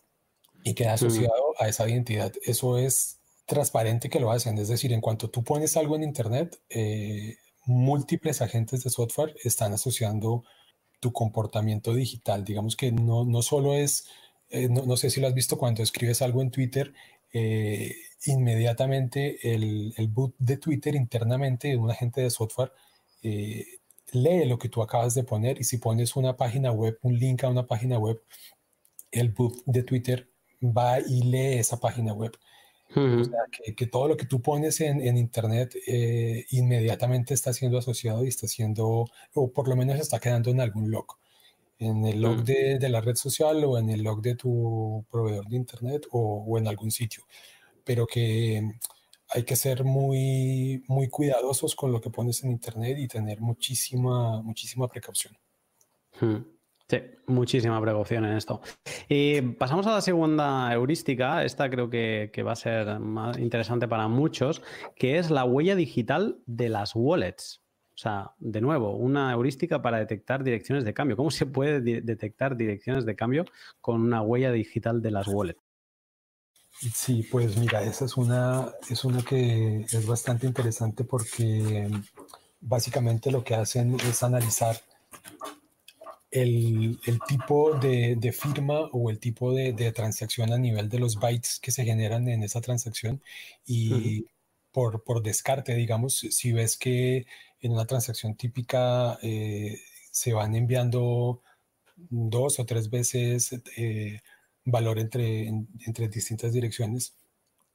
y 0.64 0.74
queda 0.74 0.94
asociado 0.94 1.54
a 1.58 1.68
esa 1.68 1.88
identidad. 1.88 2.32
Eso 2.42 2.78
es 2.78 3.20
transparente 3.46 4.08
que 4.08 4.20
lo 4.20 4.30
hacen, 4.30 4.58
es 4.58 4.68
decir, 4.68 4.92
en 4.92 5.00
cuanto 5.00 5.30
tú 5.30 5.42
pones 5.42 5.76
algo 5.76 5.96
en 5.96 6.04
Internet, 6.04 6.60
eh, 6.68 7.36
múltiples 7.66 8.40
agentes 8.42 8.84
de 8.84 8.90
software 8.90 9.34
están 9.44 9.72
asociando 9.72 10.44
tu 11.00 11.12
comportamiento 11.12 11.94
digital. 11.94 12.44
Digamos 12.44 12.76
que 12.76 12.92
no, 12.92 13.24
no 13.24 13.42
solo 13.42 13.74
es, 13.74 14.08
eh, 14.50 14.68
no, 14.68 14.96
sé 14.96 15.10
si 15.10 15.20
lo 15.20 15.26
has 15.28 15.34
visto 15.34 15.58
cuando 15.58 15.82
escribes 15.82 16.22
algo 16.22 16.42
en 16.42 16.50
Twitter, 16.50 16.92
eh, 17.32 17.94
inmediatamente 18.26 19.54
el, 19.54 19.94
el, 19.96 20.08
boot 20.08 20.34
de 20.38 20.56
Twitter 20.58 20.94
internamente 20.94 21.76
un 21.76 21.90
agente 21.90 22.20
de 22.20 22.30
software 22.30 22.72
eh, 23.22 23.64
lee 24.12 24.44
lo 24.46 24.58
que 24.58 24.68
tú 24.68 24.82
acabas 24.82 25.14
de 25.14 25.24
poner 25.24 25.60
y 25.60 25.64
si 25.64 25.78
pones 25.78 26.16
una 26.16 26.36
página 26.36 26.72
web, 26.72 26.98
un 27.02 27.18
link 27.18 27.44
a 27.44 27.48
una 27.48 27.66
página 27.66 27.98
web, 27.98 28.20
el 29.10 29.30
boot 29.30 29.62
de 29.66 29.82
Twitter 29.82 30.30
va 30.62 31.00
y 31.00 31.22
lee 31.22 31.58
esa 31.58 31.78
página 31.80 32.12
web. 32.12 32.36
O 32.94 33.24
sea, 33.24 33.40
que, 33.76 33.86
todo 33.86 34.08
lo 34.08 34.16
que 34.16 34.26
tú 34.26 34.42
pones 34.42 34.80
en, 34.80 35.00
en 35.00 35.16
Internet 35.16 35.76
eh, 35.86 36.46
inmediatamente 36.50 37.34
está 37.34 37.52
siendo 37.52 37.78
asociado 37.78 38.24
y 38.24 38.28
está 38.28 38.48
siendo, 38.48 39.04
o 39.34 39.52
por 39.52 39.68
lo 39.68 39.76
menos 39.76 40.00
está 40.00 40.18
quedando 40.18 40.50
en 40.50 40.60
algún 40.60 40.90
log. 40.90 41.06
En 41.78 42.04
el 42.04 42.20
log 42.20 42.42
de, 42.42 42.78
de, 42.78 42.88
la 42.88 43.00
red 43.00 43.14
social 43.14 43.64
o 43.64 43.78
en 43.78 43.90
el 43.90 44.02
log 44.02 44.20
de 44.20 44.34
tu 44.34 45.04
proveedor 45.10 45.48
de 45.48 45.56
Internet 45.56 46.06
o, 46.10 46.44
o, 46.46 46.58
en 46.58 46.66
algún 46.66 46.90
sitio. 46.90 47.24
Pero 47.84 48.06
que 48.06 48.62
hay 49.32 49.44
que 49.44 49.56
ser 49.56 49.84
muy, 49.84 50.82
muy 50.88 51.08
cuidadosos 51.08 51.74
con 51.74 51.92
lo 51.92 52.00
que 52.00 52.10
pones 52.10 52.42
en 52.42 52.50
Internet 52.50 52.98
y 52.98 53.08
tener 53.08 53.40
muchísima, 53.40 54.42
muchísima 54.42 54.88
precaución. 54.88 55.36
Sí, 56.90 57.00
muchísima 57.26 57.80
precaución 57.80 58.24
en 58.24 58.36
esto. 58.36 58.60
Y 59.08 59.40
pasamos 59.42 59.86
a 59.86 59.92
la 59.92 60.00
segunda 60.00 60.72
heurística, 60.72 61.44
esta 61.44 61.70
creo 61.70 61.88
que, 61.88 62.32
va 62.44 62.50
a 62.50 62.56
ser 62.56 62.98
más 62.98 63.38
interesante 63.38 63.86
para 63.86 64.08
muchos, 64.08 64.60
que 64.96 65.18
es 65.18 65.30
la 65.30 65.44
huella 65.44 65.76
digital 65.76 66.40
de 66.46 66.68
las 66.68 66.96
wallets. 66.96 67.62
O 67.94 67.98
sea, 68.02 68.32
de 68.40 68.60
nuevo, 68.60 68.96
una 68.96 69.30
heurística 69.30 69.80
para 69.82 69.98
detectar 69.98 70.42
direcciones 70.42 70.84
de 70.84 70.92
cambio. 70.92 71.16
¿Cómo 71.16 71.30
se 71.30 71.46
puede 71.46 71.80
detectar 71.80 72.56
direcciones 72.56 73.06
de 73.06 73.14
cambio 73.14 73.44
con 73.80 74.00
una 74.00 74.20
huella 74.20 74.50
digital 74.50 75.00
de 75.00 75.12
las 75.12 75.28
wallets? 75.28 75.60
Sí, 76.92 77.22
pues 77.30 77.56
mira, 77.56 77.84
esa 77.84 78.06
es 78.06 78.16
una, 78.16 78.72
es 78.88 79.04
una 79.04 79.22
que 79.22 79.82
es 79.82 80.06
bastante 80.06 80.48
interesante 80.48 81.04
porque 81.04 81.88
básicamente 82.60 83.30
lo 83.30 83.44
que 83.44 83.54
hacen 83.54 83.94
es 84.00 84.24
analizar 84.24 84.80
el, 86.30 86.98
tipo 87.26 87.74
de, 87.74 88.32
firma 88.32 88.80
o 88.92 89.10
el 89.10 89.18
tipo 89.18 89.52
de, 89.52 89.92
transacción 89.92 90.52
a 90.52 90.58
nivel 90.58 90.88
de 90.88 90.98
los 90.98 91.16
bytes 91.16 91.58
que 91.60 91.72
se 91.72 91.84
generan 91.84 92.28
en 92.28 92.42
esa 92.42 92.60
transacción 92.60 93.22
y 93.66 94.26
por, 94.72 95.22
descarte, 95.22 95.74
digamos, 95.74 96.18
si 96.18 96.52
ves 96.52 96.76
que 96.76 97.26
en 97.60 97.72
una 97.72 97.86
transacción 97.86 98.36
típica 98.36 99.18
eh, 99.22 99.78
se 100.10 100.32
van 100.32 100.54
enviando 100.54 101.42
dos 101.96 102.58
o 102.60 102.66
tres 102.66 102.88
veces 102.90 103.54
eh, 103.76 104.20
valor 104.64 104.98
entre, 104.98 105.48
entre 105.48 106.08
distintas 106.08 106.52
direcciones, 106.52 107.14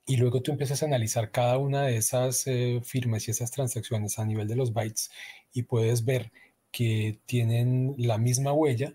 y 0.08 0.18
luego 0.18 0.42
tú 0.42 0.52
empiezas 0.52 0.84
a 0.84 0.86
analizar 0.86 1.32
cada 1.32 1.58
una 1.58 1.84
de 1.84 1.98
esas 1.98 2.46
eh, 2.48 2.80
firmas 2.84 3.28
y 3.28 3.32
esas 3.32 3.52
transacciones 3.52 4.20
a 4.20 4.26
nivel 4.26 4.48
de 4.48 4.56
los 4.56 4.72
bytes 4.72 5.10
y 5.52 5.64
puedes 5.64 6.06
ver 6.06 6.32
que 6.76 7.22
tienen 7.26 7.96
la 7.98 8.18
misma 8.18 8.52
huella, 8.52 8.94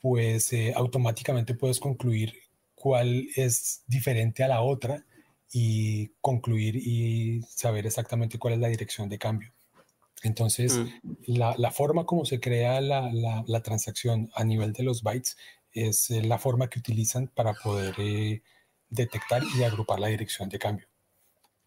pues 0.00 0.52
eh, 0.52 0.72
automáticamente 0.76 1.54
puedes 1.54 1.80
concluir 1.80 2.32
cuál 2.76 3.26
es 3.34 3.82
diferente 3.88 4.44
a 4.44 4.48
la 4.48 4.60
otra 4.60 5.04
y 5.52 6.12
concluir 6.20 6.76
y 6.76 7.42
saber 7.42 7.86
exactamente 7.86 8.38
cuál 8.38 8.54
es 8.54 8.60
la 8.60 8.68
dirección 8.68 9.08
de 9.08 9.18
cambio. 9.18 9.52
Entonces, 10.22 10.78
mm. 10.78 11.12
la, 11.26 11.72
forma 11.72 12.06
como 12.06 12.24
se 12.24 12.38
crea 12.38 12.80
la, 12.80 13.62
transacción 13.64 14.30
a 14.36 14.44
nivel 14.44 14.72
de 14.72 14.84
los 14.84 15.02
bytes 15.02 15.36
es 15.72 16.08
eh, 16.10 16.22
la 16.22 16.38
forma 16.38 16.70
que 16.70 16.78
utilizan 16.78 17.26
para 17.26 17.52
poder 17.54 17.96
eh, 17.98 18.42
detectar 18.90 19.42
y 19.58 19.64
agrupar 19.64 19.98
la 19.98 20.06
dirección 20.06 20.48
de 20.48 20.60
cambio. 20.60 20.86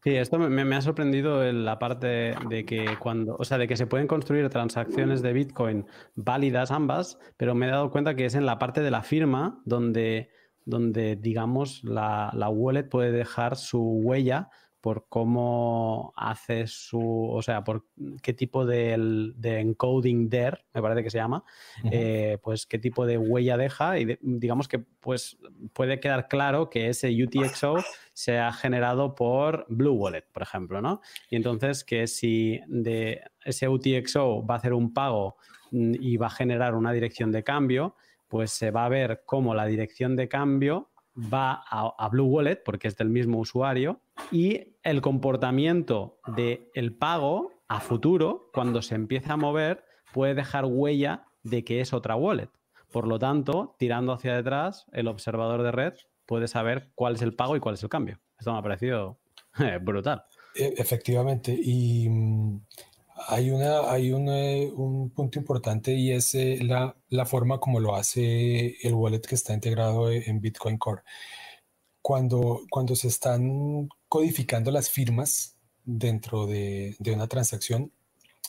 Sí, 0.05 0.15
esto 0.15 0.37
me, 0.37 0.75
ha 0.75 0.81
sorprendido 0.81 1.43
en 1.43 1.65
la 1.65 1.79
parte 1.79 2.35
de 2.47 2.63
que 2.63 2.95
cuando, 2.99 3.35
o 3.39 3.43
sea, 3.43 3.57
de 3.57 3.67
que 3.67 3.75
se 3.75 3.87
pueden 3.87 4.05
construir 4.05 4.47
transacciones 4.49 5.23
de 5.23 5.33
Bitcoin 5.33 5.87
válidas 6.13 6.69
ambas, 6.69 7.17
pero 7.37 7.55
me 7.55 7.65
he 7.65 7.71
dado 7.71 7.89
cuenta 7.89 8.13
que 8.13 8.25
es 8.25 8.35
en 8.35 8.45
la 8.45 8.59
parte 8.59 8.81
de 8.81 8.91
la 8.91 9.01
firma 9.01 9.63
donde, 9.65 10.29
donde 10.63 11.15
digamos, 11.15 11.83
la, 11.83 12.29
la 12.35 12.49
wallet 12.49 12.83
puede 12.83 13.11
dejar 13.11 13.55
su 13.55 13.81
huella 13.81 14.51
por 14.85 15.07
cómo 15.09 16.13
hace 16.15 16.67
su, 16.67 17.01
o 17.01 17.41
sea, 17.41 17.63
por 17.63 17.87
qué 18.21 18.33
tipo 18.33 18.67
de, 18.67 18.93
encoding 19.41 20.29
there, 20.29 20.63
me 20.75 20.81
parece 20.83 21.01
que 21.01 21.09
se 21.09 21.17
llama, 21.17 21.43
eh, 21.89 22.37
pues 22.43 22.67
qué 22.67 22.77
tipo 22.77 23.07
de 23.07 23.17
huella 23.17 23.57
deja 23.57 23.97
y 23.97 24.15
digamos 24.21 24.67
que 24.67 24.77
pues 24.77 25.39
puede 25.73 25.99
quedar 25.99 26.27
claro 26.27 26.69
que 26.69 26.89
ese 26.89 27.09
UTXO 27.09 27.77
se 28.13 28.37
ha 28.37 28.53
generado 28.53 29.15
por 29.15 29.65
Blue 29.69 29.93
Wallet, 29.93 30.27
por 30.31 30.43
ejemplo, 30.43 30.83
¿no? 30.83 31.01
Y 31.31 31.37
entonces 31.37 31.83
que 31.83 32.05
si 32.05 32.59
de 32.67 33.23
ese 33.43 33.67
UTXO 33.67 34.45
va 34.45 34.53
a 34.53 34.57
hacer 34.59 34.73
un 34.73 34.93
pago 34.93 35.37
mm, 35.71 35.95
y 35.99 36.17
va 36.17 36.27
a 36.27 36.29
generar 36.29 36.75
una 36.75 36.91
dirección 36.91 37.31
de 37.31 37.43
cambio, 37.43 37.95
pues 38.27 38.51
se 38.51 38.69
va 38.69 38.85
a 38.85 38.89
ver 38.89 39.23
cómo 39.25 39.55
la 39.55 39.65
dirección 39.65 40.15
de 40.15 40.27
cambio 40.27 40.91
va 41.17 41.63
a, 41.67 42.09
Blue 42.09 42.25
Wallet, 42.25 42.61
porque 42.63 42.87
es 42.87 42.97
del 42.97 43.09
mismo 43.09 43.39
usuario, 43.39 44.01
y 44.31 44.75
el 44.83 45.01
comportamiento 45.01 46.19
del 46.35 46.69
el 46.73 46.93
pago 46.93 47.51
a 47.67 47.79
futuro, 47.79 48.49
cuando 48.53 48.81
se 48.81 48.95
empieza 48.95 49.33
a 49.33 49.37
mover, 49.37 49.83
puede 50.13 50.35
dejar 50.35 50.65
huella 50.65 51.25
de 51.43 51.63
que 51.63 51.81
es 51.81 51.93
otra 51.93 52.15
wallet. 52.15 52.49
Por 52.91 53.07
lo 53.07 53.19
tanto, 53.19 53.75
tirando 53.77 54.13
hacia 54.13 54.35
detrás, 54.35 54.85
el 54.93 55.07
observador 55.07 55.63
de 55.63 55.71
red 55.71 55.93
puede 56.25 56.47
saber 56.47 56.89
cuál 56.95 57.15
es 57.15 57.21
el 57.21 57.35
pago 57.35 57.55
y 57.55 57.59
cuál 57.59 57.75
es 57.75 57.83
el 57.83 57.89
cambio. 57.89 58.19
Esto 58.39 58.53
me 58.53 58.59
ha 58.59 58.61
parecido 58.61 59.17
brutal. 59.81 60.23
E, 60.55 60.73
efectivamente, 60.77 61.57
y 61.61 62.07
mm, 62.09 62.61
hay, 63.27 63.49
una, 63.49 63.91
hay 63.91 64.11
un 64.11 65.11
punto 65.13 65.39
importante 65.39 65.93
y 65.93 66.11
es 66.11 66.35
eh, 66.35 66.59
la, 66.61 66.95
la, 67.09 67.25
forma 67.25 67.59
como 67.59 67.79
lo 67.79 67.95
hace 67.95 68.75
el 68.81 68.93
wallet 68.93 69.21
que 69.21 69.35
está 69.35 69.53
integrado 69.53 70.11
en 70.11 70.39
Bitcoin 70.39 70.77
Core. 70.77 71.01
Cuando, 72.05 72.61
cuando 72.69 72.95
se 72.95 73.07
están 73.07 73.89
codificando 74.07 74.69
las 74.69 74.91
firmas 74.91 75.57
dentro 75.83 76.45
de, 76.45 76.95
de 76.99 77.11
una 77.11 77.25
transacción, 77.25 77.91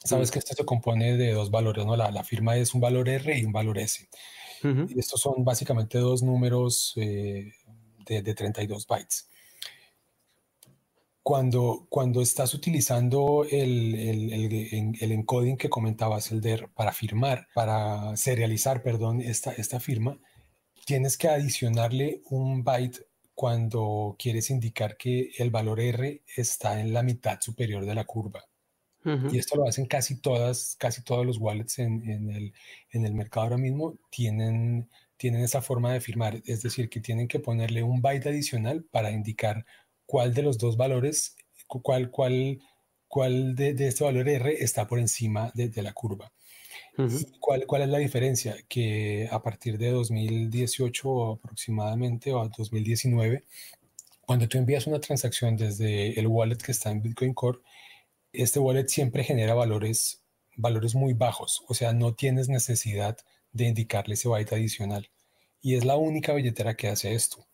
sabes 0.05 0.31
que 0.31 0.41
esto 0.41 0.53
se 0.53 0.67
compone 0.67 1.17
de 1.17 1.33
dos 1.33 1.51
valores, 1.51 1.87
¿no? 1.87 1.97
La, 1.97 2.11
la, 2.11 2.23
firma 2.23 2.59
es 2.59 2.75
un 2.75 2.83
valor 2.83 3.09
R 3.09 3.39
y 3.39 3.47
un 3.47 3.53
valor 3.53 3.79
S. 3.79 4.07
y 4.63 4.99
estos 4.99 5.23
son 5.23 5.43
básicamente 5.43 5.97
dos 5.97 6.23
números 6.23 6.93
eh, 6.97 7.51
de, 8.05 8.21
de 8.21 8.35
32 8.35 8.87
bytes 8.87 9.27
cuando, 11.23 11.87
cuando 11.89 12.21
estás 12.21 12.53
utilizando 12.53 13.47
el, 13.51 13.95
el, 13.95 14.97
el, 15.01 15.13
encoding 15.13 15.57
que 15.57 15.71
comentabas, 15.71 16.31
el 16.31 16.43
DER, 16.43 16.69
para 16.75 16.93
firmar, 16.93 17.49
para 17.55 18.19
serializar, 18.19 18.83
perdón, 18.83 19.23
esta, 19.23 19.51
esta 19.53 19.81
firma, 19.81 20.19
tienes 20.85 21.17
que 21.17 21.29
adicionarle 21.29 22.21
un 22.27 22.63
byte 22.63 23.07
cuando 23.37 24.17
quieres 24.19 24.51
indicar 24.51 24.97
que 24.97 25.31
el 25.39 25.51
valor 25.51 25.79
R 25.79 26.25
está 26.37 26.81
en 26.81 26.93
la 26.93 27.05
mitad 27.05 27.39
superior 27.41 27.85
de 27.87 27.95
la 27.95 28.05
curva. 28.05 28.45
Y 29.31 29.39
esto 29.39 29.55
lo 29.55 29.69
hacen 29.69 29.87
casi 29.87 30.21
todas, 30.21 30.75
casi 30.81 31.05
todos 31.05 31.25
los 31.25 31.39
wallets 31.39 31.79
en, 31.79 32.03
en, 32.11 32.29
el, 32.29 32.53
en 32.91 33.07
el 33.07 33.15
mercado 33.15 33.45
ahora 33.45 33.57
mismo, 33.57 33.97
tienen, 34.11 34.91
tienen 35.17 35.43
esa 35.43 35.63
forma 35.63 35.93
de 35.93 36.01
firmar. 36.01 36.43
Es 36.45 36.63
decir, 36.63 36.89
que 36.89 36.99
tienen 37.01 37.29
que 37.29 37.39
ponerle 37.39 37.85
un 37.85 38.03
byte 38.03 38.27
adicional 38.31 38.85
para 38.91 39.13
indicar 39.13 39.65
cuál 40.07 40.35
de 40.35 40.43
los 40.43 40.59
dos 40.59 40.77
valores, 40.77 41.37
cuál, 41.69 42.11
cuál, 42.11 42.59
cuál 43.07 43.55
de, 43.55 43.75
de 43.75 43.87
este 43.87 44.03
valor 44.03 44.29
R 44.29 44.65
está 44.65 44.89
por 44.89 44.99
encima 44.99 45.53
de, 45.55 45.69
de 45.69 45.83
la 45.83 45.93
curva. 45.93 46.33
¿Cuál, 47.41 47.67
¿Cuál 47.67 47.83
es 47.83 47.89
la 47.89 47.99
diferencia? 47.99 48.57
Que 48.69 49.29
a 49.31 49.43
partir 49.43 49.79
de 49.79 49.91
2018 49.91 51.33
aproximadamente 51.33 52.33
o 52.33 52.49
2019, 52.49 53.45
cuando 54.23 54.49
tú 54.49 54.59
envías 54.59 54.87
una 54.87 55.01
transacción 55.01 55.57
desde 55.57 56.19
el 56.19 56.27
wallet 56.27 56.57
que 56.57 56.73
está 56.73 56.91
en 56.91 57.03
Bitcoin 57.03 57.35
Core, 57.35 57.61
este 58.33 58.59
wallet 58.59 58.89
siempre 58.89 59.25
genera 59.25 59.55
valores, 59.55 60.23
valores 60.57 60.95
muy 60.95 61.15
bajos, 61.15 61.63
o 61.69 61.75
sea, 61.75 61.93
no 61.93 62.15
tienes 62.15 62.49
necesidad 62.49 63.19
de 63.53 63.67
indicarle 63.67 64.15
ese 64.15 64.29
byte 64.29 64.55
adicional. 64.55 65.11
Y 65.63 65.75
es 65.75 65.85
la 65.85 65.97
única 65.97 66.33
billetera 66.35 66.77
que 66.77 66.89
hace 66.89 67.15
esto. 67.15 67.47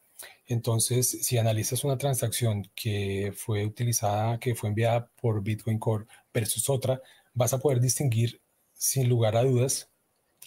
Entonces, 0.47 1.11
si 1.23 1.39
analizas 1.39 1.85
una 1.85 1.99
transacción 1.99 2.71
que 2.75 3.33
fue 3.35 3.65
utilizada, 3.65 4.39
que 4.39 4.55
fue 4.55 4.69
enviada 4.69 5.09
por 5.21 5.43
Bitcoin 5.43 5.79
Core 5.79 6.07
versus 6.35 6.69
otra, 6.69 7.01
vas 7.33 7.53
a 7.55 7.59
poder 7.59 7.81
distinguir 7.81 8.42
sin 8.83 9.09
lugar 9.09 9.37
a 9.37 9.45
dudas 9.45 9.93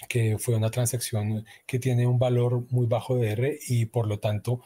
que 0.09 0.37
fue 0.39 0.55
una 0.55 0.69
transacción 0.69 1.45
que 1.65 1.79
tiene 1.79 2.05
un 2.05 2.19
valor 2.19 2.65
muy 2.69 2.85
bajo 2.85 3.15
de 3.15 3.31
R 3.31 3.59
y 3.67 3.85
por 3.85 4.07
lo 4.07 4.19
tanto, 4.19 4.61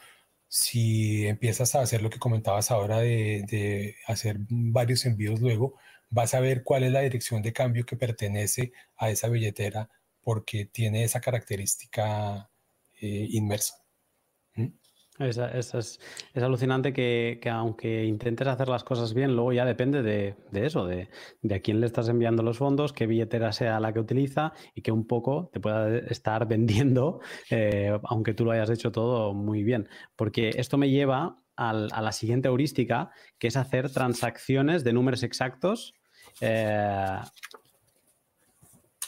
si 0.48 1.26
empiezas 1.28 1.74
a 1.76 1.82
hacer 1.82 2.02
lo 2.02 2.10
que 2.10 2.18
comentabas 2.18 2.72
ahora 2.72 2.98
de, 2.98 3.44
de 3.48 3.96
hacer 4.08 4.38
varios 4.48 5.06
envíos 5.06 5.40
luego, 5.40 5.76
vas 6.10 6.34
a 6.34 6.40
ver 6.40 6.64
cuál 6.64 6.82
es 6.82 6.92
la 6.92 7.02
dirección 7.02 7.42
de 7.42 7.52
cambio 7.52 7.86
que 7.86 7.96
pertenece 7.96 8.72
a 8.96 9.10
esa 9.10 9.28
billetera 9.28 9.88
porque 10.22 10.64
tiene 10.66 11.04
esa 11.04 11.20
característica 11.20 12.50
eh, 13.00 13.28
inmersa. 13.30 13.79
Es, 15.20 15.36
es, 15.74 15.98
alucinante 16.34 16.94
que, 16.94 17.38
aunque 17.52 18.06
intentes 18.06 18.48
hacer 18.48 18.68
las 18.68 18.84
cosas 18.84 19.12
bien, 19.12 19.34
luego 19.34 19.52
ya 19.52 19.66
depende 19.66 20.02
de, 20.02 20.34
eso, 20.52 20.86
de, 20.86 21.08
a 21.54 21.58
quién 21.60 21.80
le 21.80 21.86
estás 21.86 22.08
enviando 22.08 22.42
los 22.42 22.56
fondos, 22.56 22.94
qué 22.94 23.06
billetera 23.06 23.52
sea 23.52 23.78
la 23.80 23.92
que 23.92 24.00
utiliza 24.00 24.54
y 24.74 24.80
que 24.80 24.92
un 24.92 25.06
poco 25.06 25.50
te 25.52 25.60
pueda 25.60 25.98
estar 25.98 26.48
vendiendo, 26.48 27.20
eh, 27.50 27.98
aunque 28.04 28.32
tú 28.32 28.46
lo 28.46 28.52
hayas 28.52 28.70
hecho 28.70 28.92
todo 28.92 29.34
muy 29.34 29.62
bien. 29.62 29.88
Porque 30.16 30.50
esto 30.56 30.78
me 30.78 30.88
lleva 30.88 31.36
a 31.56 31.74
la 31.74 32.12
siguiente 32.12 32.48
heurística, 32.48 33.10
que 33.38 33.48
es 33.48 33.56
hacer 33.58 33.90
transacciones 33.92 34.82
de 34.82 34.94
números 34.94 35.22
exactos 35.22 35.92
eh, 36.40 37.18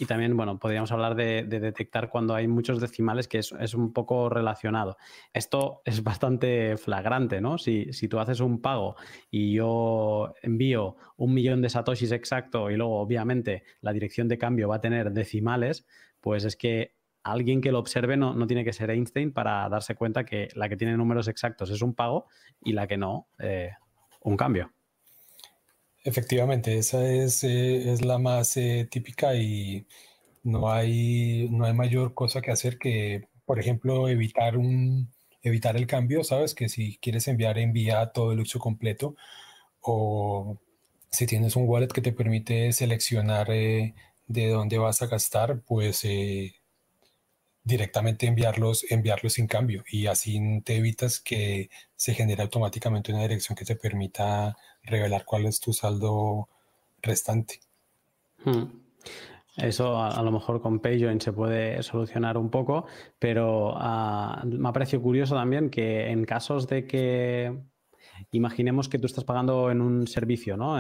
y 0.03 0.07
también, 0.07 0.37
bueno, 0.37 0.59
podríamos 0.59 0.91
hablar 0.91 1.15
de, 1.15 1.45
detectar 1.45 2.09
cuando 2.09 2.35
hay 2.35 2.49
muchos 2.49 2.81
decimales, 2.81 3.29
que 3.29 3.39
es, 3.39 3.53
un 3.73 3.93
poco 3.93 4.29
relacionado. 4.29 4.97
Esto 5.33 5.81
es 5.85 6.03
bastante 6.03 6.77
flagrante, 6.77 7.41
¿no? 7.41 7.57
Si, 7.57 7.87
tú 8.09 8.19
haces 8.19 8.41
un 8.41 8.61
pago 8.61 8.97
y 9.31 9.53
yo 9.53 10.35
envío 10.43 10.97
un 11.17 11.35
millón 11.35 11.63
de 11.63 11.69
satoshis 11.69 12.11
exacto 12.11 12.69
y 12.69 12.77
luego, 12.77 12.99
obviamente, 12.99 13.63
la 13.81 13.93
dirección 13.93 14.27
de 14.27 14.39
cambio 14.39 14.69
va 14.69 14.77
a 14.77 14.81
tener 14.81 15.13
decimales, 15.13 15.87
pues 16.21 16.45
es 16.45 16.57
que 16.57 16.97
alguien 17.23 17.61
que 17.61 17.71
lo 17.71 17.79
observe 17.79 18.17
no, 18.17 18.35
no 18.35 18.49
tiene 18.49 18.65
que 18.65 18.73
ser 18.73 18.91
Einstein 18.91 19.33
para 19.33 19.69
darse 19.69 19.95
cuenta 19.95 20.25
que 20.25 20.49
la 20.57 20.69
que 20.69 20.77
tiene 20.77 20.97
números 20.97 21.29
exactos 21.29 21.71
es 21.71 21.81
un 21.81 21.95
pago 21.95 22.27
y 22.61 22.73
la 22.73 22.89
que 22.89 22.97
no, 22.97 23.29
eh, 23.39 23.71
un 24.23 24.37
cambio. 24.37 24.73
Efectivamente, 26.05 26.77
esa 26.79 27.09
es, 27.09 27.45
eh, 27.45 27.93
es 27.93 28.05
la 28.05 28.19
más 28.19 28.57
eh, 28.57 28.89
típica 28.91 29.37
y 29.37 29.87
no 30.43 30.71
hay, 30.73 31.49
no 31.51 31.65
hay 31.67 31.75
mayor 31.75 32.15
cosa 32.15 32.43
que 32.43 32.51
hacer 32.51 32.79
que, 32.79 33.29
por 33.47 33.61
ejemplo, 33.61 34.09
evitar, 34.09 34.57
un, 34.59 35.13
evitar 35.43 35.77
el 35.77 35.87
cambio, 35.87 36.25
¿sabes? 36.25 36.55
Que 36.55 36.69
si 36.69 36.99
quieres 36.99 37.29
enviar, 37.29 37.59
envía 37.59 38.13
todo 38.13 38.33
el 38.33 38.41
uso 38.41 38.59
completo 38.59 39.17
o 39.83 40.59
si 41.11 41.27
tienes 41.27 41.57
un 41.57 41.69
wallet 41.69 41.89
que 41.89 42.03
te 42.03 42.13
permite 42.13 42.73
seleccionar 42.73 43.51
eh, 43.51 43.95
de 44.29 44.49
dónde 44.51 44.79
vas 44.79 45.03
a 45.03 45.09
gastar, 45.09 45.63
pues 45.63 46.05
directamente 47.65 48.27
enviarlos, 48.27 48.85
enviarlos 48.91 49.35
sin 49.35 49.47
cambio 49.47 49.85
y 49.91 50.07
así 50.07 50.61
te 50.65 50.77
evitas 50.77 51.21
que 51.21 51.71
se 51.95 52.15
genere 52.15 52.43
automáticamente 52.43 53.13
una 53.13 53.23
dirección 53.23 53.57
que 53.57 53.65
te 53.65 53.77
permita 53.77 54.57
revelar 54.83 55.25
cuál 55.25 55.47
es 55.47 55.61
tu 55.61 55.73
saldo 55.73 56.49
restante. 57.01 57.61
Hmm. 58.45 58.65
Eso 59.57 60.03
a, 60.03 60.23
lo 60.23 60.33
mejor 60.33 60.63
con 60.63 60.81
PayJoin 60.81 61.21
se 61.21 61.33
puede 61.33 61.83
solucionar 61.83 62.39
un 62.39 62.49
poco, 62.49 62.87
pero 63.19 63.75
ah, 63.77 64.43
me 64.47 64.69
ha 64.69 64.73
parecido 64.73 65.03
curioso 65.03 65.35
también 65.35 65.69
que 65.69 66.11
en 66.11 66.25
casos 66.25 66.67
de 66.69 66.87
que 66.87 67.55
imaginemos 68.31 68.89
que 68.89 68.99
tú 68.99 69.07
estás 69.07 69.25
pagando 69.25 69.71
en 69.71 69.81
un 69.81 70.07
servicio, 70.07 70.57
¿no? 70.57 70.79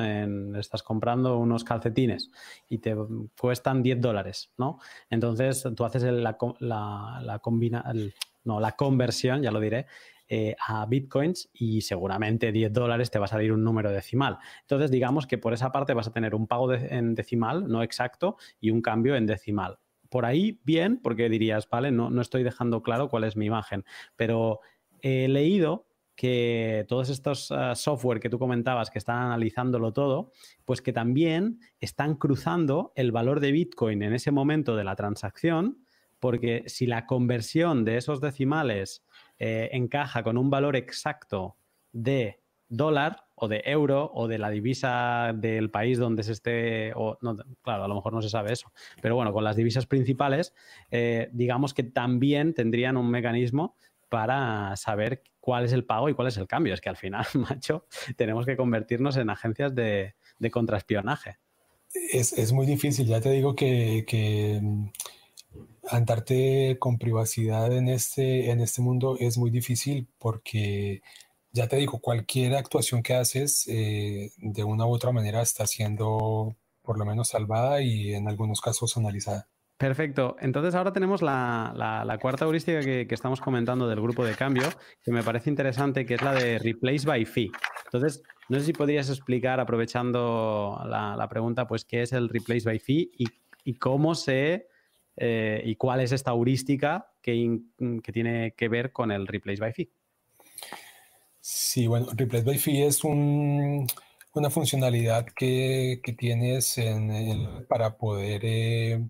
estás 0.58 0.82
comprando 0.82 1.38
unos 1.38 1.64
calcetines 1.64 2.30
y 2.68 2.78
te 2.78 2.94
cuestan 3.38 3.82
10 3.82 4.00
dólares, 4.00 4.52
¿no? 4.56 4.78
Entonces 5.10 5.66
tú 5.76 5.84
haces 5.84 6.02
la, 6.04 6.36
la, 6.60 7.38
combina, 7.40 7.84
no, 8.44 8.60
la 8.60 8.72
conversión, 8.72 9.42
ya 9.42 9.50
lo 9.50 9.60
diré, 9.60 9.86
eh, 10.28 10.56
a 10.66 10.86
bitcoins 10.86 11.50
y 11.52 11.82
seguramente 11.82 12.52
10 12.52 12.72
dólares 12.72 13.10
te 13.10 13.18
va 13.18 13.26
a 13.26 13.28
salir 13.28 13.52
un 13.52 13.62
número 13.62 13.90
decimal. 13.90 14.38
Entonces, 14.62 14.90
digamos 14.90 15.26
que 15.26 15.36
por 15.36 15.52
esa 15.52 15.72
parte 15.72 15.92
vas 15.92 16.08
a 16.08 16.12
tener 16.12 16.34
un 16.34 16.46
pago 16.46 16.72
en 16.72 17.14
decimal, 17.14 17.68
no 17.68 17.82
exacto, 17.82 18.36
y 18.60 18.70
un 18.70 18.80
cambio 18.80 19.14
en 19.16 19.26
decimal. 19.26 19.78
Por 20.08 20.24
ahí, 20.24 20.60
bien, 20.64 21.00
porque 21.02 21.28
dirías, 21.28 21.68
vale, 21.68 21.90
no, 21.90 22.08
no 22.08 22.22
estoy 22.22 22.44
dejando 22.44 22.82
claro 22.82 23.08
cuál 23.08 23.24
es 23.24 23.36
mi 23.36 23.46
imagen, 23.46 23.84
pero 24.16 24.60
he 25.02 25.28
leído 25.28 25.86
que 26.14 26.84
todos 26.88 27.08
estos 27.08 27.50
ah, 27.50 27.74
software 27.74 28.20
que 28.20 28.28
tú 28.28 28.38
comentabas 28.38 28.90
que 28.90 28.98
están 28.98 29.18
analizándolo 29.22 29.92
todo, 29.92 30.32
pues 30.64 30.82
que 30.82 30.92
también 30.92 31.60
están 31.80 32.16
cruzando 32.16 32.92
el 32.96 33.12
valor 33.12 33.40
de 33.40 33.52
Bitcoin 33.52 34.02
en 34.02 34.12
ese 34.12 34.30
momento 34.30 34.76
de 34.76 34.84
la 34.84 34.96
transacción, 34.96 35.78
porque 36.20 36.64
si 36.66 36.86
la 36.86 37.06
conversión 37.06 37.84
de 37.84 37.96
esos 37.96 38.20
decimales 38.20 39.04
eh, 39.38 39.70
encaja 39.72 40.22
con 40.22 40.38
un 40.38 40.50
valor 40.50 40.76
exacto 40.76 41.56
de 41.92 42.40
dólar 42.68 43.24
o 43.34 43.48
de 43.48 43.62
euro 43.66 44.10
o 44.14 44.28
de 44.28 44.38
la 44.38 44.50
divisa 44.50 45.32
del 45.34 45.70
país 45.70 45.98
donde 45.98 46.22
se 46.22 46.32
esté, 46.32 46.92
o 46.94 47.18
no, 47.20 47.36
claro, 47.60 47.84
a 47.84 47.88
lo 47.88 47.94
mejor 47.94 48.12
no 48.12 48.22
se 48.22 48.28
sabe 48.28 48.52
eso, 48.52 48.72
pero 49.00 49.16
bueno, 49.16 49.32
con 49.32 49.44
las 49.44 49.56
divisas 49.56 49.86
principales, 49.86 50.54
eh, 50.90 51.28
digamos 51.32 51.74
que 51.74 51.82
también 51.82 52.54
tendrían 52.54 52.96
un 52.96 53.10
mecanismo 53.10 53.76
para 54.08 54.76
saber 54.76 55.22
cuál 55.42 55.64
es 55.64 55.72
el 55.72 55.84
pago 55.84 56.08
y 56.08 56.14
cuál 56.14 56.28
es 56.28 56.36
el 56.38 56.46
cambio. 56.46 56.72
Es 56.72 56.80
que 56.80 56.88
al 56.88 56.96
final, 56.96 57.26
macho, 57.34 57.86
tenemos 58.16 58.46
que 58.46 58.56
convertirnos 58.56 59.18
en 59.18 59.28
agencias 59.28 59.74
de, 59.74 60.14
contraespionaje. 60.50 61.36
Es, 61.92 62.52
muy 62.52 62.64
difícil, 62.64 63.06
ya 63.06 63.20
te 63.20 63.30
digo 63.30 63.54
que, 63.54 64.04
que 64.06 64.62
andarte 65.90 66.78
con 66.78 66.96
privacidad 66.96 67.70
en 67.72 67.88
este, 67.88 68.50
en 68.50 68.60
este 68.60 68.80
mundo 68.80 69.16
es 69.20 69.36
muy 69.36 69.50
difícil 69.50 70.08
porque, 70.18 71.02
ya 71.50 71.68
te 71.68 71.76
digo, 71.76 71.98
cualquier 71.98 72.54
actuación 72.54 73.02
que 73.02 73.14
haces 73.14 73.66
eh, 73.68 74.30
de 74.38 74.64
una 74.64 74.86
u 74.86 74.94
otra 74.94 75.12
manera 75.12 75.42
está 75.42 75.66
siendo 75.66 76.56
por 76.82 76.98
lo 76.98 77.04
menos 77.04 77.28
salvada 77.28 77.82
y 77.82 78.14
en 78.14 78.28
algunos 78.28 78.60
casos 78.60 78.96
analizada. 78.96 79.48
Perfecto. 79.82 80.36
Entonces 80.38 80.76
ahora 80.76 80.92
tenemos 80.92 81.22
la, 81.22 82.16
cuarta 82.20 82.44
heurística 82.44 82.82
que, 82.82 83.04
estamos 83.10 83.40
comentando 83.40 83.88
del 83.88 84.00
grupo 84.00 84.24
de 84.24 84.36
cambio, 84.36 84.62
que 85.02 85.10
me 85.10 85.24
parece 85.24 85.50
interesante, 85.50 86.06
que 86.06 86.14
es 86.14 86.22
la 86.22 86.32
de 86.34 86.60
replace 86.60 87.04
by 87.04 87.24
fee. 87.24 87.50
Entonces, 87.86 88.22
no 88.48 88.60
sé 88.60 88.66
si 88.66 88.72
podrías 88.72 89.10
explicar, 89.10 89.58
aprovechando 89.58 90.80
la, 90.86 91.26
pregunta, 91.28 91.66
pues 91.66 91.84
qué 91.84 92.02
es 92.02 92.12
el 92.12 92.28
replace 92.28 92.64
by 92.64 92.78
fee 92.78 93.10
y, 93.64 93.74
cómo 93.74 94.14
se 94.14 94.68
eh, 95.16 95.60
y 95.64 95.74
cuál 95.74 95.98
es 95.98 96.12
esta 96.12 96.30
heurística 96.30 97.10
que, 97.20 97.58
tiene 98.12 98.54
que 98.56 98.68
ver 98.68 98.92
con 98.92 99.10
el 99.10 99.26
replace 99.26 99.60
by 99.60 99.72
fee. 99.72 99.90
Sí, 101.40 101.88
bueno, 101.88 102.06
replace 102.14 102.44
by 102.44 102.58
fee 102.58 102.82
es 102.82 103.02
una 103.02 104.48
funcionalidad 104.48 105.26
que, 105.26 106.00
tienes 106.16 106.76
para 107.66 107.96
poder 107.96 108.42
eh, 108.44 109.04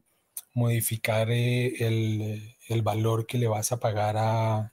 modificar 0.55 1.31
eh, 1.31 2.47
el, 2.69 2.83
valor 2.83 3.27
que 3.27 3.39
le 3.39 3.49
vas 3.49 3.73
a 3.73 3.81
pagar 3.81 4.17
a, 4.17 4.73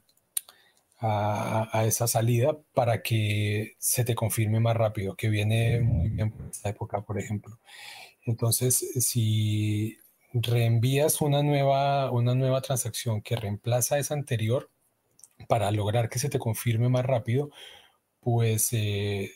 a, 1.01 1.85
esa 1.85 2.07
salida 2.07 2.57
para 2.73 3.01
que 3.01 3.75
se 3.79 4.03
te 4.05 4.15
confirme 4.15 4.59
más 4.59 4.75
rápido, 4.75 5.15
que 5.15 5.29
viene 5.29 5.81
muy 5.81 6.09
bien 6.09 6.31
por 6.31 6.47
esta 6.49 6.69
época, 6.69 7.01
por 7.01 7.19
ejemplo. 7.19 7.59
Entonces, 8.25 8.77
si 8.77 9.97
reenvías 10.33 11.21
una 11.21 11.43
nueva, 11.43 12.11
una 12.11 12.35
nueva 12.35 12.61
transacción 12.61 13.21
que 13.21 13.35
reemplaza 13.35 13.99
esa 13.99 14.13
anterior 14.13 14.69
para 15.47 15.71
lograr 15.71 16.09
que 16.09 16.19
se 16.19 16.29
te 16.29 16.39
confirme 16.39 16.89
más 16.89 17.05
rápido, 17.05 17.51
pues 18.21 18.69
eh, 18.73 19.31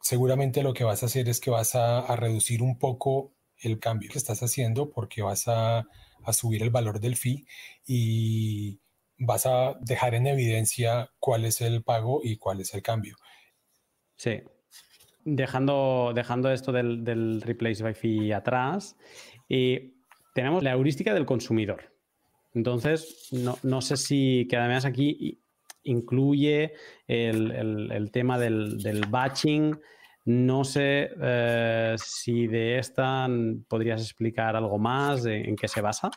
seguramente 0.00 0.62
lo 0.62 0.74
que 0.74 0.84
vas 0.84 1.02
a 1.02 1.06
hacer 1.06 1.28
es 1.28 1.40
que 1.40 1.50
vas 1.50 1.74
a 1.74 2.16
reducir 2.16 2.62
un 2.62 2.78
poco 2.78 3.35
el 3.60 3.78
cambio 3.78 4.10
que 4.10 4.18
estás 4.18 4.42
haciendo 4.42 4.90
porque 4.90 5.22
vas 5.22 5.44
a, 5.48 5.86
subir 6.32 6.62
el 6.64 6.70
valor 6.70 6.98
del 6.98 7.14
fee 7.14 7.46
y 7.86 8.80
vas 9.16 9.46
a 9.46 9.76
dejar 9.80 10.14
en 10.14 10.26
evidencia 10.26 11.12
cuál 11.20 11.44
es 11.44 11.60
el 11.60 11.84
pago 11.84 12.20
y 12.24 12.36
cuál 12.36 12.60
es 12.60 12.74
el 12.74 12.82
cambio. 12.82 13.16
Sí. 14.16 14.42
Dejando, 15.24 16.12
dejando 16.14 16.50
esto 16.50 16.72
del, 16.72 17.40
replace 17.42 17.82
by 17.82 17.94
fee 17.94 18.32
atrás, 18.32 18.96
y 19.48 19.94
tenemos 20.34 20.64
la 20.64 20.72
heurística 20.72 21.14
del 21.14 21.26
consumidor. 21.26 21.94
Entonces, 22.54 23.28
no, 23.32 23.80
sé 23.80 23.96
si, 23.96 24.48
que 24.50 24.56
además 24.56 24.84
aquí 24.84 25.40
incluye 25.84 26.72
el, 27.06 28.10
tema 28.12 28.38
del, 28.38 28.78
del 28.78 29.06
batching, 29.06 29.78
no 30.26 30.64
sé 30.64 31.10
eh, 31.22 31.94
si 32.04 32.48
de 32.48 32.78
esta 32.78 33.28
podrías 33.68 34.02
explicar 34.02 34.56
algo 34.56 34.76
más, 34.76 35.24
en 35.24 35.56
qué 35.56 35.68
se 35.68 35.80
basa. 35.80 36.10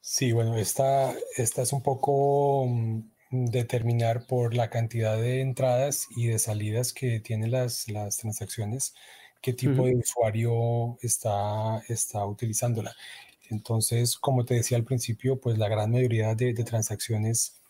Sí, 0.00 0.32
bueno, 0.32 0.56
esta, 0.56 1.14
esta 1.36 1.62
es 1.62 1.72
un 1.72 1.82
poco 1.82 2.66
mm, 2.66 3.00
determinar 3.30 4.26
por 4.26 4.54
la 4.54 4.70
cantidad 4.70 5.16
de 5.16 5.40
entradas 5.40 6.06
y 6.14 6.28
de 6.28 6.38
salidas 6.38 6.92
que 6.92 7.20
tienen 7.20 7.50
las, 7.50 7.86
transacciones, 8.18 8.94
qué 9.40 9.52
tipo 9.52 9.86
de 9.86 9.96
usuario 9.96 10.96
está, 11.02 11.82
está 11.88 12.24
utilizándola. 12.24 12.94
Entonces, 13.50 14.16
como 14.16 14.44
te 14.44 14.54
decía 14.54 14.76
al 14.76 14.84
principio, 14.84 15.40
pues 15.40 15.58
la 15.58 15.68
gran 15.68 15.90
mayoría 15.90 16.34
de, 16.34 16.54
transacciones 16.54 17.60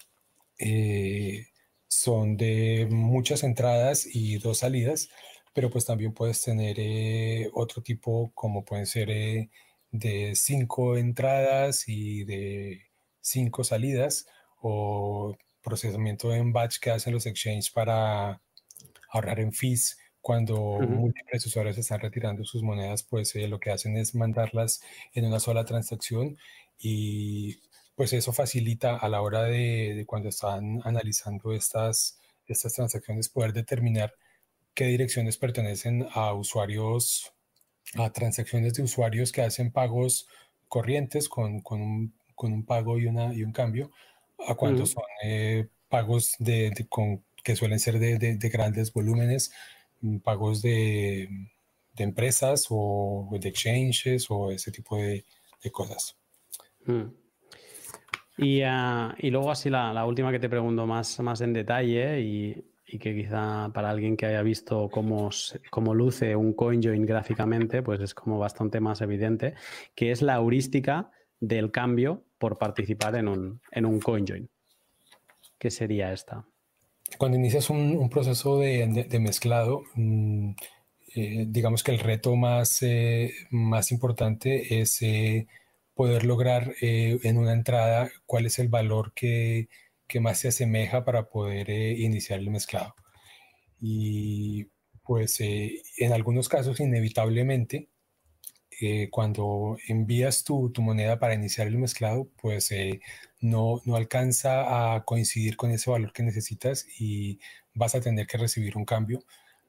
eh, 0.59 1.47
son 1.95 2.37
de 2.37 2.89
muchas 2.91 3.45
entradas 3.45 4.07
y 4.07 4.39
dos 4.39 4.59
salidas, 4.59 5.09
pero 5.55 5.71
pues 5.71 5.85
también 5.85 6.13
puedes 6.13 6.43
tener 6.43 6.77
eh, 6.79 7.51
otro 7.55 7.83
tipo 7.83 8.33
como 8.35 8.65
pueden 8.65 8.87
ser 8.87 9.11
eh, 9.11 9.51
de 9.93 10.35
cinco 10.35 10.97
entradas 10.97 11.85
y 11.89 12.25
de 12.25 12.83
cinco 13.21 13.63
salidas 13.63 14.27
o 14.61 15.37
procesamiento 15.63 16.35
en 16.35 16.53
batch 16.53 16.79
que 16.81 16.91
hacen 16.91 17.15
los 17.15 17.27
exchanges 17.27 17.71
para 17.71 18.43
ahorrar 19.11 19.41
en 19.41 19.53
fees. 19.53 19.99
Cuando 20.21 20.81
múltiples 20.81 21.47
usuarios 21.47 21.79
están 21.79 22.01
retirando 22.01 22.45
sus 22.45 22.63
monedas, 22.63 23.03
pues 23.05 23.37
eh, 23.37 23.47
lo 23.47 23.61
que 23.61 23.71
hacen 23.71 23.97
es 23.97 24.15
mandarlas 24.15 24.81
en 25.13 25.27
una 25.27 25.39
sola 25.39 25.65
transacción 25.65 26.39
y 26.79 27.59
pues 27.95 28.13
eso 28.13 28.33
facilita 28.33 28.97
a 28.97 29.09
la 29.09 29.23
hora 29.23 29.45
de, 29.45 30.05
cuando 30.07 30.29
están 30.29 30.81
analizando 30.85 31.53
estas, 31.53 32.19
estas 32.47 32.73
transacciones 32.73 33.29
poder 33.29 33.53
determinar 33.53 34.15
qué 34.75 34.87
direcciones 34.87 35.39
pertenecen 35.39 36.07
a 36.13 36.33
usuarios, 36.33 37.33
a 37.95 38.11
transacciones 38.13 38.75
de 38.75 38.83
usuarios 38.83 39.31
que 39.31 39.43
hacen 39.43 39.71
pagos 39.71 40.27
corrientes 40.69 41.29
con, 41.29 41.63
un, 41.71 42.65
pago 42.67 42.99
y, 42.99 43.07
una, 43.07 43.33
y 43.33 43.45
un 43.45 43.53
cambio, 43.53 43.93
a 44.49 44.55
cuántos 44.57 44.91
son 44.91 45.05
eh, 45.23 45.69
pagos 45.89 46.35
de, 46.41 46.87
con, 46.89 47.23
que 47.45 47.55
suelen 47.55 47.79
ser 47.79 48.01
de, 48.01 48.49
grandes 48.49 48.93
volúmenes, 48.93 49.53
mm, 50.01 50.19
pagos 50.19 50.63
de, 50.63 51.29
empresas 51.97 52.67
o 52.71 53.29
de 53.41 53.49
exchanges 53.49 54.27
o 54.29 54.51
ese 54.51 54.73
tipo 54.73 54.97
de, 54.97 55.25
cosas. 55.71 56.17
Mm. 56.85 57.24
Ah, 58.39 59.15
y, 59.19 59.31
luego 59.31 59.51
así 59.51 59.71
la, 59.71 60.05
última 60.05 60.33
que 60.33 60.41
te 60.41 60.49
pregunto 60.49 60.87
más, 60.87 61.21
más 61.21 61.41
en 61.41 61.53
detalle 61.53 62.21
y, 62.21 62.65
que 62.99 63.13
quizá 63.13 63.71
para 63.75 63.91
alguien 63.91 64.17
que 64.17 64.27
haya 64.27 64.43
visto 64.43 64.89
cómo, 64.89 65.31
cómo 65.71 65.95
luce 65.95 66.37
un 66.37 66.53
CoinJoin 66.53 67.05
gráficamente, 67.05 67.83
pues 67.83 68.01
es 68.01 68.15
como 68.15 68.39
bastante 68.39 68.79
más 68.79 69.01
evidente, 69.01 69.55
que 69.97 70.13
es 70.13 70.23
la 70.23 70.37
heurística 70.37 71.11
del 71.41 71.73
cambio 71.73 72.23
por 72.39 72.57
participar 72.57 73.17
en 73.17 73.27
un, 73.27 73.61
en 73.73 73.85
un 73.85 73.99
CoinJoin. 73.99 74.49
¿Qué 75.59 75.71
sería 75.73 76.13
esta? 76.13 76.47
Cuando 77.19 77.37
inicias 77.37 77.69
un, 77.71 78.09
proceso 78.11 78.59
de, 78.59 79.19
mezclado, 79.21 79.83
mm, 79.95 80.51
eh, 81.17 81.47
digamos 81.49 81.83
que 81.83 81.93
el 81.93 81.99
reto 81.99 82.37
más, 82.37 82.83
eh, 82.83 83.33
más 83.51 83.91
importante 83.91 84.81
es 84.81 85.03
eh, 85.03 85.49
poder 85.95 86.25
lograr 86.25 86.75
eh, 86.81 87.19
en 87.23 87.39
una 87.39 87.53
entrada 87.53 88.11
cuál 88.27 88.47
es 88.47 88.59
el 88.59 88.69
valor 88.69 89.13
que, 89.15 89.69
más 90.21 90.39
se 90.39 90.49
asemeja 90.49 91.05
para 91.05 91.29
poder 91.29 91.71
eh, 91.71 91.93
iniciar 91.99 92.39
el 92.39 92.51
mezclado. 92.51 92.95
Y 93.81 94.69
pues 95.03 95.41
eh, 95.41 95.83
en 95.99 96.13
algunos 96.13 96.49
casos 96.49 96.81
inevitablemente 96.81 97.89
cuando 99.11 99.79
envías 99.89 100.45
tu, 100.45 100.73
moneda 100.79 101.19
para 101.19 101.35
iniciar 101.35 101.69
el 101.69 101.79
mezclado, 101.79 102.29
pues 102.43 102.71
no, 103.41 103.81
no 103.85 103.97
alcanza 103.97 104.95
a 104.95 105.05
coincidir 105.05 105.57
con 105.57 105.71
ese 105.71 105.91
valor 105.91 106.13
que 106.13 106.23
necesitas 106.23 106.87
y 106.99 107.39
vas 107.75 107.95
a 107.95 108.01
tener 108.01 108.27
que 108.27 108.37
recibir 108.37 108.77
un 108.77 108.85
cambio, 108.85 109.25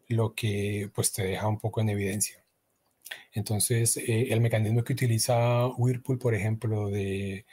lo 0.10 0.34
que 0.36 0.90
pues 0.94 1.14
te 1.14 1.24
deja 1.24 1.48
un 1.48 1.60
poco 1.60 1.82
en 1.82 1.90
evidencia. 1.90 2.45
Entonces, 3.34 3.98
eh, 3.98 4.28
el 4.32 4.42
mecanismo 4.42 4.84
que 4.84 4.94
utiliza 4.94 5.68
Whirlpool, 5.68 6.20
por 6.20 6.34
ejemplo, 6.36 6.90
de 6.90 7.46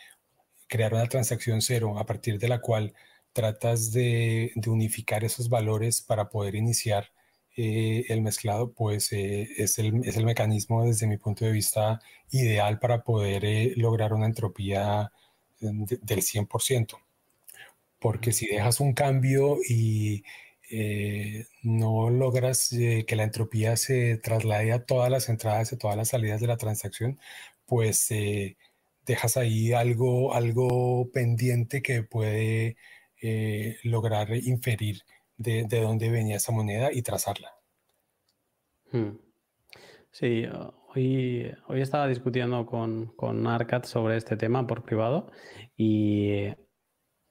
crear 0.69 0.95
una 0.95 1.07
transacción 1.07 1.61
cero 1.61 1.99
a 1.99 2.07
partir 2.07 2.39
de 2.39 2.49
la 2.49 2.61
cual 2.61 2.95
tratas 3.33 3.93
de, 3.93 4.53
unificar 4.67 5.25
esos 5.25 5.49
valores 5.49 6.03
para 6.03 6.29
poder 6.29 6.55
iniciar 6.55 7.13
eh, 7.57 8.05
el 8.09 8.23
mezclado, 8.23 8.73
pues 8.73 9.13
eh, 9.13 9.49
es, 9.57 9.79
el, 9.79 9.93
mecanismo 10.25 10.85
desde 10.85 11.07
mi 11.07 11.19
punto 11.19 11.45
de 11.45 11.53
vista 11.53 12.01
ideal 12.31 12.79
para 12.79 13.03
poder 13.03 13.77
lograr 13.77 14.13
una 14.15 14.27
entropía 14.27 15.13
del 15.61 16.23
100%. 16.23 16.99
Porque 17.99 18.33
si 18.33 18.47
dejas 18.47 18.81
un 18.81 18.95
cambio 18.95 19.59
y 19.69 20.25
eh, 20.75 21.49
no 21.63 22.09
logras 22.09 22.73
eh, 22.73 23.05
que 23.07 23.15
la 23.15 23.25
entropía 23.25 23.77
se 23.77 24.17
traslade 24.17 24.73
a 24.73 24.87
todas 24.87 25.11
las 25.11 25.29
entradas 25.29 25.71
y 25.71 25.77
todas 25.77 25.99
las 25.99 26.09
salidas 26.09 26.41
de 26.41 26.47
la 26.47 26.57
transacción, 26.57 27.19
pues 27.67 28.11
eh, 28.11 28.57
dejas 29.05 29.37
ahí 29.37 29.75
algo, 29.75 30.33
algo 30.35 31.11
pendiente 31.13 31.83
que 31.83 32.03
puede 32.03 32.77
lograr 33.85 34.35
inferir 34.35 35.03
de, 35.37 35.65
dónde 35.65 36.11
venía 36.11 36.37
esa 36.37 36.53
moneda 36.53 36.91
y 36.93 37.03
trazarla. 37.03 37.53
Hmm. 38.91 39.19
Sí, 40.11 40.45
hoy, 40.95 41.53
hoy 41.69 41.81
estaba 41.83 42.09
discutiendo 42.09 42.67
con, 42.67 43.09
con 43.15 43.47
Arcad 43.47 43.85
sobre 43.85 44.17
este 44.17 44.37
tema 44.37 44.67
por 44.67 44.85
privado 44.85 45.31
y, 45.77 46.49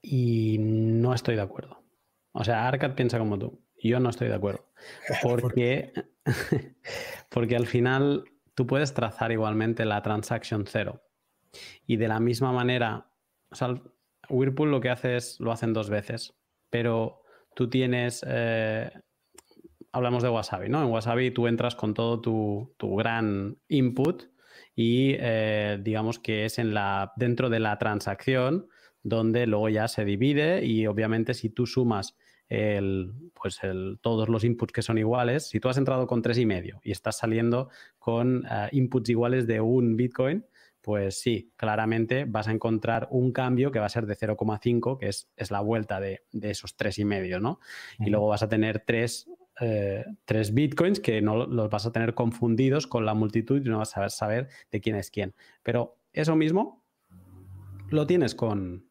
y 0.00 0.58
no 0.58 1.12
estoy 1.12 1.34
de 1.34 1.42
acuerdo. 1.42 1.81
O 2.32 2.44
sea, 2.44 2.66
Arcad 2.66 2.94
piensa 2.94 3.18
como 3.18 3.38
tú. 3.38 3.62
Yo 3.82 4.00
no 4.00 4.10
estoy 4.10 4.28
de 4.28 4.34
acuerdo. 4.34 4.66
Porque, 5.22 5.92
porque 7.30 7.56
al 7.56 7.66
final 7.66 8.24
tú 8.54 8.66
puedes 8.66 8.94
trazar 8.94 9.32
igualmente 9.32 9.84
la 9.84 10.02
transaction 10.02 10.64
cero. 10.66 11.02
Y 11.86 11.96
de 11.96 12.08
la 12.08 12.20
misma 12.20 12.52
manera, 12.52 13.06
o 13.50 13.54
sea, 13.54 13.80
Whirlpool 14.28 14.70
lo 14.70 14.80
que 14.80 14.90
hace 14.90 15.16
es, 15.16 15.38
lo 15.40 15.52
hacen 15.52 15.72
dos 15.72 15.90
veces, 15.90 16.34
pero 16.70 17.22
tú 17.54 17.68
tienes, 17.68 18.24
eh, 18.26 18.90
hablamos 19.92 20.22
de 20.22 20.30
Wasabi, 20.30 20.68
¿no? 20.68 20.82
En 20.82 20.90
Wasabi 20.90 21.30
tú 21.30 21.46
entras 21.46 21.74
con 21.74 21.94
todo 21.94 22.20
tu, 22.20 22.74
tu 22.78 22.96
gran 22.96 23.58
input 23.68 24.24
y 24.74 25.16
eh, 25.18 25.78
digamos 25.82 26.18
que 26.18 26.46
es 26.46 26.58
en 26.58 26.72
la, 26.72 27.12
dentro 27.16 27.50
de 27.50 27.60
la 27.60 27.78
transacción 27.78 28.68
donde 29.02 29.46
luego 29.46 29.68
ya 29.68 29.88
se 29.88 30.04
divide 30.04 30.64
y 30.64 30.86
obviamente 30.86 31.34
si 31.34 31.50
tú 31.50 31.66
sumas 31.66 32.16
el, 32.52 33.14
pues 33.32 33.58
todos 34.02 34.28
los 34.28 34.44
inputs 34.44 34.72
que 34.72 34.82
son 34.82 34.98
iguales, 34.98 35.48
si 35.48 35.58
tú 35.58 35.70
has 35.70 35.78
entrado 35.78 36.06
con 36.06 36.20
tres 36.20 36.36
y 36.36 36.44
medio 36.44 36.80
y 36.84 36.90
estás 36.90 37.16
saliendo 37.16 37.70
con 37.98 38.44
eh, 38.44 38.68
inputs 38.72 39.08
iguales 39.08 39.46
de 39.46 39.60
un 39.62 39.96
Bitcoin, 39.96 40.44
pues 40.82 41.18
sí, 41.18 41.50
claramente 41.56 42.26
vas 42.26 42.48
a 42.48 42.52
encontrar 42.52 43.08
un 43.10 43.32
cambio 43.32 43.70
que 43.70 43.78
va 43.78 43.86
a 43.86 43.88
ser 43.88 44.04
de 44.04 44.16
0,5, 44.16 44.98
que 44.98 45.08
es, 45.08 45.50
la 45.50 45.60
vuelta 45.60 45.98
de, 45.98 46.24
esos 46.42 46.76
tres 46.76 46.98
y 46.98 47.04
medio, 47.04 47.40
¿no? 47.40 47.60
Y 48.00 48.10
luego 48.10 48.26
vas 48.26 48.42
a 48.42 48.48
tener 48.48 48.80
tres, 48.84 49.30
eh, 49.60 50.04
tres, 50.24 50.52
bitcoins 50.52 50.98
que 51.00 51.22
no 51.22 51.46
los 51.46 51.70
vas 51.70 51.86
a 51.86 51.92
tener 51.92 52.14
confundidos 52.14 52.86
con 52.86 53.06
la 53.06 53.14
multitud 53.14 53.64
y 53.64 53.68
no 53.68 53.78
vas 53.78 53.96
a 53.96 54.08
saber 54.10 54.48
de 54.72 54.80
quién 54.80 54.96
es 54.96 55.10
quién. 55.10 55.34
Pero 55.62 55.96
eso 56.12 56.34
mismo 56.34 56.84
lo 57.88 58.06
tienes 58.06 58.34
con, 58.34 58.90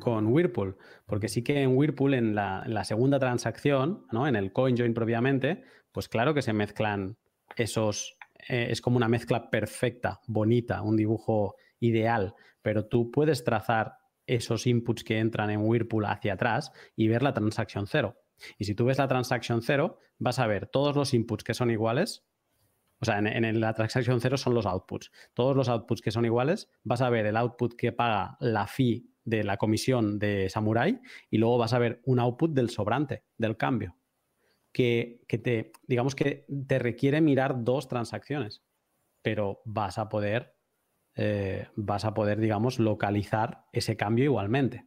con 0.00 0.26
Whirlpool, 0.26 0.76
porque 1.06 1.28
sí 1.28 1.42
que 1.42 1.62
en 1.62 1.76
Whirlpool, 1.76 2.14
en 2.14 2.34
la, 2.34 2.84
segunda 2.84 3.18
transacción, 3.18 4.06
¿no? 4.12 4.26
en 4.26 4.36
el 4.36 4.52
CoinJoin 4.52 4.94
propiamente, 4.94 5.62
pues 5.92 6.08
claro 6.08 6.34
que 6.34 6.42
se 6.42 6.52
mezclan 6.52 7.16
esos, 7.56 8.16
eh, 8.48 8.68
es 8.70 8.80
como 8.80 8.96
una 8.96 9.08
mezcla 9.08 9.50
perfecta, 9.50 10.20
bonita, 10.26 10.82
un 10.82 10.96
dibujo 10.96 11.56
ideal, 11.80 12.34
pero 12.62 12.86
tú 12.86 13.10
puedes 13.10 13.44
trazar 13.44 13.96
esos 14.26 14.66
inputs 14.66 15.04
que 15.04 15.18
entran 15.18 15.50
en 15.50 15.60
Whirlpool 15.60 16.04
hacia 16.04 16.34
atrás 16.34 16.72
y 16.94 17.08
ver 17.08 17.22
la 17.22 17.32
transacción 17.32 17.86
cero. 17.86 18.16
Y 18.58 18.64
si 18.64 18.74
tú 18.74 18.84
ves 18.84 18.98
la 18.98 19.08
transacción 19.08 19.62
cero, 19.62 19.98
vas 20.18 20.38
a 20.38 20.46
ver 20.46 20.66
todos 20.66 20.94
los 20.94 21.14
inputs 21.14 21.44
que 21.44 21.54
son 21.54 21.70
iguales. 21.70 22.24
O 23.00 23.04
sea, 23.04 23.18
en, 23.18 23.26
en, 23.26 23.60
la 23.60 23.72
transacción 23.74 24.20
cero 24.20 24.36
son 24.36 24.54
los 24.54 24.66
outputs. 24.66 25.10
Todos 25.34 25.56
los 25.56 25.68
outputs 25.68 26.02
que 26.02 26.10
son 26.10 26.24
iguales, 26.24 26.68
vas 26.82 27.00
a 27.00 27.10
ver 27.10 27.26
el 27.26 27.36
output 27.36 27.74
que 27.74 27.92
paga 27.92 28.36
la 28.40 28.66
fee 28.66 29.08
de 29.28 29.44
la 29.44 29.56
comisión 29.56 30.18
de 30.18 30.48
Samurai 30.48 31.00
y 31.30 31.38
luego 31.38 31.58
vas 31.58 31.72
a 31.72 31.78
ver 31.78 32.00
un 32.04 32.18
output 32.18 32.52
del 32.52 32.70
sobrante, 32.70 33.24
del 33.36 33.56
cambio, 33.56 33.96
que, 34.72 35.20
te, 35.28 35.72
digamos 35.86 36.14
que 36.14 36.46
te 36.66 36.78
requiere 36.78 37.20
mirar 37.20 37.64
dos 37.64 37.88
transacciones, 37.88 38.62
pero 39.22 39.60
vas 39.64 39.98
a 39.98 40.08
poder, 40.08 40.54
eh, 41.16 41.66
vas 41.76 42.04
a 42.04 42.14
poder, 42.14 42.40
digamos, 42.40 42.78
localizar 42.78 43.64
ese 43.72 43.96
cambio 43.96 44.24
igualmente. 44.24 44.86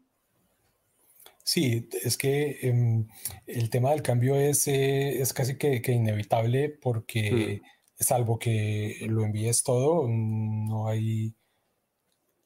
Sí, 1.44 1.90
es 2.04 2.18
que 2.18 2.60
em, 2.62 3.08
el 3.48 3.70
tema 3.70 3.92
del 3.92 4.02
cambio 4.02 4.36
es, 4.36 4.68
eh, 4.68 5.22
es 5.22 5.34
casi 5.34 5.58
que, 5.58 5.82
inevitable 5.92 6.70
porque, 6.70 7.62
mm. 7.62 8.04
salvo 8.04 8.40
que 8.40 9.06
lo 9.08 9.26
envíes 9.26 9.64
todo, 9.64 10.08
no 10.08 10.88
hay, 10.88 11.36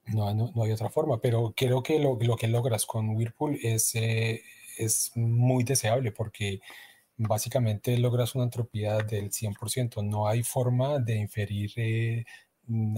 no, 0.07 0.33
no, 0.33 0.63
hay 0.63 0.71
otra 0.71 0.89
forma, 0.89 1.19
pero 1.19 1.53
creo 1.55 1.83
que 1.83 1.99
lo, 1.99 2.17
que 2.17 2.47
logras 2.47 2.85
con 2.85 3.09
Whirlpool 3.09 3.59
es, 3.63 3.95
eh, 3.95 4.43
es 4.77 5.11
muy 5.15 5.63
deseable 5.63 6.11
porque 6.11 6.61
básicamente 7.17 7.97
logras 7.97 8.35
una 8.35 8.45
entropía 8.45 8.97
del 8.99 9.31
100%. 9.31 10.03
No 10.03 10.27
hay 10.27 10.43
forma 10.43 10.99
de 10.99 11.15
inferir 11.15 11.71
eh, 11.77 12.25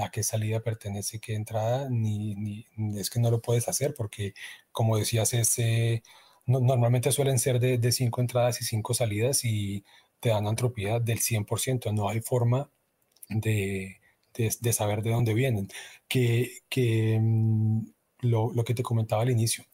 a 0.02 0.10
qué 0.12 0.24
salida 0.24 0.62
pertenece 0.62 1.20
qué 1.20 1.36
entrada, 1.36 1.90
ni, 1.90 2.66
es 2.98 3.10
que 3.10 3.20
no 3.20 3.32
lo 3.32 3.42
puedes 3.42 3.68
hacer 3.68 3.94
porque, 3.96 4.34
como 4.72 4.98
decías, 4.98 5.34
ese 5.34 6.04
normalmente 6.46 7.12
suelen 7.12 7.40
ser 7.40 7.60
de, 7.60 7.92
cinco 7.92 8.22
entradas 8.22 8.62
y 8.62 8.66
cinco 8.66 8.94
salidas 8.94 9.44
y 9.44 9.84
te 10.22 10.30
dan 10.30 10.48
entropía 10.48 11.00
del 11.00 11.20
100%. 11.20 11.94
No 11.94 12.10
hay 12.10 12.22
forma 12.22 12.70
de 13.30 14.00
de, 14.38 14.74
saber 14.74 15.02
de 15.04 15.12
dónde 15.12 15.34
vienen. 15.34 15.70
Que, 16.08 16.60
que 16.70 17.20
mm, 17.22 17.82
lo, 18.22 18.52
lo, 18.54 18.64
que 18.64 18.74
te 18.74 18.84
comentaba 18.84 19.24
al 19.24 19.30
inicio, 19.32 19.66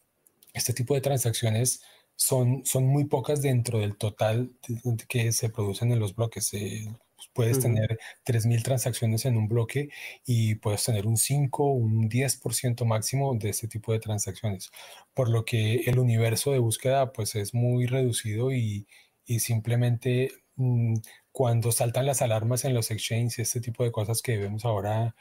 este 0.53 0.73
tipo 0.73 0.93
de 0.95 1.01
transacciones 1.01 1.81
son, 2.15 2.65
son 2.65 2.85
muy 2.85 3.05
pocas 3.05 3.41
dentro 3.41 3.79
del 3.79 3.97
total 3.97 4.51
que 5.07 5.31
se 5.31 5.49
producen 5.49 5.91
en 5.91 5.99
los 5.99 6.15
bloques. 6.15 6.53
Eh, 6.53 6.87
puedes 7.33 7.59
tener 7.59 7.97
3.000 8.25 8.63
transacciones 8.63 9.25
en 9.25 9.37
un 9.37 9.47
bloque 9.47 9.89
y 10.25 10.55
puedes 10.55 10.83
tener 10.83 11.07
un 11.07 11.17
5, 11.17 11.65
un 11.65 12.09
10% 12.09 12.85
máximo 12.85 13.35
de 13.35 13.49
este 13.49 13.67
tipo 13.67 13.91
de 13.93 13.99
transacciones. 13.99 14.71
Por 15.13 15.29
lo 15.29 15.45
que 15.45 15.83
el 15.85 15.99
universo 15.99 16.51
de 16.51 16.59
búsqueda 16.59 17.11
pues 17.13 17.35
es 17.35 17.53
muy 17.53 17.85
reducido 17.87 18.51
y, 18.51 18.87
y 19.25 19.39
simplemente 19.39 20.31
mm, 20.55 20.95
cuando 21.31 21.71
saltan 21.71 22.05
las 22.05 22.21
alarmas 22.21 22.65
en 22.65 22.73
los 22.73 22.91
exchanges, 22.91 23.39
este 23.39 23.61
tipo 23.61 23.83
de 23.83 23.91
cosas 23.91 24.21
que 24.21 24.37
vemos 24.37 24.65
ahora, 24.65 25.15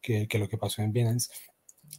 que, 0.00 0.28
lo 0.38 0.48
que 0.48 0.58
pasó 0.58 0.82
en 0.82 0.92
Binance, 0.92 1.30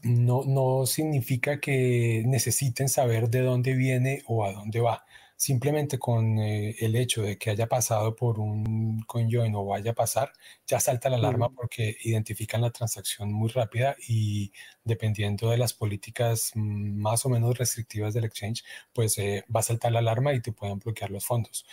no, 0.04 0.44
no 0.46 0.86
significa 0.86 1.60
que 1.60 2.24
necesiten 2.26 2.90
saber 2.90 3.30
de 3.30 3.42
dónde 3.42 3.74
viene 3.76 4.24
o 4.28 4.46
a 4.46 4.54
dónde 4.54 4.80
va. 4.82 5.06
Simplemente 5.36 6.00
con 6.00 6.40
eh, 6.40 6.76
el 6.80 6.96
hecho 6.96 7.22
de 7.22 7.38
que 7.38 7.52
haya 7.52 7.68
pasado 7.68 8.16
por 8.16 8.40
un 8.40 9.04
CoinJoin 9.04 9.54
o 9.56 9.66
vaya 9.66 9.92
a 9.92 9.96
pasar, 9.96 10.32
ya 10.66 10.80
salta 10.80 11.10
la 11.10 11.18
alarma 11.18 11.50
porque 11.50 11.96
identifican 12.04 12.62
la 12.62 12.72
transacción 12.72 13.32
muy 13.32 13.50
rápida 13.50 13.96
y 14.08 14.52
dependiendo 14.84 15.50
de 15.52 15.58
las 15.58 15.74
políticas 15.74 16.54
más 16.56 17.26
o 17.26 17.30
menos 17.30 17.56
restrictivas 17.58 18.16
del 18.16 18.26
exchange, 18.26 18.64
pues 18.94 19.18
eh, 19.20 19.46
va 19.56 19.60
a 19.60 19.64
saltar 19.64 19.92
la 19.92 20.00
alarma 20.00 20.34
y 20.34 20.42
te 20.42 20.54
pueden 20.54 20.80
bloquear 20.80 21.12
los 21.12 21.26
fondos. 21.26 21.66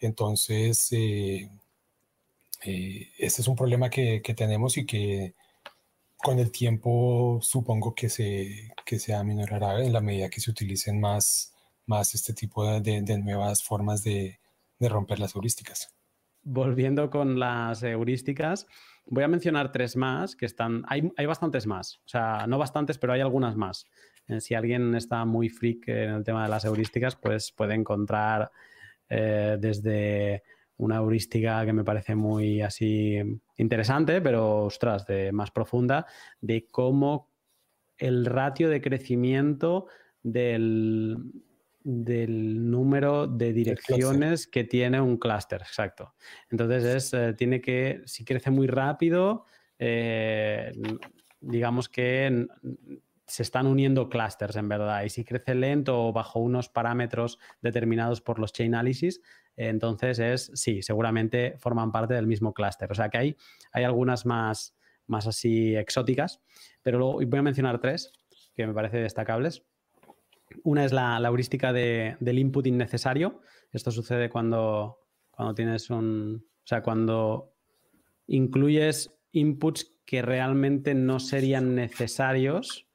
Entonces, 0.00 0.92
eh, 0.92 1.50
eh, 2.64 3.08
este 3.18 3.42
es 3.42 3.48
un 3.48 3.56
problema 3.56 3.90
que, 3.90 4.20
tenemos 4.36 4.76
y 4.76 4.86
que 4.86 5.34
con 6.16 6.38
el 6.38 6.50
tiempo 6.50 7.38
supongo 7.42 7.94
que 7.94 8.08
se, 8.08 8.72
que 8.84 8.98
se 8.98 9.14
aminorará 9.14 9.82
en 9.82 9.92
la 9.92 10.00
medida 10.00 10.28
que 10.28 10.40
se 10.40 10.50
utilicen 10.50 11.00
más, 11.00 11.54
más 11.86 12.14
este 12.14 12.32
tipo 12.32 12.80
de, 12.80 13.18
nuevas 13.18 13.62
formas 13.62 14.02
de, 14.02 14.38
romper 14.80 15.18
las 15.18 15.34
heurísticas. 15.34 15.94
Volviendo 16.42 17.10
con 17.10 17.38
las 17.38 17.82
heurísticas, 17.82 18.66
voy 19.06 19.24
a 19.24 19.28
mencionar 19.28 19.72
tres 19.72 19.96
más 19.96 20.36
que 20.36 20.46
están. 20.46 20.84
Hay, 20.88 21.12
hay, 21.16 21.26
bastantes 21.26 21.66
más, 21.66 21.96
o 22.04 22.08
sea, 22.08 22.46
no 22.46 22.58
bastantes, 22.58 22.96
pero 22.98 23.12
hay 23.12 23.20
algunas 23.20 23.56
más. 23.56 23.86
Eh, 24.28 24.40
si 24.40 24.54
alguien 24.54 24.94
está 24.94 25.24
muy 25.24 25.48
freak 25.48 25.88
en 25.88 26.10
el 26.10 26.24
tema 26.24 26.44
de 26.44 26.48
las 26.48 26.64
heurísticas, 26.64 27.16
pues 27.16 27.50
puede 27.50 27.74
encontrar 27.74 28.50
eh, 29.08 29.56
desde 29.58 30.42
una 30.76 30.96
heurística 30.96 31.64
que 31.66 31.72
me 31.72 31.84
parece 31.84 32.14
muy 32.14 32.60
así 32.60 33.18
interesante, 33.56 34.20
pero 34.20 34.64
ostras, 34.64 35.06
de 35.06 35.32
más 35.32 35.50
profunda, 35.50 36.06
de 36.40 36.66
cómo 36.66 37.30
el 37.96 38.24
ratio 38.26 38.68
de 38.70 38.80
crecimiento 38.80 39.86
del, 40.22 41.16
del 41.82 42.70
número 42.70 43.26
de 43.26 43.52
direcciones 43.52 44.46
que 44.46 44.64
tiene 44.64 45.00
un 45.00 45.16
clúster, 45.16 45.62
exacto. 45.62 46.14
Entonces 46.50 46.84
es, 46.84 47.14
eh, 47.14 47.34
tiene 47.34 47.60
que, 47.60 48.02
si 48.04 48.24
crece 48.24 48.50
muy 48.50 48.66
rápido, 48.66 49.46
eh, 49.78 50.72
digamos 51.40 51.88
que 51.88 52.46
se 53.28 53.42
están 53.42 53.66
uniendo 53.66 54.08
clusters 54.08 54.56
en 54.56 54.68
verdad. 54.68 55.04
Y 55.04 55.10
si 55.10 55.24
crece 55.24 55.54
lento 55.54 56.08
o 56.08 56.12
bajo 56.12 56.40
unos 56.40 56.68
parámetros 56.68 57.38
determinados 57.60 58.20
por 58.20 58.38
los 58.38 58.52
chain 58.52 58.74
analysis, 58.74 59.20
entonces 59.54 60.18
es, 60.18 60.50
sí, 60.54 60.82
seguramente 60.82 61.56
forman 61.58 61.92
parte 61.92 62.14
del 62.14 62.26
mismo 62.26 62.54
clúster. 62.54 62.90
O 62.90 62.94
sea 62.94 63.10
que 63.10 63.18
hay, 63.18 63.36
hay 63.72 63.84
algunas 63.84 64.24
más, 64.24 64.76
más 65.06 65.26
así 65.26 65.76
exóticas, 65.76 66.40
pero 66.82 66.98
luego 66.98 67.20
voy 67.26 67.38
a 67.38 67.42
mencionar 67.42 67.80
tres 67.80 68.12
que 68.54 68.66
me 68.66 68.72
parecen 68.72 69.02
destacables. 69.02 69.64
Una 70.64 70.84
es 70.84 70.92
la, 70.92 71.20
heurística 71.22 71.72
del 71.72 72.38
input 72.38 72.66
innecesario. 72.66 73.42
Esto 73.70 73.90
sucede 73.90 74.30
cuando, 74.30 75.00
cuando 75.30 75.54
tienes 75.54 75.90
un. 75.90 76.46
O 76.46 76.66
sea, 76.66 76.82
cuando 76.82 77.54
incluyes 78.26 79.14
inputs 79.32 79.94
que 80.06 80.22
realmente 80.22 80.94
no 80.94 81.20
serían 81.20 81.74
necesarios 81.74 82.87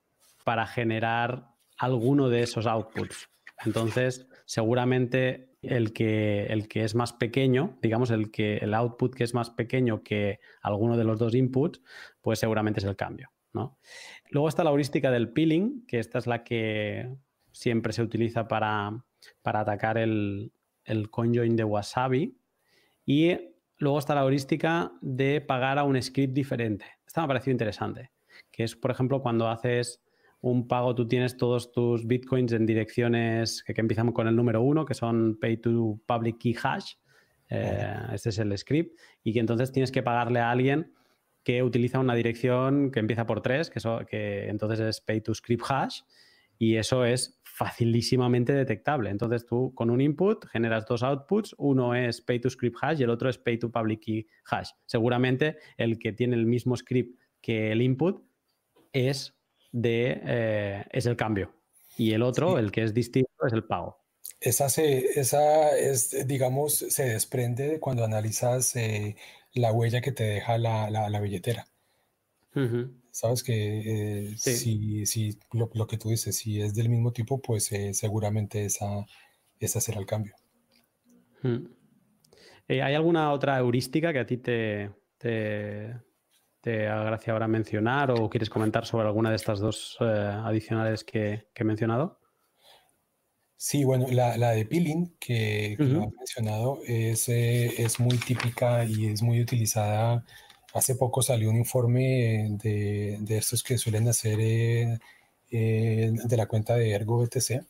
para 0.44 0.66
generar 0.68 1.50
alguno 1.78 2.30
de 2.30 2.42
esos 2.44 2.66
outputs. 2.66 3.30
Entonces, 3.66 4.28
seguramente 4.46 5.54
el 5.62 5.94
que, 5.94 6.46
el 6.48 6.68
que 6.68 6.84
es 6.84 6.96
más 6.96 7.14
pequeño, 7.14 7.78
digamos, 7.82 8.12
el, 8.12 8.32
que, 8.32 8.58
el 8.58 8.74
output 8.74 9.16
que 9.16 9.24
es 9.24 9.34
más 9.34 9.50
pequeño 9.50 10.04
que 10.04 10.40
alguno 10.62 10.98
de 10.98 11.06
los 11.06 11.20
dos 11.20 11.34
inputs, 11.34 11.82
pues 12.22 12.40
seguramente 12.40 12.80
es 12.80 12.86
el 12.86 12.96
cambio. 12.96 13.32
¿no? 13.54 13.78
Luego 14.30 14.50
está 14.50 14.64
la 14.64 14.72
heurística 14.72 15.12
del 15.12 15.32
peeling, 15.32 15.86
que 15.88 16.00
esta 16.00 16.18
es 16.18 16.28
la 16.28 16.44
que 16.44 17.16
siempre 17.52 17.94
se 17.94 18.02
utiliza 18.02 18.48
para, 18.48 19.06
para 19.42 19.62
atacar 19.62 19.98
el, 19.98 20.52
el 20.84 21.10
conjoin 21.10 21.56
de 21.56 21.64
Wasabi. 21.64 22.38
Y 23.06 23.38
luego 23.78 24.00
está 24.00 24.16
la 24.16 24.22
heurística 24.22 24.92
de 25.02 25.40
pagar 25.42 25.78
a 25.80 25.84
un 25.84 26.02
script 26.02 26.34
diferente. 26.34 26.86
Esta 27.06 27.22
me 27.22 27.26
ha 27.26 27.28
parecido 27.28 27.52
interesante, 27.52 28.12
que 28.52 28.64
es, 28.64 28.76
por 28.76 28.92
ejemplo, 28.92 29.22
cuando 29.22 29.48
haces 29.48 30.03
un 30.44 30.68
pago, 30.68 30.94
tú 30.94 31.08
tienes 31.08 31.38
todos 31.38 31.72
tus 31.72 32.06
bitcoins 32.06 32.52
en 32.52 32.66
direcciones 32.66 33.64
que, 33.64 33.74
empiezan 33.78 34.12
con 34.12 34.28
el 34.28 34.36
número 34.36 34.62
uno, 34.62 34.84
que 34.84 34.94
son 34.94 35.40
pay 35.40 35.56
to 35.56 36.02
public 36.06 36.38
key 36.38 36.56
hash. 36.62 36.96
Eh, 37.50 37.96
este 38.12 38.30
es 38.30 38.40
el 38.40 38.58
script. 38.58 39.00
Y 39.24 39.32
que 39.32 39.40
entonces 39.40 39.72
tienes 39.72 39.90
que 39.90 40.04
pagarle 40.04 40.42
a 40.42 40.52
alguien 40.52 40.92
que 41.44 41.64
utiliza 41.64 42.00
una 42.00 42.14
dirección 42.14 42.92
que 42.92 43.00
empieza 43.00 43.26
por 43.26 43.42
3, 43.42 43.70
que, 43.70 43.80
que 44.06 44.50
entonces 44.50 44.82
es 44.82 45.00
pay 45.00 45.22
to 45.22 45.34
script 45.34 45.64
hash, 45.70 46.02
y 46.58 46.76
eso 46.76 47.06
es 47.06 47.40
facilísimamente 47.42 48.52
detectable. 48.52 49.12
Entonces 49.12 49.46
tú 49.46 49.74
con 49.74 49.90
un 49.90 50.02
input 50.02 50.46
generas 50.48 50.86
dos 50.86 51.04
outputs, 51.04 51.56
uno 51.58 51.96
es 51.96 52.20
pay 52.20 52.40
to 52.40 52.50
script 52.50 52.80
hash 52.82 53.00
y 53.00 53.04
el 53.04 53.10
otro 53.10 53.30
es 53.30 53.38
pay 53.38 53.58
to 53.58 53.72
public 53.72 54.02
key 54.02 54.28
hash. 54.52 54.72
Seguramente 54.86 55.56
el 55.78 56.00
que 56.00 56.12
tiene 56.12 56.36
el 56.36 56.46
mismo 56.46 56.76
script 56.76 57.18
que 57.40 57.72
el 57.72 57.82
input 57.82 58.26
es, 58.92 59.38
de, 59.74 60.22
eh, 60.24 60.86
es 60.92 61.06
el 61.06 61.18
cambio 61.18 61.52
y 61.98 62.14
el 62.14 62.24
otro, 62.24 62.58
el 62.58 62.72
que 62.72 62.84
es 62.84 62.94
distinto, 62.94 63.30
es 63.46 63.54
el 63.54 63.66
pago. 63.66 63.98
Esa, 64.40 64.70
se, 64.70 65.20
esa 65.20 65.78
es, 65.78 66.28
digamos, 66.28 66.78
se 66.78 67.06
desprende 67.06 67.80
cuando 67.80 68.04
analizas 68.04 68.76
eh, 68.76 69.16
la 69.54 69.72
huella 69.72 70.02
que 70.02 70.12
te 70.12 70.24
deja 70.24 70.58
la, 70.58 70.90
la, 70.90 71.20
billetera. 71.20 71.68
Sabes 73.12 73.44
que 73.44 74.26
eh, 74.26 74.38
si, 74.38 75.06
si 75.06 75.40
lo, 75.52 75.70
lo, 75.74 75.88
que 75.88 75.98
tú 75.98 76.10
dices, 76.10 76.36
si 76.36 76.62
es 76.62 76.74
del 76.74 76.90
mismo 76.90 77.12
tipo, 77.12 77.42
pues 77.42 77.72
eh, 77.72 77.94
seguramente 77.94 78.66
esa, 78.66 79.06
esa 79.60 79.80
será 79.80 80.00
el 80.00 80.06
cambio. 80.06 80.36
¿Hay 82.68 82.80
alguna 82.80 83.32
otra 83.32 83.58
heurística 83.58 84.14
que 84.14 84.20
a 84.20 84.26
ti 84.26 84.38
te, 84.38 84.92
te, 85.18 85.96
te 86.64 86.88
haga 86.88 87.04
gracia 87.04 87.34
ahora 87.34 87.48
mencionar 87.50 88.10
o 88.10 88.30
quieres 88.30 88.50
comentar 88.50 88.86
sobre 88.86 89.08
alguna 89.08 89.30
de 89.30 89.36
estas 89.36 89.60
dos 89.60 89.98
adicionales 90.00 91.04
que, 91.04 91.50
que 91.54 91.64
he 91.64 91.66
mencionado? 91.66 92.24
Sí, 93.66 93.86
bueno, 93.86 94.08
la, 94.12 94.52
de 94.52 94.66
peeling 94.66 95.16
que, 95.20 95.76
que 95.78 95.84
has 95.84 96.14
mencionado 96.18 96.80
es, 96.86 97.30
eh, 97.30 97.82
es 97.82 97.98
muy 97.98 98.18
típica 98.18 98.84
y 98.84 99.08
es 99.08 99.22
muy 99.22 99.40
utilizada. 99.40 100.26
Hace 100.74 100.96
poco 100.96 101.22
salió 101.22 101.50
un 101.50 101.56
informe 101.56 102.58
de, 102.62 103.18
de 103.22 103.38
estos 103.38 103.64
que 103.64 103.78
suelen 103.78 104.10
hacer 104.10 104.38
eh, 104.42 105.00
eh, 105.50 106.12
de 106.12 106.38
la 106.38 106.46
cuenta 106.46 106.76
de 106.76 106.92
Ergo 106.92 107.20
BTC, 107.20 107.64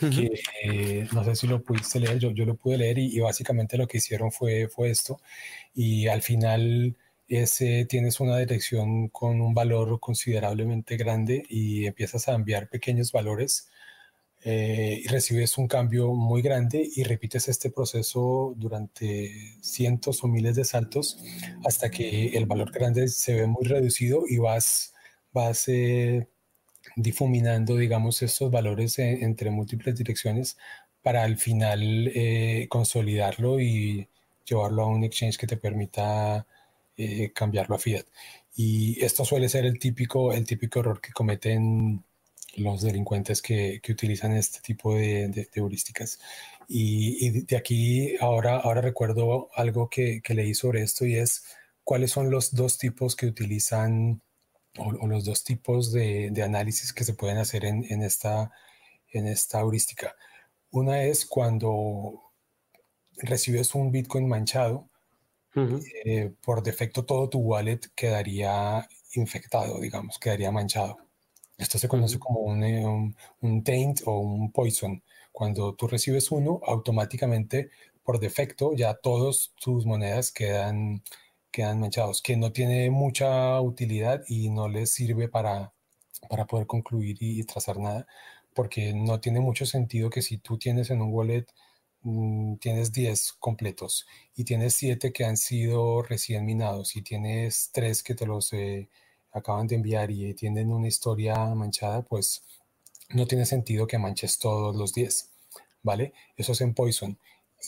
que 0.00 1.06
no 1.12 1.22
sé 1.22 1.36
si 1.36 1.46
lo 1.46 1.62
pudiste 1.62 2.00
leer, 2.00 2.18
yo, 2.18 2.30
yo 2.30 2.46
lo 2.46 2.56
pude 2.56 2.78
leer 2.78 2.98
y, 2.98 3.18
básicamente 3.20 3.76
lo 3.76 3.86
que 3.86 3.98
hicieron 3.98 4.32
fue, 4.32 4.68
fue 4.68 4.90
esto. 4.90 5.20
Y 5.74 6.06
al 6.08 6.22
final 6.22 6.96
ese, 7.28 7.86
tienes 7.86 8.20
una 8.20 8.38
dirección 8.38 9.08
con 9.08 9.40
un 9.40 9.54
valor 9.54 9.98
considerablemente 10.00 10.96
grande 10.96 11.44
y 11.48 11.86
empiezas 11.86 12.28
a 12.28 12.34
enviar 12.34 12.68
pequeños 12.68 13.12
valores 13.12 13.68
eh, 14.42 15.02
y 15.04 15.08
recibes 15.08 15.58
un 15.58 15.66
cambio 15.66 16.12
muy 16.14 16.40
grande 16.40 16.88
y 16.94 17.02
repites 17.02 17.48
este 17.48 17.70
proceso 17.70 18.54
durante 18.56 19.32
cientos 19.60 20.22
o 20.22 20.28
miles 20.28 20.54
de 20.54 20.64
saltos 20.64 21.18
hasta 21.64 21.90
que 21.90 22.28
el 22.28 22.46
valor 22.46 22.70
grande 22.70 23.08
se 23.08 23.34
ve 23.34 23.46
muy 23.46 23.64
reducido 23.64 24.22
y 24.28 24.38
vas, 24.38 24.94
vas 25.32 25.66
eh, 25.68 26.28
difuminando, 26.96 27.76
digamos, 27.76 28.22
estos 28.22 28.50
valores 28.50 28.98
entre 28.98 29.50
múltiples 29.50 29.96
direcciones 29.96 30.56
para 31.02 31.24
al 31.24 31.38
final 31.38 32.10
eh, 32.14 32.66
consolidarlo 32.68 33.60
y 33.60 34.08
llevarlo 34.44 34.82
a 34.82 34.86
un 34.86 35.04
exchange 35.04 35.38
que 35.38 35.46
te 35.46 35.56
permita 35.56 36.46
cambiarlo 37.34 37.76
a 37.76 37.78
fiat. 37.78 38.06
Y 38.54 39.02
esto 39.04 39.24
suele 39.24 39.48
ser 39.48 39.66
el 39.66 39.78
típico, 39.78 40.32
el 40.32 40.46
típico 40.46 40.80
error 40.80 41.00
que 41.00 41.12
cometen 41.12 42.04
los 42.56 42.82
delincuentes 42.82 43.42
que, 43.42 43.80
que 43.82 43.92
utilizan 43.92 44.32
este 44.32 44.60
tipo 44.60 44.94
de, 44.94 45.28
de, 45.28 45.48
heurísticas. 45.54 46.18
Y, 46.68 47.42
de 47.42 47.56
aquí 47.56 48.16
ahora, 48.18 48.56
ahora 48.58 48.80
recuerdo 48.80 49.50
algo 49.54 49.88
que, 49.88 50.20
que, 50.22 50.34
leí 50.34 50.54
sobre 50.54 50.82
esto 50.82 51.06
y 51.06 51.16
es 51.16 51.44
cuáles 51.84 52.10
son 52.10 52.30
los 52.30 52.54
dos 52.54 52.78
tipos 52.78 53.14
que 53.14 53.26
utilizan 53.26 54.22
o, 54.78 54.92
los 55.06 55.24
dos 55.24 55.44
tipos 55.44 55.92
de, 55.92 56.30
de, 56.32 56.42
análisis 56.42 56.92
que 56.92 57.04
se 57.04 57.14
pueden 57.14 57.38
hacer 57.38 57.64
en, 57.64 57.84
en, 57.90 58.02
esta, 58.02 58.50
en 59.12 59.26
esta 59.28 59.60
heurística. 59.60 60.16
Una 60.70 61.02
es 61.04 61.26
cuando 61.26 62.32
recibes 63.18 63.74
un 63.74 63.92
Bitcoin 63.92 64.28
manchado, 64.28 64.88
eh, 66.04 66.32
por 66.42 66.62
defecto 66.62 67.04
todo 67.04 67.28
tu 67.28 67.38
wallet 67.38 67.80
quedaría 67.94 68.86
infectado, 69.14 69.80
digamos, 69.80 70.18
quedaría 70.18 70.50
manchado. 70.52 70.98
Esto 71.58 71.78
se 71.78 71.88
conoce 71.88 72.18
como 72.18 72.54
eh, 72.64 72.84
un, 72.84 73.16
un, 73.40 73.64
taint 73.64 74.02
o 74.04 74.18
un 74.18 74.52
poison. 74.52 75.02
Cuando 75.32 75.74
tú 75.74 75.86
recibes 75.88 76.30
uno, 76.30 76.60
automáticamente, 76.66 77.70
por 78.02 78.20
defecto, 78.20 78.74
ya 78.74 78.94
todas 78.94 79.52
tus 79.60 79.86
monedas 79.86 80.30
quedan, 80.32 81.02
quedan 81.50 81.80
manchados, 81.80 82.22
que 82.22 82.36
no 82.36 82.52
tiene 82.52 82.90
mucha 82.90 83.60
utilidad 83.60 84.22
y 84.28 84.50
no 84.50 84.68
les 84.68 84.92
sirve 84.92 85.28
para, 85.28 85.72
para 86.28 86.46
poder 86.46 86.66
concluir 86.66 87.16
y, 87.20 87.42
trazar 87.44 87.78
nada, 87.78 88.06
porque 88.54 88.92
no 88.94 89.20
tiene 89.20 89.40
mucho 89.40 89.66
sentido 89.66 90.10
que 90.10 90.22
si 90.22 90.38
tú 90.38 90.58
tienes 90.58 90.90
en 90.90 91.02
un 91.02 91.12
wallet 91.12 91.46
tienes 92.60 92.92
10 92.92 93.34
completos 93.40 94.06
y 94.34 94.44
tienes 94.44 94.74
7 94.74 95.12
que 95.12 95.24
han 95.24 95.36
sido 95.36 96.02
recién 96.02 96.44
minados 96.44 96.96
y 96.96 97.02
tienes 97.02 97.70
3 97.72 98.02
que 98.02 98.14
te 98.14 98.26
los 98.26 98.52
eh, 98.52 98.88
acaban 99.32 99.66
de 99.66 99.76
enviar 99.76 100.10
y 100.10 100.34
tienen 100.34 100.72
una 100.72 100.88
historia 100.88 101.34
manchada, 101.54 102.02
pues 102.02 102.42
no 103.10 103.26
tiene 103.26 103.46
sentido 103.46 103.86
que 103.86 103.98
manches 103.98 104.38
todos 104.38 104.76
los 104.76 104.94
10, 104.94 105.30
¿vale? 105.82 106.12
Eso 106.36 106.52
es 106.52 106.60
en 106.60 106.74
Poison. 106.74 107.18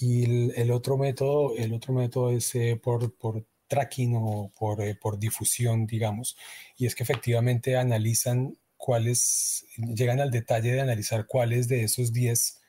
Y 0.01 0.24
el, 0.61 0.70
otro 0.70 0.97
método, 0.97 1.57
el 1.57 1.72
otro 1.74 1.93
método 1.95 2.30
es 2.30 2.55
eh, 2.55 2.80
por, 2.82 3.14
por, 3.14 3.45
tracking 3.68 4.14
o 4.16 4.51
por, 4.59 4.80
eh, 4.82 4.95
por, 4.95 5.18
difusión, 5.18 5.86
digamos, 5.86 6.36
y 6.76 6.86
es 6.86 6.95
que 6.95 7.03
efectivamente 7.03 7.76
analizan 7.76 8.57
cuáles, 8.76 9.66
llegan 9.76 10.20
al 10.20 10.30
detalle 10.30 10.72
de 10.72 10.80
analizar 10.80 11.26
cuáles 11.26 11.68
de 11.68 11.84
esos 11.84 12.12
10 12.12 12.61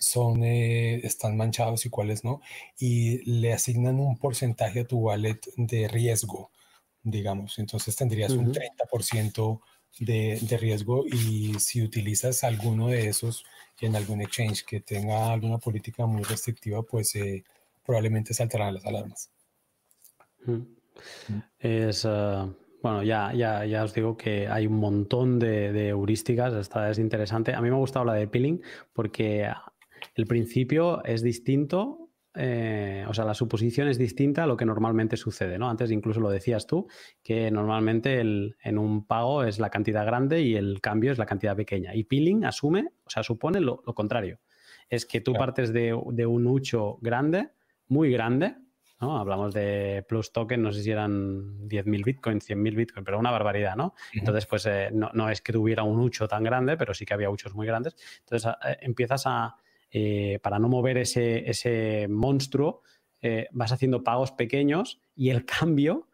son, 0.00 0.42
eh, 0.42 0.96
están 1.06 1.36
manchados 1.36 1.86
y 1.86 1.90
cuáles 1.90 2.24
no, 2.24 2.40
y 2.78 3.18
le 3.30 3.52
asignan 3.52 4.00
un 4.00 4.16
porcentaje 4.18 4.80
a 4.80 4.86
tu 4.86 4.98
wallet 4.98 5.40
de 5.56 5.86
riesgo 5.86 6.50
digamos. 7.02 7.58
Entonces 7.58 7.96
tendrías 7.96 8.32
un 8.32 8.52
30% 8.52 9.60
de, 10.00 10.38
de, 10.40 10.56
riesgo 10.56 11.04
y 11.06 11.54
si 11.58 11.82
utilizas 11.82 12.44
alguno 12.44 12.88
de 12.88 13.08
esos 13.08 13.44
en 13.80 13.96
algún 13.96 14.20
exchange 14.20 14.64
que 14.64 14.80
tenga 14.80 15.32
alguna 15.32 15.58
política 15.58 16.06
muy 16.06 16.22
restrictiva, 16.22 16.82
pues 16.82 17.14
eh, 17.16 17.44
probablemente 17.84 18.34
saltarán 18.34 18.74
las 18.74 18.84
alarmas. 18.84 19.30
Es, 21.58 22.04
uh, 22.04 22.54
bueno, 22.82 23.02
ya, 23.02 23.32
ya, 23.32 23.64
ya 23.64 23.84
os 23.84 23.94
digo 23.94 24.16
que 24.16 24.48
hay 24.48 24.66
un 24.66 24.76
montón 24.76 25.38
de, 25.38 25.72
de, 25.72 25.88
heurísticas, 25.88 26.52
esta 26.54 26.90
es 26.90 26.98
interesante. 26.98 27.54
A 27.54 27.60
mí 27.60 27.70
me 27.70 27.76
ha 27.76 27.78
gustado 27.78 28.04
la 28.04 28.14
de 28.14 28.28
peeling 28.28 28.60
porque 28.92 29.50
el 30.14 30.26
principio 30.26 31.04
es 31.04 31.22
distinto 31.22 32.10
eh, 32.34 33.04
o 33.08 33.14
sea, 33.14 33.24
la 33.24 33.34
suposición 33.34 33.88
es 33.88 33.98
distinta 33.98 34.44
a 34.44 34.46
lo 34.46 34.56
que 34.56 34.64
normalmente 34.64 35.16
sucede, 35.16 35.58
¿no? 35.58 35.68
Antes 35.68 35.90
incluso 35.90 36.20
lo 36.20 36.30
decías 36.30 36.66
tú, 36.66 36.86
que 37.22 37.50
normalmente 37.50 38.20
en 38.20 38.78
un 38.78 39.06
pago 39.06 39.42
es 39.42 39.58
la 39.58 39.70
cantidad 39.70 40.06
grande 40.06 40.40
y 40.42 40.54
el 40.54 40.80
cambio 40.80 41.10
es 41.10 41.18
la 41.18 41.26
cantidad 41.26 41.56
pequeña. 41.56 41.94
Y 41.94 42.04
peeling 42.04 42.44
asume, 42.44 42.92
o 43.04 43.10
sea, 43.10 43.22
supone 43.22 43.60
lo, 43.60 43.82
contrario. 43.82 44.38
Es 44.88 45.06
que 45.06 45.20
tú 45.20 45.32
partes 45.32 45.72
de, 45.72 45.92
un 45.92 46.46
ucho 46.46 46.98
grande, 47.00 47.50
muy 47.88 48.12
grande, 48.12 48.56
¿no? 49.00 49.18
Hablamos 49.18 49.52
de 49.52 50.04
plus 50.08 50.32
token, 50.32 50.62
no 50.62 50.72
sé 50.72 50.82
si 50.82 50.90
eran 50.90 51.68
10.000 51.68 52.04
bitcoins, 52.04 52.48
100.000 52.48 52.76
bitcoins, 52.76 53.04
pero 53.04 53.18
una 53.18 53.30
barbaridad, 53.32 53.74
¿no? 53.74 53.94
Entonces, 54.12 54.46
pues 54.46 54.66
eh, 54.66 54.90
no, 54.92 55.10
no, 55.14 55.30
es 55.30 55.40
que 55.40 55.52
tuviera 55.52 55.82
un 55.82 55.98
ucho 55.98 56.28
tan 56.28 56.44
grande, 56.44 56.76
pero 56.76 56.94
sí 56.94 57.04
que 57.04 57.14
había 57.14 57.30
uchos 57.30 57.54
muy 57.54 57.66
grandes. 57.66 57.96
Entonces, 58.20 58.52
eh, 58.64 58.78
empiezas 58.82 59.24
a 59.26 59.56
eh, 59.90 60.38
para 60.42 60.58
no 60.58 60.68
mover 60.68 60.98
ese, 60.98 62.06
monstruo, 62.08 62.82
eh, 63.20 63.48
vas 63.52 63.72
haciendo 63.72 64.02
pagos 64.02 64.32
pequeños 64.32 65.00
y 65.14 65.30
el 65.30 65.44
cambio 65.60 66.08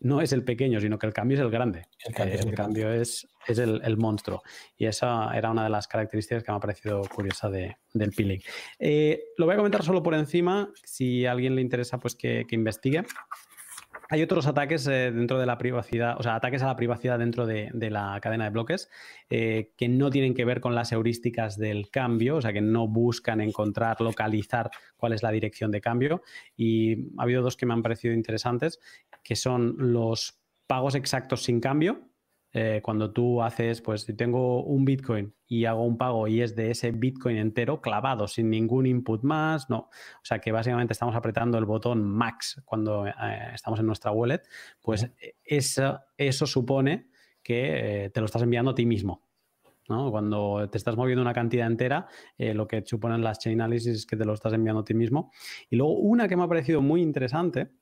no 0.00 0.20
es 0.20 0.32
el 0.32 0.42
pequeño, 0.42 0.80
sino 0.80 0.98
que 0.98 1.06
el 1.06 1.12
cambio 1.12 1.36
es 1.36 1.42
el 1.42 1.50
grande. 1.50 1.84
El 2.04 2.12
cambio, 2.54 2.92
eh, 2.92 3.02
es, 3.02 3.28
el, 3.46 3.96
monstruo. 3.96 4.42
Y 4.76 4.86
esa 4.86 5.30
era 5.36 5.52
una 5.52 5.62
de 5.62 5.70
las 5.70 5.86
características 5.86 6.42
que 6.42 6.50
me 6.50 6.56
ha 6.56 6.60
parecido 6.60 7.02
curiosa 7.02 7.48
del 7.48 8.10
peeling. 8.16 8.40
lo 9.38 9.46
voy 9.46 9.54
a 9.54 9.58
comentar 9.58 9.84
solo 9.84 10.02
por 10.02 10.14
encima. 10.14 10.72
Si 10.82 11.24
a 11.24 11.30
alguien 11.30 11.54
le 11.54 11.62
interesa, 11.62 12.00
pues 12.00 12.16
que 12.16 12.44
investigue. 12.50 13.04
Hay 14.12 14.20
otros 14.20 14.46
ataques 14.46 14.86
eh, 14.88 15.10
dentro 15.10 15.38
de 15.38 15.46
la 15.46 15.56
privacidad, 15.56 16.16
o 16.18 16.22
sea, 16.22 16.34
ataques 16.34 16.62
a 16.62 16.66
la 16.66 16.76
privacidad 16.76 17.18
dentro 17.18 17.46
de, 17.46 17.70
la 17.72 18.20
cadena 18.20 18.44
de 18.44 18.50
bloques 18.50 18.90
eh, 19.30 19.72
que 19.74 19.88
no 19.88 20.10
tienen 20.10 20.34
que 20.34 20.44
ver 20.44 20.60
con 20.60 20.74
las 20.74 20.92
heurísticas 20.92 21.56
del 21.56 21.88
cambio, 21.88 22.36
o 22.36 22.42
sea, 22.42 22.52
que 22.52 22.60
no 22.60 22.86
buscan 22.86 23.40
encontrar, 23.40 24.02
localizar 24.02 24.70
cuál 24.98 25.14
es 25.14 25.22
la 25.22 25.30
dirección 25.30 25.70
de 25.70 25.80
cambio. 25.80 26.20
Y 26.54 27.08
ha 27.16 27.22
habido 27.22 27.40
dos 27.40 27.56
que 27.56 27.64
me 27.64 27.72
han 27.72 27.82
parecido 27.82 28.12
interesantes, 28.12 28.80
que 29.24 29.34
son 29.34 29.76
los 29.78 30.42
pagos 30.66 30.94
exactos 30.94 31.44
sin 31.44 31.58
cambio, 31.58 32.11
eh, 32.52 32.80
cuando 32.82 33.12
tú 33.12 33.42
haces, 33.42 33.80
pues 33.80 34.02
si 34.02 34.14
tengo 34.14 34.62
un 34.64 34.84
Bitcoin 34.84 35.34
y 35.46 35.64
hago 35.64 35.84
un 35.84 35.96
pago 35.96 36.28
y 36.28 36.42
es 36.42 36.54
de 36.54 36.70
ese 36.70 36.92
Bitcoin 36.92 37.36
entero 37.36 37.80
clavado, 37.80 38.28
sin 38.28 38.50
ningún 38.50 38.86
input 38.86 39.22
más, 39.22 39.70
no. 39.70 39.78
O 39.78 40.24
sea 40.24 40.38
que 40.38 40.52
básicamente 40.52 40.92
estamos 40.92 41.14
apretando 41.14 41.58
el 41.58 41.64
botón 41.64 42.04
max 42.04 42.60
cuando 42.64 43.06
eh, 43.06 43.12
estamos 43.54 43.80
en 43.80 43.86
nuestra 43.86 44.10
wallet, 44.12 44.42
pues 44.80 45.10
eso, 45.44 46.00
eso 46.16 46.46
supone 46.46 47.10
que 47.42 48.10
te 48.14 48.20
lo 48.20 48.26
estás 48.26 48.42
enviando 48.42 48.70
a 48.70 48.74
ti 48.74 48.86
mismo. 48.86 49.22
Cuando 49.86 50.68
te 50.70 50.78
estás 50.78 50.96
moviendo 50.96 51.22
una 51.22 51.34
cantidad 51.34 51.66
entera, 51.66 52.06
eh, 52.38 52.54
lo 52.54 52.66
que 52.66 52.82
suponen 52.84 53.22
las 53.22 53.38
chain 53.38 53.60
analysis 53.60 53.94
es 53.98 54.06
que 54.06 54.16
te 54.16 54.24
lo 54.24 54.32
estás 54.32 54.52
enviando 54.52 54.80
a 54.80 54.84
ti 54.84 54.94
mismo. 54.94 55.32
Y 55.68 55.76
luego 55.76 55.94
una 55.94 56.28
que 56.28 56.36
me 56.36 56.44
ha 56.44 56.48
parecido 56.48 56.80
muy 56.80 57.02
interesante 57.02 57.72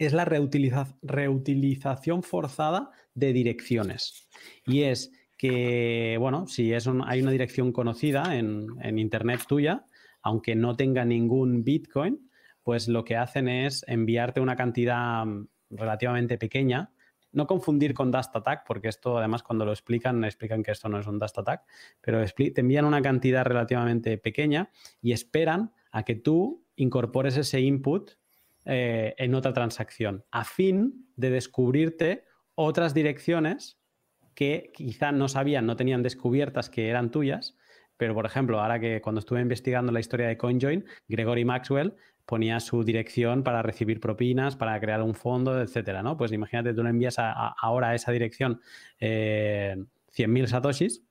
es 0.00 0.12
la 0.12 0.24
reutilización 0.24 2.22
forzada 2.22 2.90
de 3.14 3.32
direcciones. 3.32 4.28
Y 4.66 4.82
es 4.82 5.12
que, 5.36 6.16
bueno, 6.18 6.46
si 6.46 6.72
hay 6.72 7.22
una 7.22 7.30
dirección 7.30 7.70
conocida 7.72 8.36
en, 8.36 8.66
en 8.82 8.98
Internet 8.98 9.42
tuya, 9.46 9.86
aunque 10.22 10.54
no 10.54 10.74
tenga 10.74 11.04
ningún 11.04 11.64
Bitcoin, 11.64 12.30
pues 12.62 12.88
lo 12.88 13.04
que 13.04 13.16
hacen 13.16 13.48
es 13.48 13.84
enviarte 13.86 14.40
una 14.40 14.56
cantidad 14.56 15.24
mm, 15.26 15.48
relativamente 15.70 16.38
pequeña 16.38 16.90
no 17.32 17.46
confundir 17.46 17.94
con 17.94 18.10
Dust 18.10 18.34
Attack, 18.34 18.64
porque 18.66 18.88
esto 18.88 19.18
además 19.18 19.42
cuando 19.42 19.64
lo 19.64 19.70
explican, 19.70 20.24
explican 20.24 20.62
que 20.62 20.72
esto 20.72 20.88
no 20.88 20.98
es 20.98 21.06
un 21.06 21.18
Dust 21.18 21.38
Attack, 21.38 21.62
pero 22.00 22.24
te 22.26 22.60
envían 22.60 22.84
una 22.84 23.02
cantidad 23.02 23.44
relativamente 23.44 24.18
pequeña 24.18 24.70
y 25.00 25.12
esperan 25.12 25.72
a 25.92 26.02
que 26.02 26.16
tú 26.16 26.64
incorpores 26.74 27.36
ese 27.36 27.60
input 27.60 28.12
eh, 28.64 29.14
en 29.18 29.34
otra 29.34 29.52
transacción, 29.52 30.24
a 30.30 30.44
fin 30.44 31.06
de 31.16 31.30
descubrirte 31.30 32.24
otras 32.54 32.94
direcciones 32.94 33.78
que 34.34 34.70
quizá 34.74 35.12
no 35.12 35.28
sabían, 35.28 35.66
no 35.66 35.76
tenían 35.76 36.02
descubiertas 36.02 36.70
que 36.70 36.88
eran 36.88 37.10
tuyas, 37.10 37.56
pero 37.96 38.14
por 38.14 38.26
ejemplo, 38.26 38.60
ahora 38.60 38.80
que 38.80 39.00
cuando 39.00 39.18
estuve 39.18 39.40
investigando 39.40 39.92
la 39.92 40.00
historia 40.00 40.28
de 40.28 40.38
CoinJoin, 40.38 40.84
Gregory 41.08 41.44
Maxwell 41.44 41.94
ponía 42.24 42.60
su 42.60 42.84
dirección 42.84 43.42
para 43.42 43.62
recibir 43.62 44.00
propinas, 44.00 44.56
para 44.56 44.78
crear 44.80 45.02
un 45.02 45.14
fondo, 45.14 45.60
etcétera, 45.60 46.02
¿no? 46.02 46.16
Pues 46.16 46.32
imagínate, 46.32 46.72
tú 46.72 46.82
le 46.82 46.90
envías 46.90 47.16
ahora 47.18 47.88
a 47.88 47.94
esa 47.94 48.12
dirección 48.12 48.60
eh, 49.00 49.76
100.000 50.16 50.46
satoshis 50.46 51.04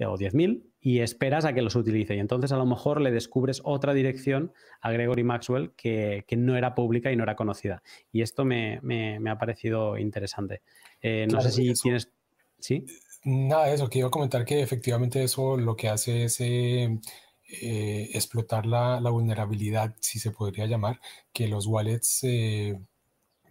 o 0.00 0.16
10.000 0.16 0.62
y 0.80 1.00
esperas 1.00 1.44
a 1.44 1.52
que 1.52 1.62
los 1.62 1.74
utilice. 1.74 2.14
Y 2.16 2.18
entonces 2.18 2.52
a 2.52 2.56
lo 2.56 2.66
mejor 2.66 3.00
le 3.00 3.10
descubres 3.10 3.60
otra 3.64 3.94
dirección 3.94 4.52
a 4.80 4.92
Gregory 4.92 5.24
Maxwell 5.24 5.72
que, 5.76 6.24
no 6.36 6.56
era 6.56 6.74
pública 6.74 7.10
y 7.10 7.16
no 7.16 7.22
era 7.22 7.36
conocida. 7.36 7.82
Y 8.12 8.22
esto 8.22 8.44
me, 8.44 8.80
ha 9.28 9.38
parecido 9.38 9.96
interesante. 9.96 10.62
Eh, 11.00 11.26
no 11.30 11.40
sé 11.40 11.50
si 11.50 11.72
tienes... 11.74 12.10
¿Sí? 12.58 12.84
Nada, 13.24 13.72
eso, 13.72 13.88
quiero 13.88 14.10
comentar 14.10 14.44
que 14.44 14.60
efectivamente 14.60 15.22
eso 15.22 15.56
lo 15.56 15.76
que 15.76 15.88
hace 15.88 16.24
es 16.24 16.40
eh, 16.40 16.98
eh, 17.48 18.10
explotar 18.12 18.66
la, 18.66 18.98
vulnerabilidad, 18.98 19.94
si 20.00 20.18
se 20.18 20.32
podría 20.32 20.66
llamar, 20.66 21.00
que 21.32 21.46
los 21.46 21.66
wallets 21.68 22.24
eh, 22.24 22.76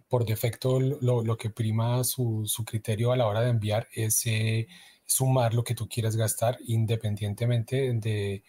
por 0.06 0.26
defecto 0.26 0.78
lo, 0.80 1.36
que 1.38 1.48
prima 1.48 2.04
su, 2.04 2.46
criterio 2.66 3.12
a 3.12 3.16
la 3.16 3.26
hora 3.26 3.40
de 3.40 3.50
enviar 3.50 3.88
es 3.94 4.26
eh, 4.26 4.68
sumar 5.06 5.54
lo 5.54 5.64
que 5.64 5.74
tú 5.74 5.88
quieras 5.88 6.16
gastar 6.16 6.58
independientemente 6.66 7.92
de, 7.94 8.42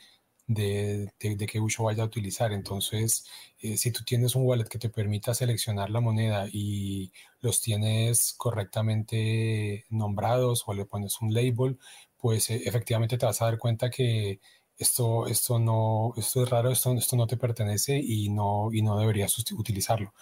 de, 0.47 1.47
qué 1.47 1.59
uso 1.59 1.83
vaya 1.83 2.03
a 2.03 2.05
utilizar. 2.07 2.51
Entonces, 2.53 3.25
si 3.59 3.91
tú 3.91 4.03
tienes 4.03 4.35
un 4.35 4.45
wallet 4.45 4.65
que 4.65 4.79
te 4.79 4.89
permita 4.89 5.33
seleccionar 5.33 5.89
la 5.89 6.01
moneda 6.01 6.47
y 6.51 7.11
los 7.41 7.61
tienes 7.61 8.33
correctamente 8.37 9.85
nombrados 9.89 10.63
o 10.67 10.73
le 10.73 10.85
pones 10.85 11.21
un 11.21 11.33
label, 11.33 11.77
pues 12.17 12.49
efectivamente 12.49 13.17
te 13.17 13.25
vas 13.25 13.41
a 13.41 13.45
dar 13.45 13.57
cuenta 13.57 13.89
que 13.89 14.39
esto, 14.77 15.27
esto, 15.27 15.59
no, 15.59 16.13
esto 16.17 16.43
es 16.43 16.49
raro, 16.49 16.71
esto, 16.71 16.93
esto 16.93 17.15
no 17.15 17.27
te 17.27 17.37
pertenece 17.37 17.97
y 17.97 18.29
no, 18.29 18.69
y 18.71 18.81
no 18.81 18.99
deberías 18.99 19.37
utilizarlo. 19.51 20.13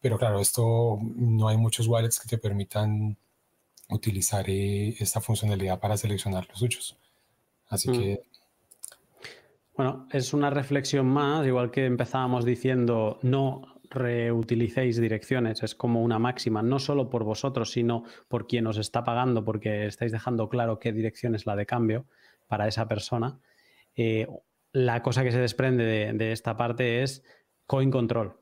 Pero 0.00 0.18
claro, 0.18 0.40
esto 0.40 0.98
no 1.16 1.48
hay 1.48 1.56
muchos 1.56 1.88
wallets 1.88 2.20
que 2.20 2.28
te 2.28 2.38
permitan 2.38 3.16
utilizar 3.88 4.48
eh, 4.48 4.94
esta 4.98 5.20
funcionalidad 5.20 5.78
para 5.78 5.96
seleccionar 5.96 6.46
los 6.48 6.58
suyos. 6.58 6.96
Así 7.68 7.90
mm. 7.90 7.92
que... 7.92 8.22
Bueno, 9.76 10.08
es 10.10 10.32
una 10.32 10.48
reflexión 10.48 11.06
más, 11.06 11.46
igual 11.46 11.70
que 11.70 11.84
empezábamos 11.84 12.46
diciendo, 12.46 13.18
no 13.22 13.76
reutilicéis 13.90 15.00
direcciones, 15.00 15.62
es 15.62 15.74
como 15.74 16.02
una 16.02 16.18
máxima, 16.18 16.62
no 16.62 16.78
solo 16.78 17.10
por 17.10 17.24
vosotros, 17.24 17.72
sino 17.72 18.04
por 18.28 18.46
quien 18.46 18.66
os 18.66 18.78
está 18.78 19.04
pagando, 19.04 19.44
porque 19.44 19.86
estáis 19.86 20.12
dejando 20.12 20.48
claro 20.48 20.78
qué 20.78 20.92
dirección 20.92 21.34
es 21.34 21.46
la 21.46 21.56
de 21.56 21.66
cambio 21.66 22.06
para 22.46 22.68
esa 22.68 22.88
persona. 22.88 23.38
Eh, 23.94 24.26
la 24.72 25.02
cosa 25.02 25.24
que 25.24 25.32
se 25.32 25.38
desprende 25.38 26.12
de, 26.12 26.32
esta 26.32 26.56
parte 26.56 27.02
es 27.02 27.24
coin 27.66 27.90
control. 27.90 28.40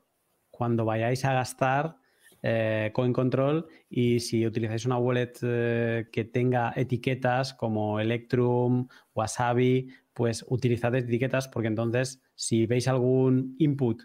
Cuando 0.51 0.85
vayáis 0.85 1.25
a 1.25 1.33
gastar 1.33 1.97
eh, 2.47 2.91
coin 2.93 3.11
control 3.11 3.65
y 3.89 4.19
si 4.19 4.45
utilizáis 4.45 4.85
una 4.85 4.99
wallet 4.99 5.33
eh, 5.41 6.09
que 6.11 6.25
tenga 6.25 6.73
etiquetas 6.75 7.55
como 7.55 7.99
Electrum, 7.99 8.87
Wasabi, 9.15 9.89
pues 10.13 10.45
utilizad 10.47 10.93
etiquetas 10.93 11.47
porque 11.47 11.69
entonces 11.69 12.21
si 12.35 12.67
veis 12.67 12.87
algún 12.87 13.55
input 13.57 14.03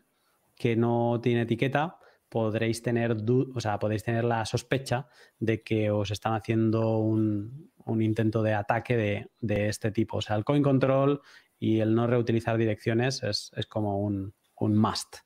que 0.57 0.75
no 0.75 1.21
tiene 1.23 1.43
etiqueta, 1.43 1.99
podréis 2.31 2.81
tener, 2.81 3.15
o 3.55 3.61
sea, 3.61 3.79
podéis 3.79 4.05
tener 4.05 4.25
la 4.25 4.47
sospecha 4.47 5.07
de 5.39 5.63
que 5.63 5.91
os 5.91 6.11
están 6.11 6.33
haciendo 6.33 6.97
un, 6.97 7.71
un 7.85 8.01
intento 8.01 8.43
de 8.43 8.55
ataque 8.55 9.29
de, 9.41 9.69
este 9.69 9.91
tipo. 9.91 10.17
O 10.17 10.23
sea, 10.23 10.37
el 10.37 10.45
coin 10.45 10.63
control 10.63 11.21
y 11.59 11.81
el 11.81 11.95
no 11.95 12.07
reutilizar 12.07 12.57
direcciones 12.57 13.23
es, 13.23 13.53
como 13.69 14.01
un, 14.01 14.33
must. 14.59 15.17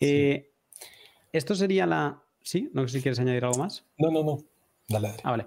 Eh, 0.00 0.50
esto 1.32 1.54
sería 1.54 1.86
la... 1.86 2.24
¿Sí? 2.50 2.68
No 2.74 2.88
sé 2.88 2.96
si 2.96 3.02
quieres 3.02 3.20
añadir 3.20 3.44
algo 3.44 3.58
más. 3.58 3.84
No, 3.96 4.10
no, 4.10 4.24
no. 4.24 4.38
Dale, 4.88 5.12
Ah, 5.22 5.30
vale. 5.30 5.46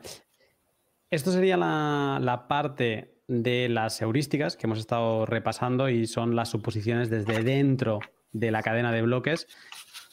Esto 1.10 1.34
sería 1.34 1.58
la, 1.58 2.18
la 2.22 2.48
parte 2.48 3.16
de 3.28 3.68
las 3.68 4.02
heurísticas 4.02 4.56
que 4.56 4.68
hemos 4.68 4.80
estado 4.80 5.26
repasando 5.26 5.90
y 5.90 6.08
son 6.08 6.34
las 6.34 6.48
suposiciones 6.48 7.10
desde 7.10 7.44
dentro 7.44 8.00
de 8.32 8.52
la 8.52 8.64
cadena 8.64 8.94
de 8.94 9.02
bloques, 9.02 9.48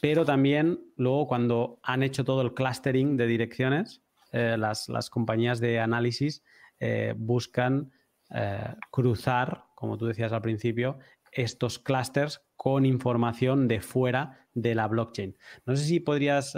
pero 0.01 0.25
también 0.25 0.81
luego 0.97 1.27
cuando 1.27 1.79
han 1.81 2.03
hecho 2.03 2.25
todo 2.25 2.41
el 2.41 2.53
clustering 2.53 3.15
de 3.15 3.25
direcciones, 3.25 4.01
eh, 4.33 4.57
las, 4.57 5.09
compañías 5.09 5.61
de 5.61 5.79
análisis 5.79 6.43
eh, 6.81 7.13
buscan 7.15 7.93
eh, 8.31 8.75
cruzar, 8.91 9.63
como 9.75 9.97
tú 9.97 10.07
decías 10.07 10.33
al 10.33 10.41
principio, 10.41 10.99
estos 11.31 11.79
clusters 11.79 12.41
con 12.57 12.85
información 12.85 13.69
de 13.69 13.79
fuera 13.79 14.40
de 14.53 14.75
la 14.75 14.87
blockchain. 14.87 15.35
No 15.65 15.75
sé 15.75 15.85
si 15.85 15.99
podrías 15.99 16.55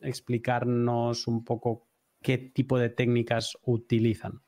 explicarnos 0.00 1.26
un 1.26 1.44
poco 1.44 1.86
qué 2.22 2.38
tipo 2.38 2.78
de 2.78 2.88
técnicas 2.88 3.56
utilizan. 3.64 4.40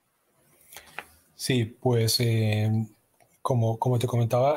Sí, 1.35 1.77
pues 1.81 2.19
como, 3.43 3.79
como, 3.79 3.99
te 3.99 4.07
comentaba, 4.07 4.57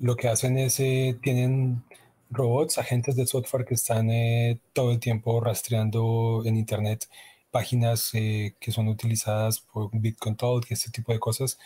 lo 0.00 0.16
que 0.16 0.28
hacen 0.28 0.58
es, 0.58 0.76
tienen 1.22 1.82
robots, 2.30 2.78
agentes 2.78 3.16
de 3.16 3.26
software 3.26 3.64
que 3.64 3.74
están 3.74 4.10
eh, 4.10 4.60
todo 4.72 4.92
el 4.92 5.00
tiempo 5.00 5.40
rastreando 5.40 6.42
en 6.44 6.56
Internet 6.56 7.08
páginas 7.50 8.10
eh, 8.14 8.54
que 8.60 8.72
son 8.72 8.88
utilizadas 8.88 9.60
por 9.60 9.90
Bitcoin 9.92 10.36
Talk 10.36 10.66
y 10.68 10.74
este 10.74 10.90
tipo 10.90 11.12
de 11.12 11.18
cosas, 11.18 11.58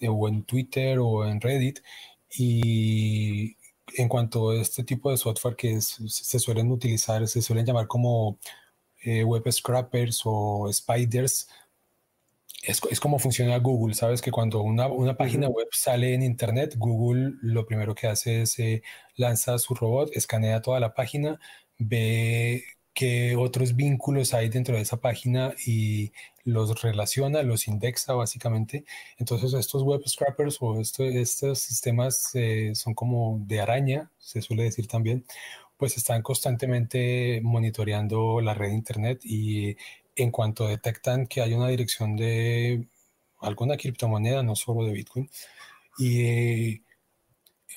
eh, 0.00 0.08
o 0.08 0.28
en 0.28 0.42
Twitter 0.42 0.98
o 0.98 1.26
en 1.26 1.40
Reddit. 1.40 1.80
Y 2.36 3.56
en 3.96 4.08
cuanto 4.08 4.50
a 4.50 4.60
este 4.60 4.84
tipo 4.84 5.10
de 5.10 5.16
software 5.16 5.56
que 5.56 5.80
se 5.80 6.38
suelen 6.38 6.70
utilizar, 6.70 7.26
se 7.28 7.42
suelen 7.42 7.66
llamar 7.66 7.86
como 7.86 8.38
web 9.04 9.50
scrappers 9.50 10.22
o 10.24 10.68
spiders, 10.72 11.48
es, 12.62 12.80
es, 12.90 13.00
como 13.00 13.18
funciona 13.18 13.56
Google, 13.58 13.94
sabes 13.94 14.20
que 14.20 14.32
cuando 14.32 14.62
una, 14.62 14.88
una 14.88 15.16
página 15.16 15.48
web 15.48 15.68
sale 15.70 16.14
en 16.14 16.22
Internet, 16.22 16.74
Google 16.76 17.34
lo 17.40 17.64
primero 17.66 17.94
que 17.94 18.08
hace 18.08 18.42
es 18.42 18.58
eh, 18.58 18.82
lanza 19.16 19.58
su 19.58 19.74
robot, 19.74 20.10
escanea 20.14 20.60
toda 20.60 20.80
la 20.80 20.92
página, 20.92 21.38
ve 21.78 22.64
qué 22.98 23.36
otros 23.36 23.76
vínculos 23.76 24.34
hay 24.34 24.48
dentro 24.48 24.74
de 24.74 24.82
esa 24.82 24.96
página 25.00 25.54
y 25.64 26.10
los 26.42 26.82
relaciona, 26.82 27.44
los 27.44 27.68
indexa 27.68 28.14
básicamente. 28.14 28.84
Entonces 29.18 29.52
estos 29.54 29.84
web 29.84 30.02
scrappers 30.04 30.58
o 30.60 30.80
estos 30.80 31.60
sistemas 31.60 32.30
eh, 32.34 32.72
son 32.74 32.94
como 32.94 33.40
de 33.46 33.60
araña, 33.60 34.10
se 34.18 34.42
suele 34.42 34.64
decir 34.64 34.88
también, 34.88 35.24
pues 35.76 35.96
están 35.96 36.22
constantemente 36.22 37.40
monitoreando 37.44 38.40
la 38.40 38.54
red 38.54 38.70
de 38.70 38.74
Internet 38.74 39.20
y 39.22 39.76
en 40.16 40.32
cuanto 40.32 40.66
detectan 40.66 41.28
que 41.28 41.40
hay 41.40 41.54
una 41.54 41.68
dirección 41.68 42.16
de 42.16 42.88
alguna 43.40 43.76
criptomoneda, 43.76 44.42
no 44.42 44.56
solo 44.56 44.84
de 44.84 44.92
Bitcoin, 44.92 45.30
y 45.98 46.82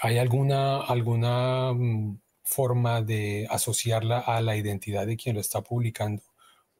hay 0.02 0.18
alguna, 0.18 0.82
alguna 0.82 1.74
mm, 1.74 2.20
forma 2.52 3.02
de 3.02 3.47
asociarla 3.49 4.20
a 4.20 4.41
la 4.41 4.58
identidad 4.58 5.08
de 5.08 5.16
quien 5.18 5.36
lo 5.36 5.41
está 5.41 5.62
publicando, 5.62 6.22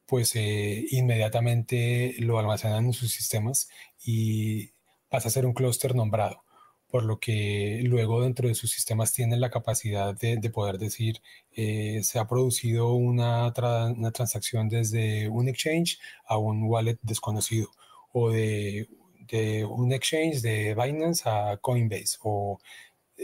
pues 0.06 0.36
eh, 0.36 0.84
inmediatamente 0.90 2.14
lo 2.18 2.38
almacenan 2.38 2.86
en 2.86 2.92
sus 2.92 3.10
sistemas 3.10 3.68
y 4.04 4.72
pasa 5.08 5.28
a 5.28 5.30
ser 5.30 5.46
un 5.46 5.54
clúster 5.54 5.94
nombrado, 5.94 6.44
por 6.88 7.04
lo 7.04 7.18
que 7.18 7.80
luego 7.84 8.22
dentro 8.22 8.48
de 8.48 8.54
sus 8.54 8.70
sistemas 8.70 9.14
tienen 9.14 9.40
la 9.40 9.50
capacidad 9.50 10.14
de, 10.14 10.50
poder 10.50 10.76
decir, 10.78 11.22
eh, 11.52 12.00
se 12.02 12.18
ha 12.18 12.26
producido 12.28 12.92
una, 12.92 13.52
una 13.96 14.12
transacción 14.12 14.68
desde 14.68 15.28
un 15.28 15.48
exchange 15.48 15.98
a 16.26 16.36
un 16.36 16.64
wallet 16.64 16.98
desconocido 17.02 17.70
o 18.12 18.30
de, 18.30 18.88
de 19.20 19.64
un 19.64 19.92
exchange 19.92 20.42
de 20.42 20.74
Binance 20.74 21.22
a 21.26 21.56
Coinbase 21.56 22.18
o 22.22 22.58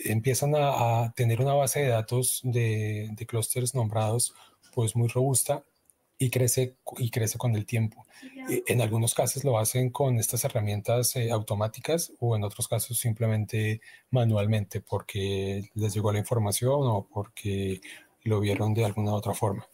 empiezan 0.04 0.54
a, 0.56 1.12
tener 1.16 1.40
una 1.40 1.54
base 1.54 1.80
de 1.80 1.88
datos 1.88 2.40
de, 2.42 3.10
de 3.12 3.26
clústeres 3.26 3.74
nombrados 3.74 4.34
pues 4.74 4.94
muy 4.94 5.08
robusta 5.08 5.62
y 6.18 6.30
crece, 6.30 6.76
y 6.98 7.10
crece 7.10 7.38
con 7.38 7.54
el 7.54 7.64
tiempo. 7.64 8.04
En 8.66 8.80
algunos 8.80 9.14
casos 9.14 9.44
lo 9.44 9.58
hacen 9.58 9.90
con 9.90 10.18
estas 10.18 10.44
herramientas 10.44 11.14
eh, 11.16 11.30
automáticas 11.30 12.12
o 12.18 12.34
en 12.34 12.42
otros 12.42 12.66
casos 12.66 12.98
simplemente 12.98 13.80
manualmente 14.10 14.80
porque 14.80 15.70
les 15.74 15.94
llegó 15.94 16.12
la 16.12 16.18
información 16.18 16.80
o 16.82 17.06
porque 17.12 17.80
lo 18.24 18.40
vieron 18.40 18.74
de 18.74 18.84
alguna 18.84 19.14
otra 19.14 19.32
forma. 19.32 19.66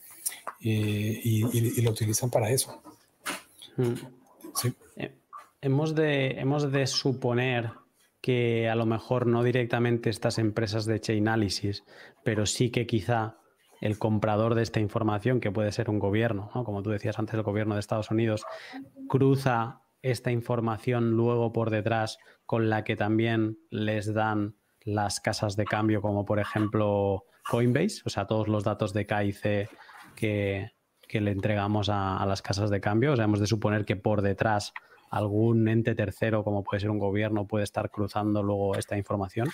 Eh, 0.61 1.21
y, 1.25 1.81
lo 1.81 1.91
utilizan 1.91 2.31
para 2.31 2.51
eso. 2.51 2.83
Mm. 3.77 3.95
Eh, 4.97 5.15
hemos, 5.63 5.95
de, 5.95 6.39
hemos 6.39 6.71
de 6.71 6.87
suponer 6.87 7.71
que 8.25 8.71
a 8.71 8.75
lo 8.75 8.87
mejor 8.87 9.27
no 9.27 9.43
directamente 9.43 10.09
estas 10.09 10.39
empresas 10.39 10.87
de 10.87 10.99
Chainalysis, 10.99 11.85
pero 12.25 12.47
sí 12.47 12.71
que 12.71 12.87
quizá 12.87 13.37
el 13.83 13.99
comprador 13.99 14.55
de 14.55 14.63
esta 14.63 14.81
información, 14.81 15.41
que 15.41 15.53
puede 15.53 15.71
ser 15.73 15.91
un 15.91 15.99
gobierno, 15.99 16.51
como 16.65 16.83
tú 16.83 16.89
decías 16.89 17.19
antes, 17.19 17.35
el 17.35 17.43
gobierno 17.43 17.75
de 17.75 17.81
Estados 17.81 18.11
Unidos, 18.11 18.47
cruza 19.11 19.83
esta 20.01 20.31
información 20.31 21.11
luego 21.11 21.53
por 21.53 21.69
detrás 21.69 22.17
con 22.47 22.71
la 22.71 22.83
que 22.83 22.97
también 22.97 23.59
les 23.69 24.15
dan 24.15 24.57
las 24.81 25.21
casas 25.21 25.55
de 25.55 25.67
cambio, 25.67 26.01
como 26.01 26.25
por 26.25 26.41
ejemplo 26.41 27.25
Coinbase, 27.51 28.01
o 28.07 28.09
sea, 28.09 28.27
todos 28.27 28.49
los 28.49 28.65
datos 28.65 28.95
de 28.95 29.05
KIC 29.05 29.69
que, 30.17 30.71
que 31.07 31.21
le 31.21 31.33
entregamos 31.33 31.91
a, 31.91 32.17
a, 32.17 32.25
las 32.25 32.41
casas 32.41 32.71
de 32.71 32.81
cambio. 32.81 33.13
O 33.13 33.17
sea, 33.17 33.27
hemos 33.27 33.41
de 33.41 33.47
suponer 33.47 33.85
que 33.85 33.97
por 33.97 34.23
detrás 34.23 34.73
algún 35.15 35.69
ente 35.69 35.95
tercero, 35.95 36.43
como 36.43 36.65
puede 36.65 36.81
ser 36.81 36.91
un 36.91 36.99
gobierno, 36.99 37.47
puede 37.47 37.63
estar 37.63 37.89
cruzando 37.89 38.43
luego 38.43 38.75
esta 38.75 38.97
información. 38.97 39.49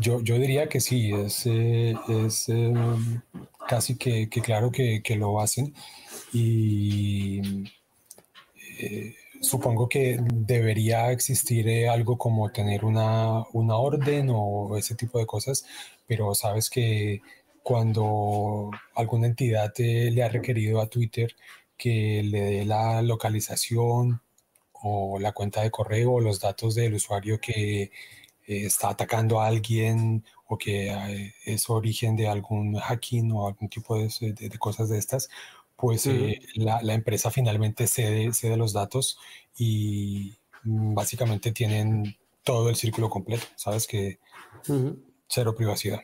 Yo, 0.00 0.22
yo 0.22 0.38
diría 0.38 0.66
que 0.66 0.80
sí, 0.80 1.12
es, 1.12 1.44
eh, 1.44 1.94
es 2.08 2.48
eh, 2.48 2.72
casi 3.68 3.98
que, 3.98 4.28
claro 4.28 4.70
que, 4.70 5.02
que, 5.02 5.16
lo 5.16 5.40
hacen 5.40 5.74
y 6.32 7.66
eh, 8.80 9.14
supongo 9.42 9.90
que 9.90 10.18
debería 10.22 11.12
existir 11.12 11.68
algo 11.90 12.16
como 12.16 12.50
tener 12.50 12.86
una, 12.86 13.44
una, 13.52 13.76
orden 13.76 14.30
o 14.32 14.74
ese 14.78 14.94
tipo 14.94 15.18
de 15.18 15.26
cosas, 15.26 15.66
pero 16.06 16.34
sabes 16.34 16.70
que 16.70 17.20
cuando 17.62 18.70
alguna 18.94 19.26
entidad 19.26 19.74
le 19.76 20.22
ha 20.22 20.28
requerido 20.30 20.80
a 20.80 20.86
Twitter 20.86 21.34
que 21.78 22.22
le 22.24 22.42
dé 22.42 22.64
la 22.64 23.00
localización 23.02 24.20
o 24.72 25.18
la 25.18 25.32
cuenta 25.32 25.62
de 25.62 25.70
correo 25.70 26.14
o 26.14 26.20
los 26.20 26.40
datos 26.40 26.74
del 26.74 26.94
usuario 26.94 27.40
que 27.40 27.82
eh, 27.82 27.90
está 28.46 28.90
atacando 28.90 29.40
a 29.40 29.46
alguien 29.46 30.24
o 30.46 30.58
que 30.58 30.90
eh, 30.90 31.34
es 31.44 31.70
origen 31.70 32.16
de 32.16 32.28
algún 32.28 32.74
hacking 32.78 33.32
o 33.32 33.46
algún 33.46 33.68
tipo 33.68 33.96
de, 33.96 34.08
cosas 34.58 34.88
de 34.88 34.98
estas, 34.98 35.28
pues 35.76 36.06
eh, 36.06 36.40
la, 36.54 36.94
empresa 36.94 37.30
finalmente 37.30 37.86
cede, 37.86 38.32
cede 38.32 38.56
los 38.56 38.72
datos 38.72 39.18
y 39.56 40.34
mm, 40.64 40.94
básicamente 40.94 41.52
tienen 41.52 42.16
todo 42.42 42.70
el 42.70 42.76
círculo 42.76 43.10
completo, 43.10 43.46
¿sabes? 43.56 43.86
Que 43.86 44.18
cero 45.28 45.54
privacidad. 45.54 46.00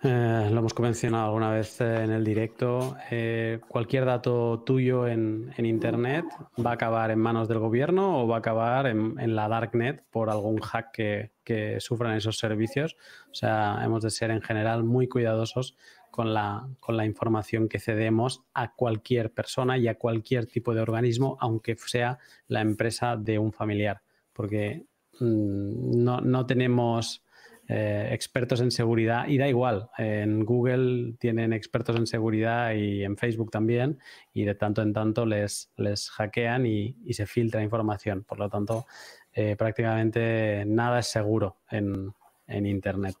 Eh, 0.00 0.48
lo 0.52 0.60
hemos 0.60 0.78
mencionado 0.78 1.24
alguna 1.24 1.50
vez 1.50 1.80
eh, 1.80 2.04
en 2.04 2.12
el 2.12 2.24
directo. 2.24 2.96
Eh, 3.10 3.58
cualquier 3.66 4.04
dato 4.04 4.62
tuyo 4.64 5.08
en, 5.08 5.52
Internet 5.58 6.24
va 6.64 6.70
a 6.70 6.74
acabar 6.74 7.10
en 7.10 7.18
manos 7.18 7.48
del 7.48 7.58
gobierno 7.58 8.22
o 8.22 8.28
va 8.28 8.36
a 8.36 8.38
acabar 8.38 8.86
en, 8.86 9.34
la 9.34 9.48
darknet 9.48 10.04
por 10.10 10.30
algún 10.30 10.60
hack 10.60 10.92
que, 10.92 11.32
que, 11.42 11.80
sufran 11.80 12.16
esos 12.16 12.38
servicios. 12.38 12.96
O 13.32 13.34
sea, 13.34 13.80
hemos 13.84 14.04
de 14.04 14.10
ser 14.10 14.30
en 14.30 14.40
general 14.40 14.84
muy 14.84 15.08
cuidadosos 15.08 15.76
con 16.12 16.32
la, 16.32 16.68
con 16.78 16.96
la 16.96 17.04
información 17.04 17.68
que 17.68 17.80
cedemos 17.80 18.44
a 18.54 18.74
cualquier 18.74 19.32
persona 19.32 19.78
y 19.78 19.88
a 19.88 19.98
cualquier 19.98 20.46
tipo 20.46 20.74
de 20.74 20.80
organismo, 20.80 21.36
aunque 21.40 21.76
sea 21.76 22.18
la 22.46 22.60
empresa 22.60 23.16
de 23.16 23.40
un 23.40 23.52
familiar. 23.52 24.02
Porque 24.32 24.86
mm, 25.18 26.04
no, 26.04 26.20
no 26.20 26.46
tenemos 26.46 27.24
eh, 27.70 28.08
expertos 28.12 28.62
en 28.62 28.70
seguridad 28.70 29.28
y 29.28 29.36
da 29.36 29.46
igual, 29.46 29.90
en 29.98 30.46
Google 30.46 31.12
tienen 31.18 31.52
expertos 31.52 31.96
en 31.96 32.06
seguridad 32.06 32.72
y 32.72 33.04
en 33.04 33.18
Facebook 33.18 33.50
también 33.50 33.98
y 34.32 34.44
de 34.44 34.54
tanto 34.54 34.80
en 34.80 34.94
tanto 34.94 35.26
les, 35.26 35.70
les 35.76 36.08
hackean 36.08 36.64
y, 36.64 36.96
se 37.12 37.26
filtra 37.26 37.62
información. 37.62 38.24
Por 38.24 38.38
lo 38.38 38.48
tanto, 38.48 38.86
eh, 39.34 39.54
prácticamente 39.54 40.64
nada 40.66 41.00
es 41.00 41.08
seguro 41.08 41.58
en, 41.70 42.14
Internet. 42.48 43.14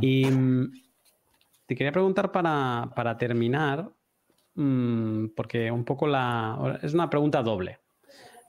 Y 0.00 0.24
mm, 0.26 0.72
te 1.66 1.76
quería 1.76 1.92
preguntar 1.92 2.32
para, 2.32 3.16
terminar, 3.16 3.88
mm, 4.56 5.26
porque 5.36 5.70
un 5.70 5.84
poco 5.84 6.08
la... 6.08 6.80
es 6.82 6.94
una 6.94 7.08
pregunta 7.08 7.44
doble. 7.44 7.78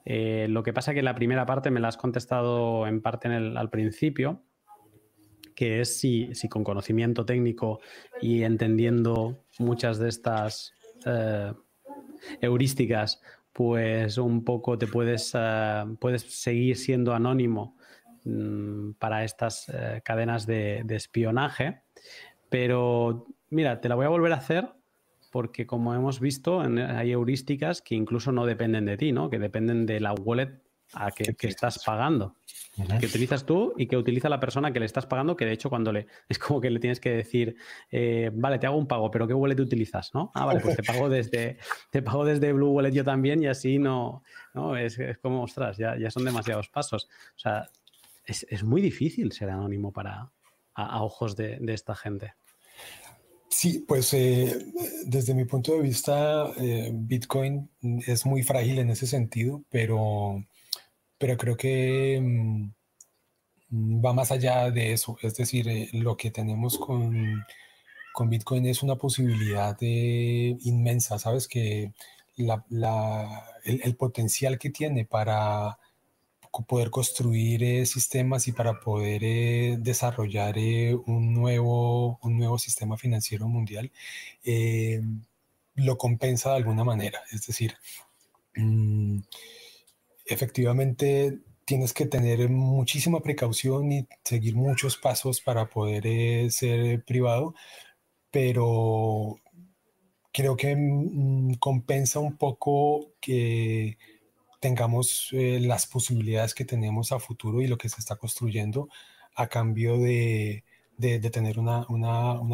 Eh, 0.04 0.48
lo 0.50 0.64
que 0.64 0.72
pasa 0.72 0.92
que 0.92 1.02
la 1.02 1.14
primera 1.14 1.46
parte 1.46 1.70
me 1.70 1.78
la 1.78 1.86
has 1.86 1.96
contestado 1.96 2.88
en 2.88 3.00
parte 3.00 3.28
en 3.28 3.34
el, 3.34 3.56
al 3.56 3.70
principio, 3.70 4.42
que 5.56 5.80
es 5.80 5.98
si, 5.98 6.30
con 6.48 6.62
conocimiento 6.62 7.24
técnico 7.24 7.80
y 8.20 8.42
entendiendo 8.42 9.42
muchas 9.58 9.98
de 9.98 10.08
estas 10.10 10.74
eh, 11.04 11.52
heurísticas, 12.40 13.20
pues 13.52 14.18
un 14.18 14.44
poco 14.44 14.78
te 14.78 14.86
puedes, 14.86 15.32
eh, 15.34 15.84
puedes 15.98 16.22
seguir 16.22 16.76
siendo 16.76 17.14
anónimo 17.14 17.76
mm, 18.24 18.92
para 18.98 19.24
estas 19.24 19.68
eh, 19.70 20.02
cadenas 20.04 20.46
de, 20.46 20.84
espionaje. 20.90 21.80
Pero 22.50 23.26
mira, 23.48 23.80
te 23.80 23.88
la 23.88 23.94
voy 23.94 24.04
a 24.04 24.10
volver 24.10 24.32
a 24.34 24.36
hacer 24.36 24.68
porque 25.32 25.66
como 25.66 25.94
hemos 25.94 26.20
visto, 26.20 26.60
hay 26.60 27.12
heurísticas 27.12 27.82
que 27.82 27.94
incluso 27.94 28.32
no 28.32 28.46
dependen 28.46 28.86
de 28.86 28.96
ti, 28.96 29.12
¿no? 29.12 29.28
Que 29.28 29.38
dependen 29.38 29.84
de 29.84 30.00
la 30.00 30.14
wallet 30.14 30.62
a 30.92 31.10
que, 31.10 31.34
estás 31.48 31.82
pagando. 31.84 32.36
Que 33.00 33.06
utilizas 33.06 33.46
tú 33.46 33.72
y 33.78 33.86
que 33.86 33.96
utiliza 33.96 34.28
la 34.28 34.38
persona 34.38 34.70
que 34.70 34.80
le 34.80 34.86
estás 34.86 35.06
pagando, 35.06 35.34
que 35.34 35.46
de 35.46 35.52
hecho 35.52 35.70
cuando 35.70 35.92
le 35.92 36.06
es 36.28 36.38
como 36.38 36.60
que 36.60 36.70
le 36.70 36.78
tienes 36.78 37.00
que 37.00 37.10
decir, 37.10 37.56
eh, 37.90 38.30
vale, 38.34 38.58
te 38.58 38.66
hago 38.66 38.76
un 38.76 38.86
pago, 38.86 39.10
pero 39.10 39.26
¿qué 39.26 39.34
wallet 39.34 39.58
utilizas? 39.60 40.14
¿no? 40.14 40.30
Ah, 40.34 40.44
vale, 40.44 40.60
pues 40.60 40.76
te 40.76 40.82
pago 40.82 41.08
desde, 41.08 41.58
te 41.90 42.02
pago 42.02 42.24
desde 42.24 42.52
Blue 42.52 42.70
Wallet 42.70 42.92
yo 42.92 43.04
también 43.04 43.42
y 43.42 43.46
así 43.46 43.78
no, 43.78 44.22
no 44.52 44.76
es, 44.76 44.98
como, 45.22 45.42
ostras, 45.42 45.78
ya, 45.78 45.96
ya 45.98 46.10
son 46.10 46.24
demasiados 46.24 46.68
pasos. 46.68 47.08
O 47.34 47.38
sea, 47.38 47.70
es, 48.26 48.64
muy 48.64 48.82
difícil 48.82 49.32
ser 49.32 49.50
anónimo 49.50 49.92
para, 49.92 50.30
a, 50.74 51.02
ojos 51.02 51.36
de, 51.36 51.58
esta 51.68 51.94
gente. 51.94 52.34
Sí, 53.48 53.84
pues 53.86 54.12
eh, 54.12 54.66
desde 55.06 55.32
mi 55.32 55.44
punto 55.44 55.74
de 55.74 55.82
vista, 55.82 56.52
eh, 56.58 56.90
Bitcoin 56.92 57.70
es 58.06 58.26
muy 58.26 58.42
frágil 58.42 58.78
en 58.80 58.90
ese 58.90 59.06
sentido, 59.06 59.62
pero 59.70 60.44
pero 61.18 61.36
creo 61.36 61.56
que 61.56 62.20
mm, 62.20 64.04
va 64.04 64.12
más 64.12 64.30
allá 64.32 64.70
de 64.70 64.92
eso. 64.92 65.18
Es 65.22 65.36
decir, 65.36 65.68
eh, 65.68 65.88
lo 65.92 66.16
que 66.16 66.30
tenemos 66.30 66.78
con, 66.78 67.44
con, 68.12 68.30
Bitcoin 68.30 68.66
es 68.66 68.82
una 68.82 68.96
posibilidad 68.96 69.76
inmensa, 69.80 71.18
¿sabes? 71.18 71.48
Que 71.48 71.92
el, 72.36 73.96
potencial 73.96 74.58
que 74.58 74.70
tiene 74.70 75.04
para 75.06 75.78
poder 76.66 76.90
construir 76.90 77.62
eh, 77.64 77.86
sistemas 77.86 78.48
y 78.48 78.52
para 78.52 78.80
poder 78.80 79.22
eh, 79.24 79.76
desarrollar 79.78 80.56
un, 81.06 81.34
nuevo, 81.34 82.18
un 82.22 82.38
nuevo 82.38 82.58
sistema 82.58 82.96
financiero 82.96 83.48
mundial 83.48 83.90
lo 85.76 85.98
compensa 85.98 86.50
de 86.50 86.56
alguna 86.56 86.84
manera. 86.84 87.22
Es 87.32 87.46
decir, 87.46 87.76
mm, 88.56 89.20
efectivamente 90.26 91.40
tienes 91.64 91.92
que 91.92 92.06
tener 92.06 92.48
muchísima 92.48 93.20
precaución 93.20 93.92
y 93.92 94.08
seguir 94.24 94.54
muchos 94.56 94.96
pasos 94.96 95.40
para 95.40 95.68
poder 95.68 96.06
eh, 96.06 96.50
ser 96.50 97.04
privado, 97.04 97.54
pero 98.30 99.40
creo 100.32 100.56
que 100.56 100.76
mm, 100.76 101.54
compensa 101.54 102.20
un 102.20 102.36
poco 102.36 103.12
que 103.20 103.98
tengamos 104.60 105.30
eh, 105.32 105.60
las 105.60 105.86
posibilidades 105.86 106.54
que 106.54 106.64
tenemos 106.64 107.12
a 107.12 107.20
futuro 107.20 107.60
y 107.62 107.66
lo 107.66 107.78
que 107.78 107.88
se 107.88 108.00
está 108.00 108.16
construyendo 108.16 108.88
a 109.34 109.48
cambio 109.48 109.98
de, 109.98 110.64
tener 111.32 111.58
una, 111.58 111.86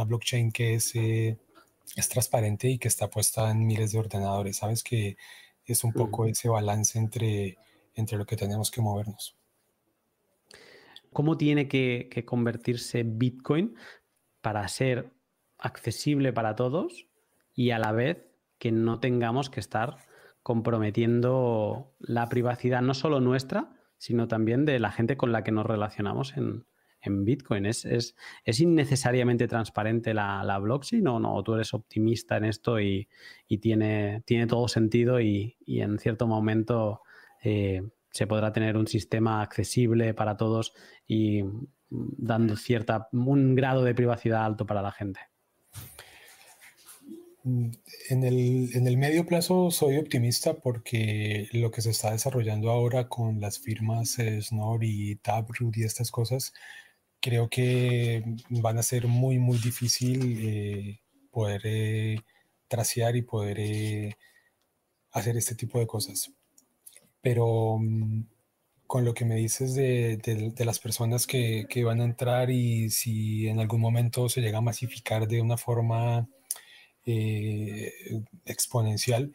blockchain 0.04 0.52
que 0.52 0.74
es, 0.74 0.94
eh, 0.94 1.38
es 1.96 2.08
transparente 2.08 2.68
y 2.68 2.78
que 2.78 2.88
está 2.88 3.08
puesta 3.10 3.50
en 3.50 3.66
miles 3.66 3.92
de 3.92 3.98
ordenadores. 3.98 4.56
Sabes 4.58 4.82
que 4.82 5.16
es 5.72 5.84
un 5.84 5.92
poco 5.92 6.26
ese 6.26 6.48
balance 6.48 6.98
entre, 6.98 7.56
entre 7.94 8.18
lo 8.18 8.26
que 8.26 8.36
tenemos 8.36 8.70
que 8.70 8.80
movernos. 8.80 9.36
¿Cómo 11.12 11.36
tiene 11.36 11.68
que, 11.68 12.24
convertirse 12.26 13.02
Bitcoin 13.04 13.76
para 14.40 14.66
ser 14.68 15.12
accesible 15.58 16.32
para 16.32 16.56
todos 16.56 17.06
y 17.54 17.70
a 17.70 17.78
la 17.78 17.92
vez 17.92 18.24
que 18.58 18.72
no 18.72 18.98
tengamos 18.98 19.50
que 19.50 19.60
estar 19.60 19.98
comprometiendo 20.42 21.94
la 21.98 22.28
privacidad 22.28 22.80
no 22.80 22.94
solo 22.94 23.20
nuestra, 23.20 23.76
sino 23.98 24.26
también 24.26 24.64
de 24.64 24.80
la 24.80 24.90
gente 24.90 25.16
con 25.16 25.32
la 25.32 25.44
que 25.44 25.52
nos 25.52 25.66
relacionamos 25.66 26.36
en, 26.36 26.64
Bitcoin. 27.04 27.66
¿Es, 27.66 27.84
es, 27.84 28.14
innecesariamente 28.60 29.48
transparente 29.48 30.14
la, 30.14 30.58
blockchain 30.58 31.06
o 31.08 31.18
no? 31.18 31.42
¿Tú 31.42 31.54
eres 31.54 31.74
optimista 31.74 32.36
en 32.36 32.44
esto 32.44 32.80
y, 32.80 33.08
tiene, 33.60 34.22
tiene, 34.24 34.46
todo 34.46 34.68
sentido 34.68 35.20
y, 35.20 35.56
en 35.66 35.98
cierto 35.98 36.26
momento 36.26 37.02
eh, 37.42 37.82
se 38.10 38.26
podrá 38.26 38.52
tener 38.52 38.76
un 38.76 38.86
sistema 38.86 39.42
accesible 39.42 40.14
para 40.14 40.36
todos 40.36 40.74
y 41.06 41.42
dando 41.90 42.56
cierta, 42.56 43.08
un 43.12 43.54
grado 43.54 43.84
de 43.84 43.94
privacidad 43.94 44.44
alto 44.44 44.66
para 44.66 44.82
la 44.82 44.92
gente. 44.92 45.20
En 47.44 48.22
el, 48.22 48.96
medio 48.96 49.26
plazo 49.26 49.72
soy 49.72 49.96
optimista 49.96 50.54
porque 50.54 51.48
lo 51.52 51.72
que 51.72 51.82
se 51.82 51.90
está 51.90 52.12
desarrollando 52.12 52.70
ahora 52.70 53.08
con 53.08 53.40
las 53.40 53.58
firmas 53.58 54.16
Snor 54.40 54.84
y 54.84 55.16
Taproot 55.16 55.76
y 55.76 55.82
estas 55.82 56.12
cosas, 56.12 56.52
creo 57.22 57.48
que 57.48 58.24
van 58.50 58.78
a 58.78 58.82
ser 58.82 59.06
muy, 59.06 59.38
muy 59.38 59.58
difícil 59.58 60.38
eh, 60.42 61.00
poder 61.30 61.62
eh, 61.64 62.20
tracear 62.68 63.16
y 63.16 63.22
poder 63.22 63.58
eh, 63.60 64.16
hacer 65.12 65.36
este 65.36 65.54
tipo 65.54 65.78
de 65.78 65.86
cosas. 65.86 66.32
Pero 67.22 67.78
mm, 67.80 68.24
con 68.86 69.04
lo 69.04 69.14
que 69.14 69.24
me 69.24 69.36
dices 69.36 69.74
de, 69.74 70.20
las 70.58 70.78
personas 70.78 71.26
que, 71.26 71.66
van 71.84 72.00
a 72.00 72.04
entrar 72.04 72.50
y 72.50 72.90
si 72.90 73.48
en 73.48 73.60
algún 73.60 73.80
momento 73.80 74.28
se 74.28 74.42
llega 74.42 74.58
a 74.58 74.60
masificar 74.60 75.28
de 75.28 75.40
una 75.40 75.56
forma 75.56 76.28
eh, 77.06 77.92
exponencial, 78.44 79.32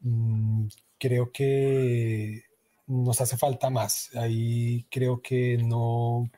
mm, 0.00 0.68
creo 0.98 1.32
que 1.32 2.44
nos 2.86 3.20
hace 3.20 3.36
falta 3.36 3.70
más. 3.70 4.14
Ahí 4.16 4.86
creo 4.90 5.22
que 5.22 5.58
no, 5.58 6.30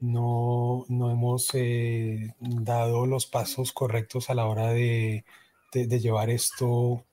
no, 0.00 0.86
hemos 0.88 1.50
eh, 1.54 2.34
dado 2.40 3.06
los 3.06 3.26
pasos 3.26 3.72
correctos 3.72 4.30
a 4.30 4.34
la 4.34 4.46
hora 4.46 4.72
de, 4.72 5.24
de 5.72 6.00
llevar 6.00 6.30
esto 6.30 7.04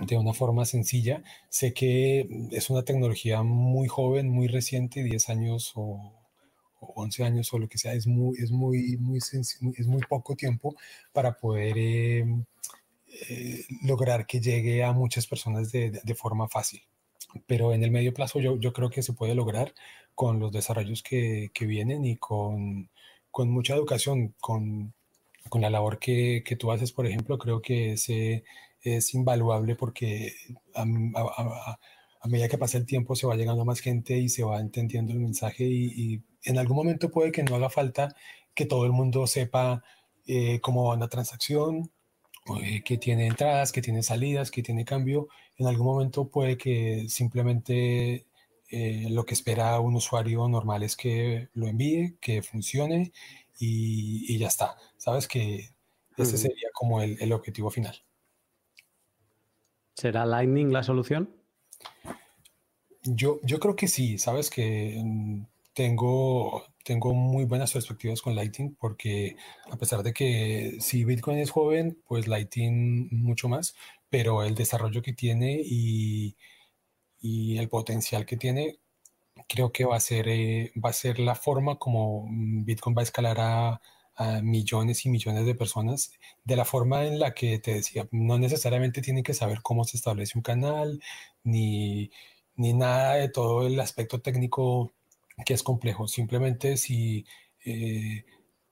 de 0.00 0.16
una 0.16 0.32
forma 0.32 0.64
sencilla. 0.64 1.22
Sé 1.48 1.72
que 1.72 2.28
es 2.52 2.70
una 2.70 2.84
tecnología 2.84 3.42
muy 3.42 3.88
joven, 3.88 4.28
muy 4.28 4.48
reciente, 4.48 5.02
10 5.02 5.28
años 5.30 5.72
o, 5.74 6.12
11 6.80 7.24
años 7.24 7.52
o 7.52 7.58
lo 7.58 7.68
que 7.68 7.78
sea, 7.78 7.94
es 7.94 8.06
muy, 8.06 8.38
es 8.38 8.50
muy, 8.50 8.96
muy, 8.98 9.18
es 9.18 9.86
muy 9.86 10.02
poco 10.08 10.36
tiempo 10.36 10.76
para 11.12 11.36
poder 11.36 11.76
em, 11.78 12.44
eh, 13.28 13.64
lograr 13.82 14.26
que 14.26 14.40
llegue 14.40 14.84
a 14.84 14.92
muchas 14.92 15.26
personas 15.26 15.72
de, 15.72 15.90
de, 15.90 16.14
forma 16.14 16.48
fácil. 16.48 16.82
Pero 17.46 17.72
en 17.72 17.82
el 17.82 17.90
medio 17.90 18.14
plazo 18.14 18.40
yo, 18.40 18.56
yo 18.58 18.72
creo 18.72 18.90
que 18.90 19.02
se 19.02 19.14
puede 19.14 19.34
lograr 19.34 19.74
con 20.16 20.40
los 20.40 20.50
desarrollos 20.52 21.02
que, 21.02 21.50
que 21.54 21.66
vienen 21.66 22.04
y 22.04 22.16
con, 22.16 22.90
con 23.30 23.50
mucha 23.50 23.74
educación, 23.76 24.34
con, 24.40 24.94
con 25.48 25.60
la 25.62 25.70
labor 25.70 25.98
que, 26.00 26.42
que, 26.44 26.56
tú 26.56 26.72
haces, 26.72 26.92
por 26.92 27.06
ejemplo, 27.06 27.38
creo 27.38 27.62
que 27.62 27.92
ese 27.92 28.44
es 28.82 29.14
invaluable 29.14 29.76
porque 29.76 30.32
a, 30.74 30.84
medida 32.28 32.48
que 32.48 32.58
pasa 32.58 32.78
el 32.78 32.86
tiempo 32.86 33.14
se 33.14 33.26
va 33.26 33.36
llegando 33.36 33.64
más 33.64 33.80
gente 33.80 34.18
y 34.18 34.28
se 34.28 34.42
va 34.42 34.60
entendiendo 34.60 35.12
el 35.12 35.20
mensaje 35.20 35.64
y, 35.64 36.22
en 36.44 36.58
algún 36.58 36.76
momento 36.76 37.10
puede 37.10 37.32
que 37.32 37.42
no 37.42 37.56
haga 37.56 37.70
falta 37.70 38.14
que 38.54 38.66
todo 38.66 38.86
el 38.86 38.92
mundo 38.92 39.26
sepa 39.26 39.82
eh, 40.26 40.60
cómo 40.60 40.84
va 40.84 40.94
una 40.94 41.08
transacción, 41.08 41.90
eh, 42.62 42.82
que 42.84 42.96
tiene 42.98 43.26
entradas, 43.26 43.72
que 43.72 43.82
tiene 43.82 44.02
salidas, 44.04 44.52
que 44.52 44.62
tiene 44.62 44.84
cambio. 44.84 45.28
En 45.56 45.66
algún 45.66 45.86
momento 45.86 46.28
puede 46.28 46.56
que 46.56 47.06
simplemente 47.08 48.25
eh, 48.68 49.06
lo 49.10 49.24
que 49.24 49.34
espera 49.34 49.78
un 49.80 49.94
usuario 49.96 50.48
normal 50.48 50.82
es 50.82 50.96
que 50.96 51.48
lo 51.54 51.66
envíe, 51.68 52.16
que 52.20 52.42
funcione 52.42 53.12
y, 53.58 54.38
ya 54.38 54.48
está. 54.48 54.76
Sabes 54.96 55.28
que 55.28 55.70
ese 56.16 56.38
sería 56.38 56.68
como 56.74 57.02
el 57.02 57.32
objetivo 57.32 57.70
final. 57.70 57.96
¿Será 59.96 60.26
Lightning 60.26 60.72
la 60.72 60.82
solución? 60.82 61.30
Yo, 63.02 63.40
yo 63.42 63.58
creo 63.58 63.76
que 63.76 63.88
sí, 63.88 64.18
sabes 64.18 64.50
que 64.50 65.00
mm, 65.02 65.46
tengo, 65.72 66.64
tengo 66.84 67.14
muy 67.14 67.44
buenas 67.44 67.72
perspectivas 67.72 68.20
con 68.20 68.34
Lightning 68.34 68.76
porque 68.78 69.36
a 69.70 69.76
pesar 69.76 70.02
de 70.02 70.12
que 70.12 70.76
si 70.80 71.04
Bitcoin 71.04 71.38
es 71.38 71.50
joven, 71.50 71.98
pues 72.06 72.28
Lightning 72.28 73.08
mucho 73.10 73.48
más, 73.48 73.74
pero 74.10 74.42
el 74.42 74.54
desarrollo 74.54 75.00
que 75.00 75.14
tiene 75.14 75.60
y, 75.64 76.36
el 77.22 77.68
potencial 77.68 78.26
que 78.26 78.36
tiene, 78.36 78.78
creo 79.48 79.72
que 79.72 79.84
va 79.84 79.96
a 79.96 80.00
ser, 80.00 80.28
eh, 80.28 80.72
va 80.82 80.90
a 80.90 80.92
ser 80.92 81.18
la 81.18 81.34
forma 81.34 81.78
como 81.78 82.26
mm, 82.28 82.64
Bitcoin 82.64 82.96
va 82.96 83.02
a 83.02 83.04
escalar 83.04 83.38
a, 83.40 83.80
a 84.16 84.40
millones 84.42 85.04
y 85.06 85.10
millones 85.10 85.46
de 85.46 85.54
personas 85.54 86.12
de 86.44 86.56
la 86.56 86.64
forma 86.64 87.04
en 87.04 87.18
la 87.18 87.34
que 87.34 87.58
te 87.58 87.74
decía, 87.74 88.08
no 88.10 88.38
necesariamente 88.38 89.02
tienen 89.02 89.22
que 89.22 89.34
saber 89.34 89.60
cómo 89.62 89.84
se 89.84 89.96
establece 89.98 90.38
un 90.38 90.42
canal, 90.42 91.00
ni, 91.44 92.10
ni 92.56 92.72
nada 92.72 93.14
de 93.16 93.28
todo 93.28 93.66
el 93.66 93.78
aspecto 93.80 94.20
técnico 94.20 94.92
que 95.44 95.54
es 95.54 95.62
complejo. 95.62 96.08
Simplemente 96.08 96.76
si 96.78 97.26
eh, 97.64 98.24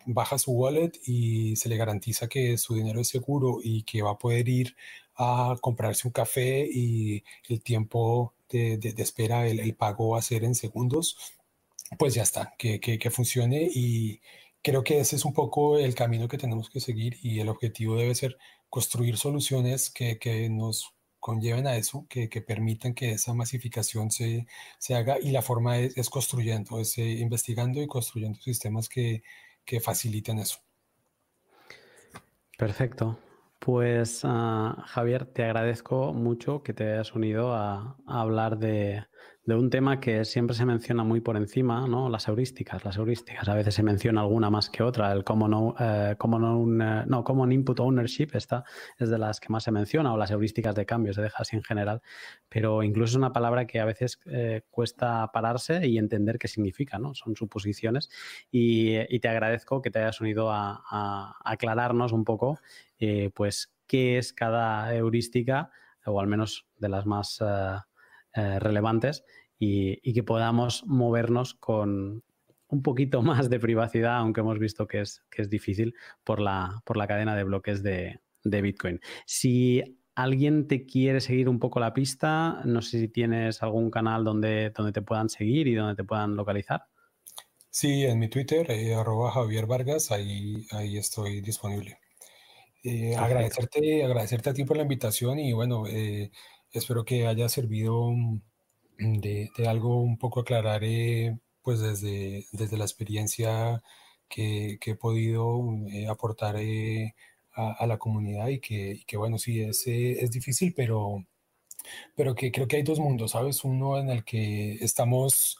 baja 0.06 0.38
su 0.38 0.52
wallet 0.52 0.92
y 1.06 1.56
se 1.56 1.68
le 1.68 1.76
garantiza 1.76 2.28
que 2.28 2.58
su 2.58 2.74
dinero 2.74 3.00
es 3.00 3.08
seguro 3.08 3.58
y 3.62 3.82
que 3.84 4.02
va 4.02 4.12
a 4.12 4.18
poder 4.18 4.48
ir 4.48 4.76
a 5.16 5.56
comprarse 5.60 6.08
un 6.08 6.12
café 6.12 6.66
y 6.70 7.24
el 7.48 7.62
tiempo 7.62 8.34
de, 8.48 8.78
de, 8.78 8.94
espera, 9.02 9.46
el, 9.46 9.74
pago 9.74 10.10
va 10.10 10.18
a 10.18 10.22
ser 10.22 10.44
en 10.44 10.54
segundos, 10.54 11.16
pues 11.98 12.14
ya 12.14 12.22
está, 12.22 12.54
que, 12.58 12.80
que, 12.80 12.98
que 12.98 13.10
funcione 13.10 13.68
y 13.72 14.20
creo 14.62 14.82
que 14.82 14.98
ese 15.00 15.16
es 15.16 15.24
un 15.24 15.34
poco 15.34 15.78
el 15.78 15.94
camino 15.94 16.28
que 16.28 16.38
tenemos 16.38 16.70
que 16.70 16.80
seguir 16.80 17.18
y 17.22 17.40
el 17.40 17.48
objetivo 17.48 17.96
debe 17.96 18.14
ser 18.14 18.38
construir 18.70 19.18
soluciones 19.18 19.90
que, 19.90 20.18
que 20.18 20.48
nos 20.48 20.94
conlleven 21.20 21.66
a 21.66 21.76
eso, 21.76 22.06
que, 22.08 22.28
que, 22.28 22.42
permitan 22.42 22.92
que 22.92 23.12
esa 23.12 23.32
masificación 23.34 24.10
se, 24.10 24.46
se 24.78 24.94
haga 24.94 25.18
y 25.18 25.30
la 25.30 25.42
forma 25.42 25.78
es, 25.78 25.96
es 25.96 26.10
construyendo, 26.10 26.78
es 26.80 26.98
eh, 26.98 27.02
investigando 27.02 27.80
y 27.80 27.86
construyendo 27.86 28.40
sistemas 28.40 28.88
que, 28.88 29.22
que 29.64 29.80
faciliten 29.80 30.38
eso. 30.38 30.58
Perfecto. 32.58 33.18
Pues 33.64 34.20
ah, 34.24 34.84
Javier, 34.88 35.24
te 35.24 35.42
agradezco 35.42 36.12
mucho 36.12 36.62
que 36.62 36.74
te 36.74 36.92
hayas 36.92 37.14
unido 37.14 37.54
a 37.54 37.96
hablar 38.06 38.58
de, 38.58 39.06
un 39.46 39.68
tema 39.70 40.00
que 40.00 40.24
siempre 40.24 40.56
se 40.56 40.64
menciona 40.64 41.04
muy 41.04 41.20
por 41.20 41.36
encima, 41.36 41.86
¿no? 41.86 42.08
Las 42.08 42.28
heurísticas, 42.28 42.84
las 42.84 42.96
heurísticas. 42.96 43.48
A 43.48 43.54
veces 43.54 43.74
se 43.74 43.82
menciona 43.82 44.22
alguna 44.22 44.48
más 44.48 44.70
que 44.70 44.82
otra. 44.82 45.12
El 45.12 45.24
common, 45.24 45.74
eh, 45.78 46.14
common, 46.18 46.80
eh, 46.80 47.04
no, 47.06 47.24
common 47.24 47.52
input 47.52 47.78
ownership 47.80 48.28
esta 48.34 48.64
es 48.98 49.10
de 49.10 49.18
las 49.18 49.40
que 49.40 49.48
más 49.50 49.64
se 49.64 49.70
menciona, 49.70 50.12
o 50.12 50.16
las 50.16 50.30
heurísticas 50.30 50.74
de 50.74 50.86
cambio, 50.86 51.12
se 51.12 51.22
deja 51.22 51.38
así 51.40 51.56
en 51.56 51.62
general. 51.62 52.00
Pero 52.48 52.82
incluso 52.82 53.12
es 53.12 53.16
una 53.16 53.32
palabra 53.32 53.66
que 53.66 53.80
a 53.80 53.84
veces 53.84 54.18
eh, 54.26 54.62
cuesta 54.70 55.30
pararse 55.32 55.86
y 55.86 55.98
entender 55.98 56.38
qué 56.38 56.48
significa, 56.48 56.98
¿no? 56.98 57.14
Son 57.14 57.36
suposiciones. 57.36 58.10
Y, 58.50 58.94
te 59.24 59.28
agradezco 59.28 59.80
que 59.80 59.90
te 59.90 60.00
hayas 60.00 60.20
unido 60.20 60.50
a, 60.50 61.34
aclararnos 61.44 62.12
un 62.12 62.24
poco, 62.24 62.58
pues, 63.34 63.72
qué 63.86 64.18
es 64.18 64.32
cada 64.32 64.94
heurística, 64.94 65.70
o 66.06 66.20
al 66.20 66.26
menos 66.26 66.66
de 66.76 66.88
las 66.88 67.06
más 67.06 67.42
eh, 68.36 68.58
relevantes 68.58 69.24
y, 69.58 70.12
que 70.12 70.22
podamos 70.22 70.84
movernos 70.86 71.54
con 71.54 72.22
un 72.68 72.82
poquito 72.82 73.22
más 73.22 73.50
de 73.50 73.60
privacidad, 73.60 74.18
aunque 74.18 74.40
hemos 74.40 74.58
visto 74.58 74.86
que 74.86 75.00
es, 75.00 75.22
que 75.30 75.42
es 75.42 75.50
difícil 75.50 75.94
por 76.24 76.40
la, 76.40 76.82
por 76.84 76.96
la 76.96 77.06
cadena 77.06 77.36
de 77.36 77.44
bloques 77.44 77.82
de, 77.82 78.20
Bitcoin. 78.44 79.00
Si 79.24 79.82
alguien 80.14 80.68
te 80.68 80.84
quiere 80.84 81.20
seguir 81.22 81.48
un 81.48 81.58
poco 81.58 81.80
la 81.80 81.94
pista, 81.94 82.60
no 82.66 82.82
sé 82.82 83.00
si 83.00 83.08
tienes 83.08 83.62
algún 83.62 83.90
canal 83.90 84.22
donde, 84.22 84.70
donde 84.70 84.92
te 84.92 85.00
puedan 85.00 85.30
seguir 85.30 85.66
y 85.66 85.74
donde 85.74 85.94
te 85.94 86.04
puedan 86.04 86.36
localizar. 86.36 86.82
Sí, 87.70 88.04
en 88.04 88.18
mi 88.18 88.28
Twitter, 88.28 88.70
eh, 88.70 88.94
arroba 88.94 89.30
Javier 89.30 89.66
Vargas, 89.66 90.10
ahí, 90.10 90.66
ahí 90.72 90.98
estoy 90.98 91.40
disponible. 91.40 91.98
Eh, 92.84 93.16
agradecerte, 93.16 94.04
agradecerte 94.04 94.50
a 94.50 94.54
ti 94.54 94.64
por 94.64 94.76
la 94.76 94.82
invitación 94.82 95.38
y 95.38 95.52
bueno, 95.52 95.84
Espero 96.74 97.04
que 97.04 97.26
haya 97.28 97.48
servido 97.48 98.10
mm, 98.10 98.40
de, 99.20 99.50
algo 99.68 100.02
un 100.02 100.18
poco 100.18 100.40
aclarar, 100.40 100.82
eh, 100.84 101.38
pues 101.62 101.80
desde, 101.80 102.46
desde 102.52 102.76
la 102.76 102.84
experiencia 102.84 103.82
que, 104.28 104.78
he 104.84 104.94
podido 104.96 105.60
eh, 105.92 106.08
aportar 106.08 106.56
eh, 106.58 107.14
a, 107.54 107.86
la 107.86 107.98
comunidad 107.98 108.48
y 108.48 108.60
que, 108.60 109.04
que, 109.06 109.16
bueno, 109.16 109.38
sí, 109.38 109.60
es, 109.62 109.86
es 109.86 110.30
difícil, 110.32 110.74
pero, 110.74 111.24
pero 112.16 112.34
que 112.34 112.50
creo 112.52 112.68
que 112.68 112.76
hay 112.76 112.82
dos 112.82 112.98
mundos, 112.98 113.32
¿sabes? 113.32 113.64
Uno 113.64 113.98
en 113.98 114.10
el 114.10 114.24
que 114.24 114.74
estamos 114.84 115.58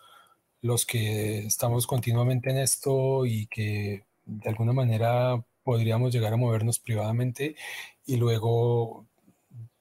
los 0.63 0.87
que 0.87 1.47
estamos 1.47 1.87
continuamente 1.87 2.51
en 2.51 2.59
esto 2.59 3.27
y 3.27 3.47
que 3.49 4.05
de 4.27 4.49
alguna 4.51 4.73
manera 4.73 5.45
podríamos 5.65 6.13
llegar 6.13 6.33
a 6.33 6.37
movernos 6.37 6.79
privadamente 6.79 7.57
y 8.07 8.17
luego 8.17 9.07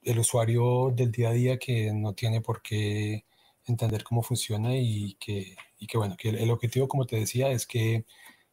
el 0.01 0.19
usuario 0.19 0.91
del 0.95 1.11
día 1.11 1.29
a 1.29 1.33
día 1.33 1.59
que 1.59 1.91
no 1.93 2.13
tiene 2.13 2.41
por 2.41 2.61
qué 2.61 3.25
entender 3.65 4.03
cómo 4.03 4.23
funciona 4.23 4.75
y 4.75 5.15
que, 5.19 5.55
y 5.79 5.87
que 5.87 5.97
bueno, 5.97 6.15
que 6.17 6.29
el, 6.29 6.51
objetivo, 6.51 6.87
como 6.87 7.05
te 7.05 7.17
decía, 7.17 7.49
es 7.51 7.65
que, 7.65 8.05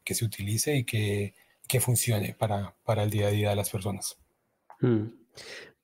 que 0.04 0.14
se 0.14 0.24
utilice 0.24 0.76
y 0.76 0.84
que, 0.84 1.34
que 1.66 1.80
funcione 1.80 2.34
para, 2.34 2.74
para, 2.84 3.02
el 3.02 3.10
día 3.10 3.28
a 3.28 3.30
día 3.30 3.50
de 3.50 3.56
las 3.56 3.70
personas. 3.70 4.18
Hmm. 4.80 5.06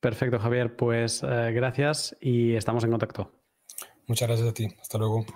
Perfecto, 0.00 0.38
Javier. 0.38 0.76
Pues 0.76 1.22
eh, 1.22 1.52
gracias 1.52 2.16
y 2.20 2.54
estamos 2.54 2.84
en 2.84 2.90
contacto. 2.90 3.32
Muchas 4.06 4.28
gracias 4.28 4.48
a 4.48 4.54
ti. 4.54 4.68
Hasta 4.80 4.98
luego. 4.98 5.26